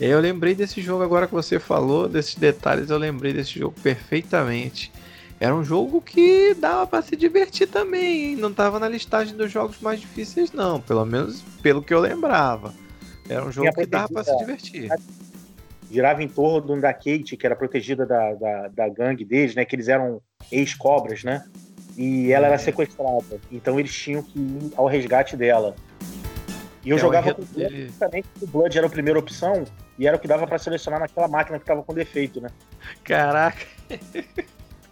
Eu 0.00 0.20
lembrei 0.20 0.54
desse 0.54 0.80
jogo 0.80 1.02
agora 1.02 1.26
que 1.26 1.34
você 1.34 1.58
falou, 1.58 2.08
desses 2.08 2.36
detalhes, 2.36 2.88
eu 2.88 2.98
lembrei 2.98 3.32
desse 3.32 3.58
jogo 3.58 3.74
perfeitamente. 3.82 4.92
Era 5.40 5.54
um 5.54 5.64
jogo 5.64 6.00
que 6.00 6.54
dava 6.54 6.86
para 6.86 7.02
se 7.02 7.16
divertir 7.16 7.68
também, 7.68 8.30
hein? 8.30 8.36
não 8.36 8.52
tava 8.52 8.78
na 8.78 8.88
listagem 8.88 9.36
dos 9.36 9.50
jogos 9.50 9.80
mais 9.80 10.00
difíceis 10.00 10.52
não, 10.52 10.80
pelo 10.80 11.04
menos 11.04 11.42
pelo 11.62 11.82
que 11.82 11.94
eu 11.94 12.00
lembrava. 12.00 12.74
Era 13.28 13.44
um 13.44 13.52
jogo 13.52 13.72
que 13.72 13.86
dava 13.86 14.08
para 14.08 14.24
se 14.24 14.36
divertir. 14.38 14.90
Girava 15.90 16.22
em 16.22 16.28
torno 16.28 16.80
da 16.80 16.92
Kate, 16.92 17.36
que 17.36 17.46
era 17.46 17.54
protegida 17.54 18.04
da, 18.04 18.34
da, 18.34 18.68
da 18.68 18.88
gangue 18.88 19.24
deles, 19.24 19.54
né? 19.54 19.64
Que 19.64 19.76
eles 19.76 19.88
eram 19.88 20.20
ex-cobras, 20.50 21.24
né? 21.24 21.44
E 21.96 22.32
ela 22.32 22.46
é. 22.46 22.48
era 22.48 22.58
sequestrada. 22.58 23.40
Então 23.50 23.78
eles 23.78 23.92
tinham 23.94 24.22
que 24.22 24.38
ir 24.38 24.72
ao 24.76 24.86
resgate 24.86 25.36
dela. 25.36 25.74
E 26.88 26.90
eu 26.90 26.96
é 26.96 27.00
jogava 27.00 27.34
com 27.34 27.42
o 27.42 27.44
Blood, 27.44 27.86
justamente 27.86 28.28
porque 28.28 28.44
o 28.46 28.48
Blood 28.48 28.78
era 28.78 28.86
a 28.86 28.90
primeira 28.90 29.18
opção 29.18 29.64
e 29.98 30.06
era 30.06 30.16
o 30.16 30.18
que 30.18 30.26
dava 30.26 30.46
para 30.46 30.58
selecionar 30.58 30.98
naquela 30.98 31.28
máquina 31.28 31.58
que 31.58 31.66
tava 31.66 31.82
com 31.82 31.92
defeito, 31.92 32.40
né? 32.40 32.48
Caraca! 33.04 33.66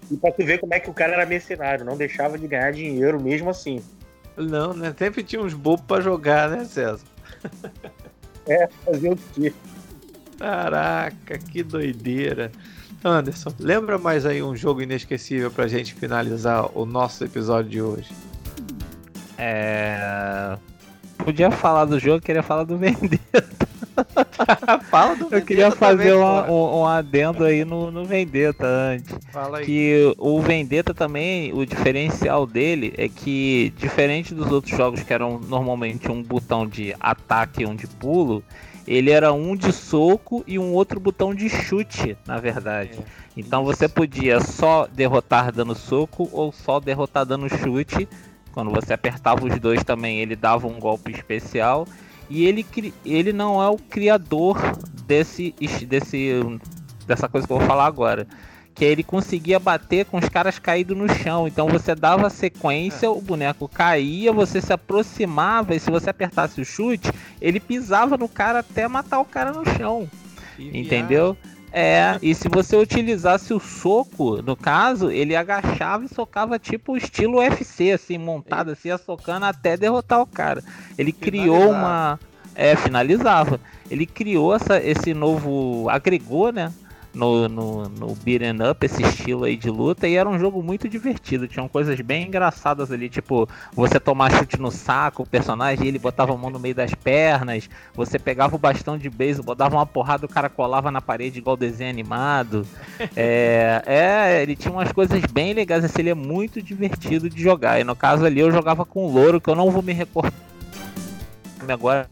E 0.08 0.16
pra 0.18 0.30
tu 0.30 0.44
ver 0.44 0.60
como 0.60 0.72
é 0.74 0.78
que 0.78 0.90
o 0.90 0.94
cara 0.94 1.14
era 1.14 1.26
mercenário, 1.26 1.86
não 1.86 1.96
deixava 1.96 2.38
de 2.38 2.46
ganhar 2.46 2.70
dinheiro 2.70 3.18
mesmo 3.20 3.48
assim. 3.48 3.82
Não, 4.36 4.74
né? 4.74 4.94
Sempre 4.96 5.24
tinha 5.24 5.40
uns 5.40 5.54
bobos 5.54 5.86
pra 5.86 6.00
jogar, 6.02 6.50
né, 6.50 6.64
César? 6.66 7.04
é, 8.46 8.68
fazer 8.84 9.12
o 9.12 9.16
quê? 9.16 9.52
Caraca, 10.38 11.38
que 11.38 11.62
doideira. 11.62 12.52
Anderson, 13.02 13.52
lembra 13.58 13.98
mais 13.98 14.26
aí 14.26 14.42
um 14.42 14.54
jogo 14.54 14.82
inesquecível 14.82 15.50
pra 15.50 15.66
gente 15.66 15.94
finalizar 15.94 16.70
o 16.76 16.84
nosso 16.84 17.24
episódio 17.24 17.70
de 17.70 17.80
hoje? 17.80 18.14
É. 19.38 20.56
Podia 21.18 21.50
falar 21.50 21.84
do 21.84 21.98
jogo, 21.98 22.20
queria 22.20 22.42
falar 22.42 22.64
do 22.64 22.76
Vendetta. 22.78 23.66
Fala 24.90 25.16
do 25.16 25.28
Eu 25.34 25.42
queria 25.42 25.70
fazer 25.70 26.12
também, 26.12 26.50
um, 26.50 26.52
um, 26.52 26.80
um, 26.80 26.86
adendo 26.86 27.44
aí 27.44 27.64
no, 27.64 27.90
no 27.90 28.04
Vendetta 28.04 28.66
antes. 28.66 29.14
Fala 29.32 29.58
aí. 29.58 29.64
Que 29.64 30.14
o 30.18 30.40
Vendetta 30.40 30.92
também, 30.92 31.52
o 31.52 31.64
diferencial 31.64 32.46
dele 32.46 32.92
é 32.96 33.08
que, 33.08 33.72
diferente 33.76 34.34
dos 34.34 34.50
outros 34.50 34.76
jogos 34.76 35.02
que 35.02 35.12
eram 35.12 35.38
normalmente 35.38 36.10
um 36.10 36.22
botão 36.22 36.66
de 36.66 36.94
ataque 37.00 37.62
e 37.62 37.66
um 37.66 37.74
de 37.74 37.86
pulo, 37.86 38.42
ele 38.86 39.10
era 39.10 39.32
um 39.32 39.56
de 39.56 39.72
soco 39.72 40.44
e 40.46 40.58
um 40.58 40.72
outro 40.72 41.00
botão 41.00 41.34
de 41.34 41.48
chute, 41.48 42.16
na 42.26 42.38
verdade. 42.38 42.98
É. 42.98 43.26
Então 43.36 43.64
você 43.64 43.88
podia 43.88 44.40
só 44.40 44.86
derrotar 44.86 45.52
dando 45.52 45.74
soco 45.74 46.28
ou 46.32 46.52
só 46.52 46.78
derrotar 46.80 47.26
dando 47.26 47.48
chute. 47.48 48.08
Quando 48.56 48.70
você 48.70 48.94
apertava 48.94 49.44
os 49.44 49.60
dois 49.60 49.84
também, 49.84 50.18
ele 50.20 50.34
dava 50.34 50.66
um 50.66 50.80
golpe 50.80 51.12
especial. 51.12 51.86
E 52.30 52.46
ele, 52.46 52.64
ele 53.04 53.30
não 53.30 53.62
é 53.62 53.68
o 53.68 53.76
criador 53.76 54.56
desse, 55.04 55.54
desse, 55.86 56.40
dessa 57.06 57.28
coisa 57.28 57.46
que 57.46 57.52
eu 57.52 57.58
vou 57.58 57.66
falar 57.66 57.84
agora. 57.84 58.26
Que 58.74 58.82
ele 58.82 59.02
conseguia 59.02 59.60
bater 59.60 60.06
com 60.06 60.16
os 60.16 60.26
caras 60.30 60.58
caídos 60.58 60.96
no 60.96 61.06
chão. 61.06 61.46
Então 61.46 61.68
você 61.68 61.94
dava 61.94 62.30
sequência, 62.30 63.10
o 63.10 63.20
boneco 63.20 63.68
caía, 63.68 64.32
você 64.32 64.62
se 64.62 64.72
aproximava 64.72 65.74
e 65.74 65.78
se 65.78 65.90
você 65.90 66.08
apertasse 66.08 66.58
o 66.58 66.64
chute, 66.64 67.12
ele 67.42 67.60
pisava 67.60 68.16
no 68.16 68.26
cara 68.26 68.60
até 68.60 68.88
matar 68.88 69.20
o 69.20 69.24
cara 69.26 69.52
no 69.52 69.66
chão. 69.76 70.08
Entendeu? 70.58 71.36
É, 71.78 72.18
e 72.22 72.34
se 72.34 72.48
você 72.48 72.74
utilizasse 72.74 73.52
o 73.52 73.60
soco, 73.60 74.40
no 74.40 74.56
caso, 74.56 75.10
ele 75.10 75.36
agachava 75.36 76.06
e 76.06 76.08
socava 76.08 76.58
tipo 76.58 76.96
estilo 76.96 77.36
UFC, 77.36 77.92
assim, 77.92 78.16
montado 78.16 78.70
assim, 78.70 78.88
socando 78.96 79.44
até 79.44 79.76
derrotar 79.76 80.22
o 80.22 80.26
cara. 80.26 80.64
Ele 80.96 81.12
criou 81.12 81.72
uma. 81.72 82.18
É, 82.54 82.74
finalizava. 82.76 83.60
Ele 83.90 84.06
criou 84.06 84.54
essa, 84.54 84.82
esse 84.82 85.12
novo. 85.12 85.86
agregou, 85.90 86.50
né? 86.50 86.72
No, 87.16 87.48
no, 87.48 87.88
no 87.88 88.14
beat'em 88.14 88.56
up, 88.70 88.84
esse 88.84 89.02
estilo 89.02 89.44
aí 89.44 89.56
de 89.56 89.70
luta, 89.70 90.06
e 90.06 90.16
era 90.16 90.28
um 90.28 90.38
jogo 90.38 90.62
muito 90.62 90.86
divertido. 90.88 91.48
Tinham 91.48 91.66
coisas 91.66 91.98
bem 92.00 92.26
engraçadas 92.26 92.92
ali, 92.92 93.08
tipo, 93.08 93.48
você 93.72 93.98
tomar 93.98 94.30
chute 94.30 94.60
no 94.60 94.70
saco, 94.70 95.22
o 95.22 95.26
personagem 95.26 95.86
ele 95.88 95.98
botava 95.98 96.34
a 96.34 96.36
mão 96.36 96.50
no 96.50 96.60
meio 96.60 96.74
das 96.74 96.94
pernas, 96.94 97.70
você 97.94 98.18
pegava 98.18 98.54
o 98.54 98.58
bastão 98.58 98.98
de 98.98 99.08
beisebol, 99.08 99.54
dava 99.54 99.76
uma 99.76 99.86
porrada, 99.86 100.26
o 100.26 100.28
cara 100.28 100.50
colava 100.50 100.90
na 100.90 101.00
parede 101.00 101.38
igual 101.38 101.56
desenho 101.56 101.90
animado. 101.90 102.66
É, 103.18 103.82
é, 103.86 104.42
ele 104.42 104.54
tinha 104.54 104.72
umas 104.72 104.92
coisas 104.92 105.22
bem 105.32 105.54
legais, 105.54 105.84
assim, 105.84 106.00
ele 106.00 106.10
é 106.10 106.14
muito 106.14 106.60
divertido 106.60 107.30
de 107.30 107.40
jogar. 107.40 107.80
E 107.80 107.84
no 107.84 107.96
caso 107.96 108.24
ali 108.24 108.40
eu 108.40 108.50
jogava 108.50 108.84
com 108.84 109.06
o 109.06 109.10
louro, 109.10 109.40
que 109.40 109.48
eu 109.48 109.54
não 109.54 109.70
vou 109.70 109.82
me 109.82 109.92
recordar 109.92 110.32
agora 111.72 112.08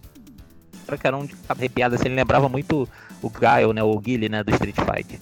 que 0.85 1.07
era 1.07 1.16
um 1.16 1.26
de 1.26 1.35
arrepiado, 1.49 1.95
assim, 1.95 2.07
ele 2.07 2.14
lembrava 2.14 2.49
muito 2.49 2.89
o 3.22 3.30
Gaio, 3.30 3.72
né? 3.72 3.82
O 3.82 3.99
Guile, 3.99 4.28
né? 4.28 4.43
Do 4.43 4.53
Street 4.53 4.76
Fighter. 4.76 5.18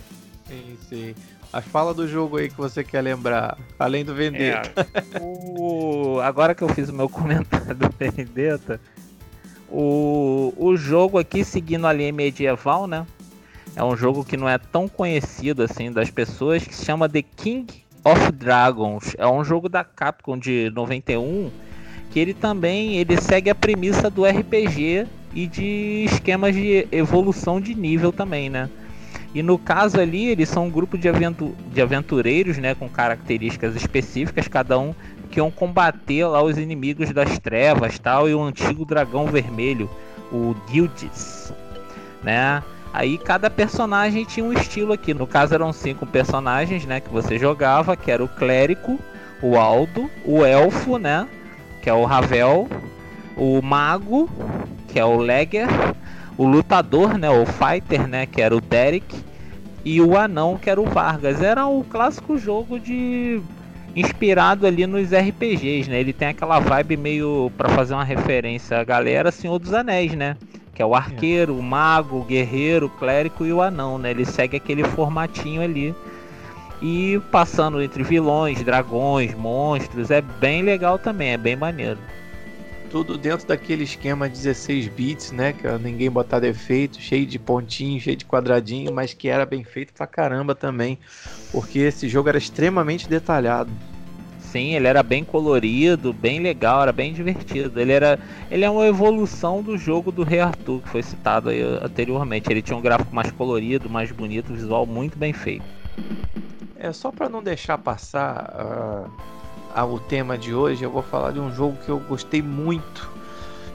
Sim, 0.48 0.76
sim. 0.88 1.14
Mas 1.52 1.64
fala 1.66 1.92
do 1.92 2.08
jogo 2.08 2.38
aí 2.38 2.48
que 2.48 2.56
você 2.56 2.82
quer 2.82 3.02
lembrar, 3.02 3.58
além 3.78 4.04
do 4.04 4.14
Vendetta. 4.14 4.86
É, 4.94 5.20
o... 5.20 6.18
Agora 6.20 6.54
que 6.54 6.62
eu 6.62 6.68
fiz 6.68 6.88
o 6.88 6.94
meu 6.94 7.08
comentário 7.10 7.74
do 7.74 7.90
Vendetta, 7.98 8.80
o... 9.68 10.52
o 10.56 10.76
jogo 10.76 11.18
aqui, 11.18 11.44
seguindo 11.44 11.86
a 11.86 11.92
linha 11.92 12.12
medieval, 12.12 12.86
né? 12.86 13.06
É 13.76 13.84
um 13.84 13.96
jogo 13.96 14.24
que 14.24 14.36
não 14.36 14.48
é 14.48 14.58
tão 14.58 14.88
conhecido 14.88 15.62
assim 15.62 15.90
das 15.90 16.10
pessoas, 16.10 16.64
que 16.64 16.74
se 16.74 16.84
chama 16.84 17.08
The 17.08 17.22
King 17.22 17.82
of 18.04 18.32
Dragons. 18.32 19.14
É 19.18 19.26
um 19.26 19.44
jogo 19.44 19.68
da 19.68 19.84
Capcom 19.84 20.38
de 20.38 20.70
91, 20.74 21.50
que 22.10 22.18
ele 22.18 22.34
também 22.34 22.96
ele 22.96 23.20
segue 23.20 23.48
a 23.48 23.54
premissa 23.54 24.10
do 24.10 24.24
RPG 24.24 25.06
e 25.34 25.46
de 25.46 26.04
esquemas 26.10 26.54
de 26.54 26.86
evolução 26.92 27.60
de 27.60 27.74
nível 27.74 28.12
também, 28.12 28.50
né? 28.50 28.68
E 29.34 29.42
no 29.42 29.58
caso 29.58 29.98
ali, 29.98 30.26
eles 30.26 30.48
são 30.48 30.66
um 30.66 30.70
grupo 30.70 30.98
de, 30.98 31.08
aventu 31.08 31.54
de 31.72 31.80
aventureiros, 31.80 32.58
né, 32.58 32.74
com 32.74 32.88
características 32.88 33.74
específicas, 33.74 34.46
cada 34.46 34.78
um 34.78 34.94
que 35.30 35.40
iam 35.40 35.50
combater 35.50 36.26
lá 36.26 36.42
os 36.42 36.58
inimigos 36.58 37.10
das 37.12 37.38
trevas, 37.38 37.98
tal, 37.98 38.28
e 38.28 38.34
o 38.34 38.42
antigo 38.42 38.84
dragão 38.84 39.26
vermelho, 39.26 39.88
o 40.30 40.54
Guilds, 40.70 41.52
né? 42.22 42.62
Aí 42.92 43.16
cada 43.16 43.48
personagem 43.48 44.24
tinha 44.26 44.44
um 44.44 44.52
estilo 44.52 44.92
aqui. 44.92 45.14
No 45.14 45.26
caso 45.26 45.54
eram 45.54 45.72
cinco 45.72 46.04
personagens, 46.04 46.84
né, 46.84 47.00
que 47.00 47.08
você 47.08 47.38
jogava, 47.38 47.96
que 47.96 48.10
era 48.10 48.22
o 48.22 48.28
clérigo, 48.28 49.00
o 49.42 49.56
Aldo, 49.56 50.10
o 50.26 50.44
elfo, 50.44 50.98
né, 50.98 51.26
que 51.82 51.88
é 51.88 51.94
o 51.94 52.04
Ravel, 52.04 52.68
o 53.36 53.60
mago, 53.62 54.28
que 54.88 54.98
é 54.98 55.04
o 55.04 55.16
Legger, 55.16 55.68
o 56.36 56.46
lutador, 56.46 57.18
né, 57.18 57.30
o 57.30 57.44
fighter, 57.46 58.06
né, 58.06 58.26
que 58.26 58.40
era 58.40 58.56
o 58.56 58.60
Derek, 58.60 59.16
e 59.84 60.00
o 60.00 60.16
anão, 60.16 60.56
que 60.56 60.70
era 60.70 60.80
o 60.80 60.84
Vargas. 60.84 61.42
Era 61.42 61.66
o 61.66 61.84
clássico 61.84 62.38
jogo 62.38 62.78
de 62.78 63.40
inspirado 63.94 64.66
ali 64.66 64.86
nos 64.86 65.12
RPGs, 65.12 65.90
né? 65.90 66.00
Ele 66.00 66.12
tem 66.12 66.28
aquela 66.28 66.58
vibe 66.58 66.96
meio 66.96 67.50
para 67.58 67.68
fazer 67.70 67.94
uma 67.94 68.04
referência 68.04 68.78
à 68.78 68.84
galera 68.84 69.30
Senhor 69.30 69.58
dos 69.58 69.74
Anéis, 69.74 70.14
né? 70.14 70.36
Que 70.74 70.80
é 70.80 70.86
o 70.86 70.94
arqueiro, 70.94 71.58
o 71.58 71.62
mago, 71.62 72.18
o 72.18 72.24
guerreiro, 72.24 72.86
o 72.86 72.90
clérigo 72.90 73.44
e 73.44 73.52
o 73.52 73.60
anão, 73.60 73.98
né? 73.98 74.12
Ele 74.12 74.24
segue 74.24 74.56
aquele 74.56 74.84
formatinho 74.84 75.60
ali. 75.60 75.94
E 76.80 77.20
passando 77.30 77.82
entre 77.82 78.02
vilões, 78.02 78.62
dragões, 78.62 79.34
monstros, 79.34 80.10
é 80.10 80.20
bem 80.20 80.62
legal 80.62 80.98
também, 80.98 81.30
é 81.30 81.36
bem 81.36 81.54
maneiro 81.54 81.98
tudo 82.92 83.16
dentro 83.16 83.48
daquele 83.48 83.84
esquema 83.84 84.28
16 84.28 84.86
bits, 84.88 85.32
né? 85.32 85.54
Que 85.54 85.66
ninguém 85.78 86.10
botar 86.10 86.38
defeito, 86.38 87.00
cheio 87.00 87.24
de 87.24 87.38
pontinho, 87.38 87.98
cheio 87.98 88.14
de 88.14 88.26
quadradinho, 88.26 88.92
mas 88.92 89.14
que 89.14 89.28
era 89.28 89.46
bem 89.46 89.64
feito 89.64 89.94
pra 89.94 90.06
caramba 90.06 90.54
também, 90.54 90.98
porque 91.50 91.78
esse 91.78 92.06
jogo 92.06 92.28
era 92.28 92.36
extremamente 92.36 93.08
detalhado. 93.08 93.70
Sim, 94.38 94.74
ele 94.74 94.86
era 94.86 95.02
bem 95.02 95.24
colorido, 95.24 96.12
bem 96.12 96.40
legal, 96.40 96.82
era 96.82 96.92
bem 96.92 97.14
divertido. 97.14 97.80
Ele 97.80 97.92
era, 97.92 98.20
ele 98.50 98.62
é 98.62 98.68
uma 98.68 98.86
evolução 98.86 99.62
do 99.62 99.78
jogo 99.78 100.12
do 100.12 100.22
Rei 100.22 100.40
Arthur 100.40 100.82
que 100.82 100.90
foi 100.90 101.02
citado 101.02 101.48
aí 101.48 101.62
anteriormente. 101.62 102.52
Ele 102.52 102.60
tinha 102.60 102.76
um 102.76 102.82
gráfico 102.82 103.14
mais 103.14 103.32
colorido, 103.32 103.88
mais 103.88 104.12
bonito, 104.12 104.52
visual 104.52 104.84
muito 104.84 105.16
bem 105.16 105.32
feito. 105.32 105.64
É 106.76 106.92
só 106.92 107.10
para 107.10 107.30
não 107.30 107.42
deixar 107.42 107.78
passar. 107.78 109.08
Uh 109.08 109.41
ao 109.74 109.98
tema 109.98 110.36
de 110.36 110.54
hoje, 110.54 110.84
eu 110.84 110.90
vou 110.90 111.02
falar 111.02 111.32
de 111.32 111.40
um 111.40 111.52
jogo 111.52 111.76
que 111.84 111.88
eu 111.88 111.98
gostei 111.98 112.42
muito. 112.42 113.10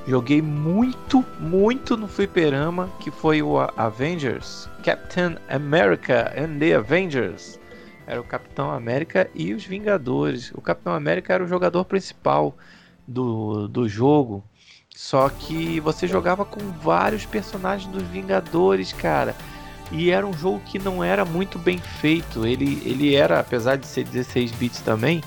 Joguei 0.07 0.41
muito, 0.41 1.25
muito 1.39 1.97
no 1.97 2.07
fliperama, 2.07 2.89
que 3.01 3.11
foi 3.11 3.41
o 3.41 3.59
Avengers, 3.59 4.69
Captain 4.83 5.35
America 5.49 6.33
and 6.37 6.59
the 6.59 6.75
Avengers. 6.75 7.59
Era 8.05 8.21
o 8.21 8.23
Capitão 8.23 8.71
América 8.71 9.29
e 9.35 9.53
os 9.53 9.65
Vingadores. 9.65 10.51
O 10.55 10.61
Capitão 10.61 10.93
América 10.93 11.33
era 11.33 11.43
o 11.43 11.47
jogador 11.47 11.83
principal 11.83 12.55
do, 13.05 13.67
do 13.67 13.89
jogo. 13.89 14.41
Só 14.95 15.27
que 15.27 15.79
você 15.81 16.07
jogava 16.07 16.45
com 16.45 16.61
vários 16.81 17.25
personagens 17.25 17.91
dos 17.91 18.03
Vingadores, 18.03 18.93
cara. 18.93 19.35
E 19.91 20.09
era 20.09 20.25
um 20.25 20.33
jogo 20.33 20.61
que 20.65 20.79
não 20.79 21.03
era 21.03 21.25
muito 21.25 21.59
bem 21.59 21.77
feito. 21.77 22.45
Ele, 22.45 22.81
ele 22.85 23.13
era, 23.13 23.41
apesar 23.41 23.75
de 23.75 23.85
ser 23.85 24.05
16 24.05 24.51
bits 24.51 24.79
também, 24.79 25.21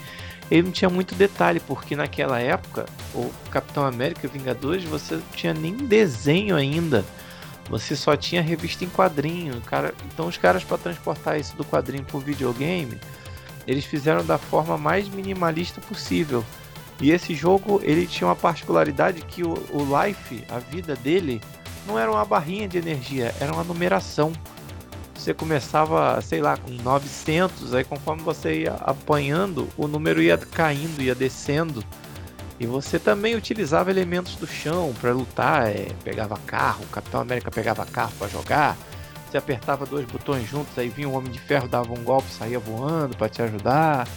ele 0.51 0.63
não 0.63 0.73
tinha 0.73 0.91
muito 0.91 1.15
detalhe, 1.15 1.61
porque 1.61 1.95
naquela 1.95 2.41
época, 2.41 2.87
o 3.15 3.31
Capitão 3.51 3.85
América 3.85 4.27
Vingadores, 4.27 4.83
você 4.85 5.15
não 5.15 5.23
tinha 5.35 5.55
nem 5.55 5.77
desenho 5.77 6.57
ainda. 6.57 7.05
Você 7.69 7.95
só 7.95 8.17
tinha 8.17 8.43
revista 8.43 8.85
em 8.85 8.89
quadrinho. 8.89 9.61
Cara, 9.61 9.95
então 10.07 10.27
os 10.27 10.37
caras 10.37 10.65
para 10.65 10.77
transportar 10.77 11.39
isso 11.39 11.57
do 11.57 11.65
quadrinho 11.65 12.03
para 12.03 12.17
o 12.17 12.21
videogame, 12.21 12.99
eles 13.65 13.85
fizeram 13.85 14.25
da 14.25 14.39
forma 14.39 14.77
mais 14.77 15.09
minimalista 15.09 15.81
possível. 15.81 16.45
E 17.01 17.13
esse 17.13 17.33
jogo, 17.35 17.81
ele 17.85 18.07
tinha 18.07 18.27
uma 18.27 18.37
particularidade 18.37 19.23
que 19.23 19.45
o, 19.45 19.55
o 19.71 20.03
life, 20.03 20.45
a 20.49 20.59
vida 20.59 20.97
dele, 20.97 21.41
não 21.87 21.97
era 21.97 22.11
uma 22.11 22.25
barrinha 22.25 22.69
de 22.69 22.77
energia, 22.77 23.33
era 23.41 23.53
uma 23.53 23.65
numeração 23.65 24.33
você 25.21 25.35
começava, 25.35 26.19
sei 26.23 26.41
lá, 26.41 26.57
com 26.57 26.71
900, 26.71 27.75
aí 27.75 27.85
conforme 27.85 28.23
você 28.23 28.63
ia 28.63 28.73
apanhando, 28.81 29.69
o 29.77 29.87
número 29.87 30.23
ia 30.23 30.39
caindo, 30.39 31.03
ia 31.03 31.15
descendo. 31.15 31.85
E 32.59 32.67
você 32.67 32.99
também 32.99 33.37
utilizava 33.37 33.91
elementos 33.91 34.35
do 34.37 34.47
chão 34.47 34.95
para 34.99 35.13
lutar, 35.13 35.69
é, 35.69 35.89
pegava 36.03 36.39
carro, 36.47 36.85
o 36.85 36.89
Capitão 36.89 37.21
América 37.21 37.51
pegava 37.51 37.85
carro 37.85 38.13
para 38.19 38.29
jogar. 38.29 38.77
Você 39.31 39.37
apertava 39.37 39.87
dois 39.87 40.07
botões 40.07 40.49
juntos, 40.49 40.77
aí 40.79 40.89
vinha 40.89 41.09
o 41.09 41.13
Homem 41.13 41.31
de 41.31 41.39
Ferro, 41.39 41.69
dava 41.69 41.93
um 41.93 42.03
golpe, 42.03 42.31
saía 42.31 42.59
voando 42.59 43.17
para 43.17 43.29
te 43.29 43.43
ajudar. 43.43 44.09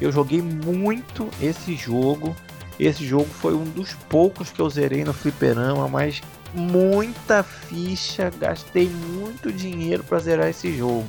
Eu 0.00 0.12
joguei 0.12 0.40
muito 0.40 1.28
esse 1.40 1.74
jogo. 1.74 2.36
Esse 2.78 3.06
jogo 3.06 3.28
foi 3.28 3.54
um 3.54 3.64
dos 3.64 3.94
poucos 4.08 4.50
que 4.50 4.60
eu 4.60 4.70
zerei 4.70 5.04
no 5.04 5.12
fliperama, 5.12 5.88
mas 5.88 6.22
muita 6.54 7.42
ficha, 7.42 8.30
gastei 8.38 8.88
muito 8.88 9.52
dinheiro 9.52 10.02
para 10.02 10.18
zerar 10.18 10.48
esse 10.48 10.76
jogo. 10.76 11.06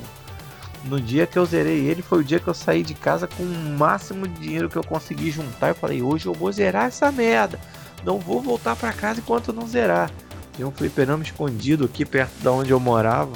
No 0.84 1.00
dia 1.00 1.26
que 1.26 1.38
eu 1.38 1.46
zerei 1.46 1.86
ele, 1.86 2.02
foi 2.02 2.18
o 2.18 2.24
dia 2.24 2.40
que 2.40 2.48
eu 2.48 2.54
saí 2.54 2.82
de 2.82 2.94
casa 2.94 3.28
com 3.28 3.42
o 3.42 3.76
máximo 3.78 4.26
de 4.26 4.40
dinheiro 4.40 4.68
que 4.68 4.76
eu 4.76 4.84
consegui 4.84 5.30
juntar. 5.30 5.68
Eu 5.68 5.74
falei, 5.74 6.02
hoje 6.02 6.26
eu 6.26 6.32
vou 6.32 6.50
zerar 6.50 6.86
essa 6.86 7.12
merda. 7.12 7.58
Não 8.04 8.18
vou 8.18 8.40
voltar 8.40 8.74
para 8.74 8.92
casa 8.92 9.20
enquanto 9.20 9.52
não 9.52 9.66
zerar. 9.66 10.10
Tinha 10.54 10.66
um 10.66 10.72
fliperama 10.72 11.22
escondido 11.22 11.84
aqui 11.84 12.04
perto 12.04 12.32
da 12.42 12.50
onde 12.50 12.72
eu 12.72 12.80
morava. 12.80 13.32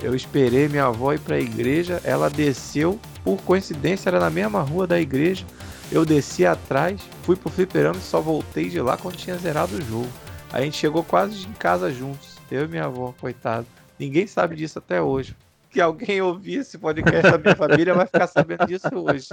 Eu 0.00 0.14
esperei 0.14 0.68
minha 0.68 0.84
avó 0.84 1.12
ir 1.12 1.18
para 1.18 1.34
a 1.34 1.40
igreja. 1.40 2.00
Ela 2.04 2.30
desceu, 2.30 3.00
por 3.24 3.38
coincidência, 3.42 4.08
era 4.08 4.20
na 4.20 4.30
mesma 4.30 4.62
rua 4.62 4.86
da 4.86 5.00
igreja. 5.00 5.44
Eu 5.90 6.04
desci 6.04 6.46
atrás, 6.46 7.00
fui 7.22 7.34
pro 7.34 7.50
fliperama 7.50 7.98
e 7.98 8.02
só 8.02 8.20
voltei 8.20 8.68
de 8.68 8.80
lá 8.80 8.96
quando 8.96 9.16
tinha 9.16 9.36
zerado 9.36 9.76
o 9.76 9.82
jogo. 9.82 10.08
A 10.52 10.60
gente 10.60 10.76
chegou 10.76 11.04
quase 11.04 11.46
em 11.46 11.52
casa 11.52 11.92
juntos. 11.92 12.36
Eu 12.50 12.64
e 12.64 12.68
minha 12.68 12.84
avó, 12.84 13.14
coitado. 13.20 13.66
Ninguém 13.98 14.26
sabe 14.26 14.56
disso 14.56 14.78
até 14.78 15.02
hoje. 15.02 15.36
Que 15.70 15.80
alguém 15.80 16.22
ouvir 16.22 16.60
esse 16.60 16.78
podcast 16.78 17.30
da 17.30 17.38
minha 17.38 17.56
família 17.56 17.94
vai 17.94 18.06
ficar 18.06 18.26
sabendo 18.26 18.66
disso 18.66 18.88
hoje. 18.94 19.28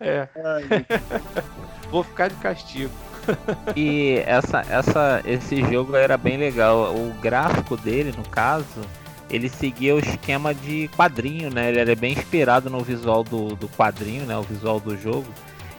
É. 0.00 0.28
Vou 1.90 2.02
ficar 2.02 2.28
de 2.28 2.34
castigo. 2.36 2.92
E 3.76 4.22
essa, 4.26 4.60
essa, 4.68 5.22
esse 5.24 5.62
jogo 5.70 5.94
era 5.94 6.16
bem 6.16 6.36
legal. 6.36 6.94
O 6.94 7.14
gráfico 7.20 7.76
dele, 7.76 8.12
no 8.16 8.28
caso, 8.28 8.80
ele 9.30 9.48
seguia 9.48 9.94
o 9.94 9.98
esquema 9.98 10.54
de 10.54 10.88
quadrinho, 10.96 11.50
né? 11.50 11.70
Ele 11.70 11.80
era 11.80 11.94
bem 11.94 12.12
inspirado 12.12 12.68
no 12.68 12.80
visual 12.80 13.22
do, 13.22 13.54
do 13.54 13.68
quadrinho, 13.68 14.26
né? 14.26 14.36
O 14.36 14.42
visual 14.42 14.80
do 14.80 14.96
jogo. 14.96 15.26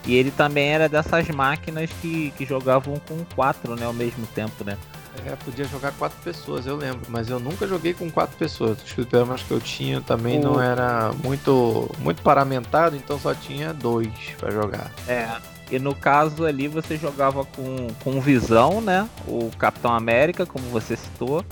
E 0.06 0.16
ele 0.16 0.32
também 0.32 0.70
era 0.70 0.88
dessas 0.88 1.28
máquinas 1.30 1.90
que, 2.02 2.32
que 2.38 2.46
jogavam 2.46 2.96
com 3.08 3.26
quatro, 3.36 3.76
né, 3.76 3.86
ao 3.86 3.94
mesmo 3.94 4.26
tempo, 4.28 4.64
né? 4.64 4.78
É, 5.26 5.36
podia 5.38 5.66
jogar 5.66 5.92
quatro 5.94 6.18
pessoas, 6.24 6.68
eu 6.68 6.76
lembro, 6.76 7.02
mas 7.08 7.30
eu 7.30 7.40
nunca 7.40 7.66
joguei 7.66 7.94
com 7.94 8.12
quatro 8.12 8.38
pessoas. 8.38 8.84
Os 8.84 8.92
fliperamas 8.92 9.42
que 9.42 9.52
eu 9.52 9.60
tinha 9.60 10.02
também 10.02 10.40
o... 10.40 10.42
não 10.42 10.62
era 10.62 11.12
muito 11.24 11.90
muito 12.00 12.22
paramentado, 12.22 12.96
então 12.96 13.18
só 13.18 13.34
tinha 13.34 13.74
dois 13.74 14.10
para 14.38 14.52
jogar. 14.52 14.92
É. 15.08 15.30
E 15.72 15.80
no 15.80 15.96
caso 15.96 16.46
ali 16.46 16.68
você 16.68 16.98
jogava 16.98 17.44
com, 17.46 17.88
com 18.04 18.22
Visão, 18.22 18.82
né? 18.82 19.10
O 19.28 19.50
Capitão 19.58 19.94
América, 19.94 20.46
como 20.46 20.66
você 20.66 20.96
citou, 20.96 21.44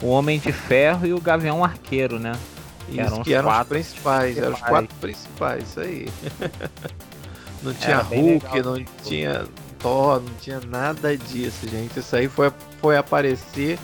o 0.00 0.06
Homem 0.06 0.38
de 0.38 0.52
Ferro 0.52 1.06
e 1.06 1.12
o 1.12 1.20
Gavião 1.20 1.64
Arqueiro, 1.64 2.18
né? 2.18 2.32
Isso, 2.88 3.00
eram 3.00 3.22
que 3.22 3.34
eram 3.34 3.60
os 3.60 3.66
principais, 3.66 4.38
eram 4.38 4.54
os 4.54 4.60
quatro 4.60 4.94
principais, 5.00 5.64
isso 5.64 5.80
aí. 5.80 6.08
não 7.62 7.74
tinha 7.74 7.98
Hulk, 7.98 8.62
não 8.62 8.84
tinha 9.02 9.44
Thor, 9.78 10.20
não 10.20 10.34
tinha 10.40 10.60
nada 10.60 11.16
disso, 11.16 11.68
gente. 11.68 11.98
Isso 11.98 12.14
aí 12.14 12.28
foi, 12.28 12.52
foi 12.80 12.96
aparecer 12.96 13.78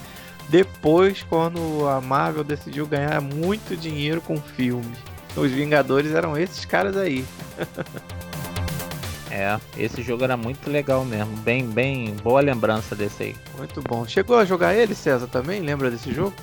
depois 0.49 1.23
quando 1.23 1.87
a 1.89 2.01
Marvel 2.01 2.45
decidiu 2.45 2.87
ganhar 2.87 3.21
muito 3.21 3.77
dinheiro 3.77 4.21
com 4.21 4.37
filmes. 4.37 4.99
Os 5.37 5.51
Vingadores 5.51 6.13
eram 6.13 6.37
esses 6.39 6.65
caras 6.65 6.97
aí. 6.97 7.25
é, 9.31 9.59
esse 9.77 10.03
jogo 10.03 10.23
era 10.23 10.37
muito 10.37 10.71
legal 10.71 11.05
mesmo. 11.05 11.37
Bem, 11.39 11.67
bem 11.67 12.15
boa 12.23 12.41
lembrança 12.41 12.95
desse 12.95 13.23
aí. 13.25 13.37
Muito 13.57 13.83
bom. 13.83 14.07
Chegou 14.07 14.39
a 14.39 14.45
jogar 14.45 14.75
ele, 14.75 14.95
César, 14.95 15.27
também? 15.27 15.61
Lembra 15.61 15.91
desse 15.91 16.13
jogo? 16.13 16.35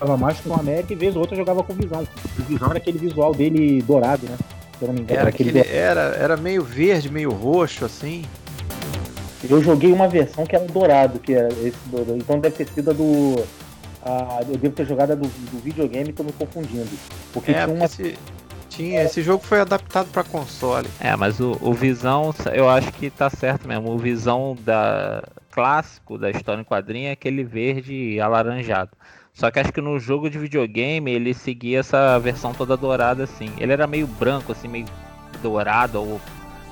Jogava 0.00 0.16
mais 0.16 0.40
com 0.40 0.54
a 0.54 0.58
América 0.58 0.92
e 0.92 0.96
vez 0.96 1.16
ou 1.16 1.22
outra 1.22 1.36
jogava 1.36 1.62
com 1.62 1.74
Visão. 1.74 2.06
O 2.38 2.42
Visão 2.44 2.68
era 2.68 2.78
aquele 2.78 2.98
visual 2.98 3.34
dele 3.34 3.82
dourado, 3.82 4.26
né? 4.26 4.38
Se 4.78 4.84
eu 4.84 4.88
não 4.88 4.94
me 4.94 5.00
engano. 5.00 5.20
Era, 5.20 5.28
aquele... 5.28 5.58
era, 5.58 6.00
era 6.16 6.36
meio 6.36 6.62
verde, 6.62 7.10
meio 7.10 7.30
roxo, 7.30 7.84
assim. 7.84 8.24
Eu 9.48 9.62
joguei 9.62 9.92
uma 9.92 10.08
versão 10.08 10.44
que 10.44 10.56
era 10.56 10.64
dourado, 10.66 11.18
que 11.18 11.32
era 11.32 11.48
esse 11.48 11.78
dourado. 11.86 12.16
Então 12.16 12.38
deve 12.38 12.56
ter 12.56 12.72
sido 12.72 12.90
a 12.90 12.92
do. 12.92 13.44
A, 14.02 14.40
eu 14.48 14.56
devo 14.56 14.74
ter 14.74 14.86
jogado 14.86 15.12
a 15.12 15.14
do, 15.14 15.26
do 15.26 15.62
videogame, 15.62 16.12
tô 16.12 16.22
me 16.22 16.32
confundindo. 16.32 16.88
Porque 17.32 17.50
é, 17.50 17.64
tinha 17.64 17.68
uma. 17.68 17.84
Esse, 17.84 18.18
tinha, 18.68 19.02
esse 19.02 19.22
jogo 19.22 19.44
foi 19.44 19.60
adaptado 19.60 20.08
para 20.12 20.22
console. 20.22 20.88
É, 21.00 21.14
mas 21.16 21.40
o, 21.40 21.56
o 21.60 21.72
Visão, 21.72 22.34
eu 22.52 22.68
acho 22.68 22.92
que 22.92 23.10
tá 23.10 23.28
certo 23.30 23.66
mesmo. 23.66 23.90
O 23.90 23.98
Visão 23.98 24.56
da 24.64 25.24
clássico 25.50 26.16
da 26.16 26.30
história 26.30 26.60
em 26.60 26.64
quadrinho 26.64 27.08
é 27.08 27.12
aquele 27.12 27.42
verde 27.42 28.20
alaranjado. 28.20 28.90
Só 29.38 29.52
que 29.52 29.60
acho 29.60 29.72
que 29.72 29.80
no 29.80 30.00
jogo 30.00 30.28
de 30.28 30.36
videogame 30.36 31.12
ele 31.12 31.32
seguia 31.32 31.78
essa 31.78 32.18
versão 32.18 32.52
toda 32.52 32.76
dourada 32.76 33.22
assim. 33.22 33.52
Ele 33.56 33.72
era 33.72 33.86
meio 33.86 34.04
branco, 34.04 34.50
assim, 34.50 34.66
meio 34.66 34.86
dourado 35.40 36.00
ou 36.00 36.20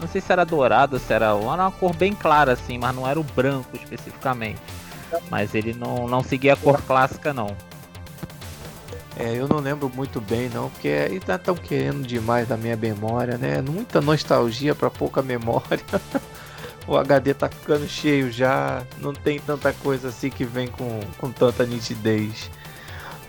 não 0.00 0.08
sei 0.08 0.20
se 0.20 0.32
era 0.32 0.44
dourado, 0.44 0.98
se 0.98 1.12
era, 1.12 1.26
era 1.26 1.36
uma 1.36 1.70
cor 1.70 1.94
bem 1.94 2.12
clara 2.12 2.52
assim, 2.52 2.76
mas 2.76 2.94
não 2.94 3.06
era 3.06 3.20
o 3.20 3.22
branco 3.22 3.68
especificamente. 3.72 4.60
Mas 5.30 5.54
ele 5.54 5.74
não, 5.74 6.08
não 6.08 6.24
seguia 6.24 6.54
a 6.54 6.56
cor 6.56 6.82
clássica 6.82 7.32
não. 7.32 7.56
É, 9.16 9.32
eu 9.32 9.46
não 9.46 9.60
lembro 9.60 9.88
muito 9.94 10.20
bem 10.20 10.48
não, 10.48 10.68
porque 10.68 10.88
ainda 10.88 11.36
estão 11.36 11.54
querendo 11.54 12.04
demais 12.04 12.48
da 12.48 12.56
minha 12.56 12.76
memória, 12.76 13.38
né? 13.38 13.62
Muita 13.62 14.00
nostalgia 14.00 14.74
para 14.74 14.90
pouca 14.90 15.22
memória. 15.22 15.80
o 16.86 16.96
HD 16.96 17.34
tá 17.34 17.48
ficando 17.48 17.88
cheio 17.88 18.30
já, 18.30 18.82
não 19.00 19.12
tem 19.12 19.40
tanta 19.40 19.72
coisa 19.72 20.08
assim 20.08 20.30
que 20.30 20.44
vem 20.44 20.68
com, 20.68 21.00
com 21.18 21.30
tanta 21.30 21.66
nitidez. 21.66 22.50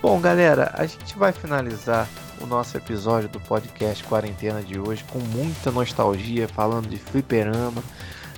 Bom, 0.00 0.20
galera, 0.20 0.70
a 0.74 0.86
gente 0.86 1.18
vai 1.18 1.32
finalizar 1.32 2.08
o 2.40 2.46
nosso 2.46 2.76
episódio 2.76 3.28
do 3.28 3.40
podcast 3.40 4.04
Quarentena 4.04 4.62
de 4.62 4.78
hoje 4.78 5.04
com 5.10 5.18
muita 5.18 5.72
nostalgia, 5.72 6.46
falando 6.46 6.88
de 6.88 6.96
fliperama, 6.96 7.82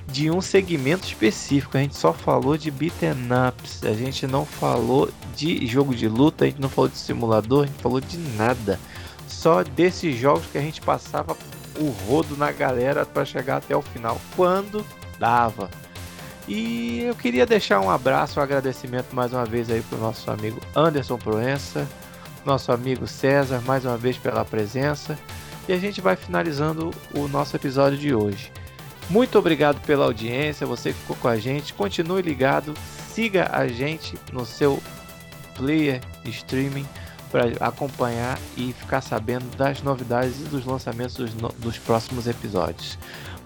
de 0.06 0.30
um 0.30 0.40
segmento 0.40 1.06
específico. 1.06 1.76
A 1.76 1.80
gente 1.80 1.96
só 1.96 2.14
falou 2.14 2.56
de 2.56 2.70
beaten 2.70 3.28
ups, 3.48 3.84
a 3.84 3.92
gente 3.92 4.26
não 4.26 4.46
falou 4.46 5.10
de 5.36 5.66
jogo 5.66 5.94
de 5.94 6.08
luta, 6.08 6.44
a 6.44 6.48
gente 6.48 6.62
não 6.62 6.70
falou 6.70 6.88
de 6.88 6.96
simulador, 6.96 7.64
a 7.64 7.66
gente 7.66 7.82
falou 7.82 8.00
de 8.00 8.16
nada. 8.16 8.80
Só 9.28 9.62
desses 9.62 10.16
jogos 10.16 10.46
que 10.50 10.56
a 10.56 10.62
gente 10.62 10.80
passava 10.80 11.36
o 11.78 11.90
rodo 12.06 12.38
na 12.38 12.50
galera 12.50 13.04
para 13.04 13.24
chegar 13.24 13.58
até 13.58 13.76
o 13.76 13.82
final, 13.82 14.18
quando 14.34 14.84
E 16.48 17.02
eu 17.02 17.14
queria 17.14 17.46
deixar 17.46 17.80
um 17.80 17.90
abraço, 17.90 18.40
um 18.40 18.42
agradecimento 18.42 19.14
mais 19.14 19.32
uma 19.32 19.44
vez 19.44 19.70
aí 19.70 19.82
pro 19.82 19.98
nosso 19.98 20.30
amigo 20.30 20.60
Anderson 20.74 21.16
Proença, 21.16 21.86
nosso 22.44 22.72
amigo 22.72 23.06
César, 23.06 23.62
mais 23.64 23.84
uma 23.84 23.96
vez 23.96 24.16
pela 24.16 24.44
presença. 24.44 25.16
E 25.68 25.72
a 25.72 25.76
gente 25.76 26.00
vai 26.00 26.16
finalizando 26.16 26.90
o 27.14 27.28
nosso 27.28 27.54
episódio 27.54 27.98
de 27.98 28.12
hoje. 28.12 28.50
Muito 29.08 29.38
obrigado 29.38 29.80
pela 29.82 30.04
audiência, 30.04 30.66
você 30.66 30.92
que 30.92 30.98
ficou 30.98 31.16
com 31.16 31.28
a 31.28 31.36
gente. 31.36 31.74
Continue 31.74 32.22
ligado, 32.22 32.74
siga 33.12 33.48
a 33.52 33.68
gente 33.68 34.18
no 34.32 34.46
seu 34.46 34.82
player 35.54 36.00
streaming 36.24 36.86
para 37.30 37.44
acompanhar 37.60 38.38
e 38.56 38.72
ficar 38.72 39.00
sabendo 39.00 39.44
das 39.56 39.82
novidades 39.82 40.40
e 40.40 40.44
dos 40.44 40.64
lançamentos 40.64 41.14
dos, 41.14 41.32
dos 41.58 41.78
próximos 41.78 42.26
episódios. 42.26 42.98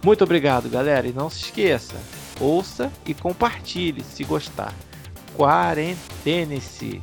Muito 0.05 0.23
obrigado, 0.23 0.69
galera, 0.69 1.09
e 1.09 1.15
não 1.15 1.31
se 1.31 1.45
esqueça, 1.45 1.97
ouça 2.39 2.93
e 3.07 3.15
compartilhe 3.15 4.05
se 4.05 4.23
gostar. 4.23 4.75
Quarentene-se! 5.35 7.01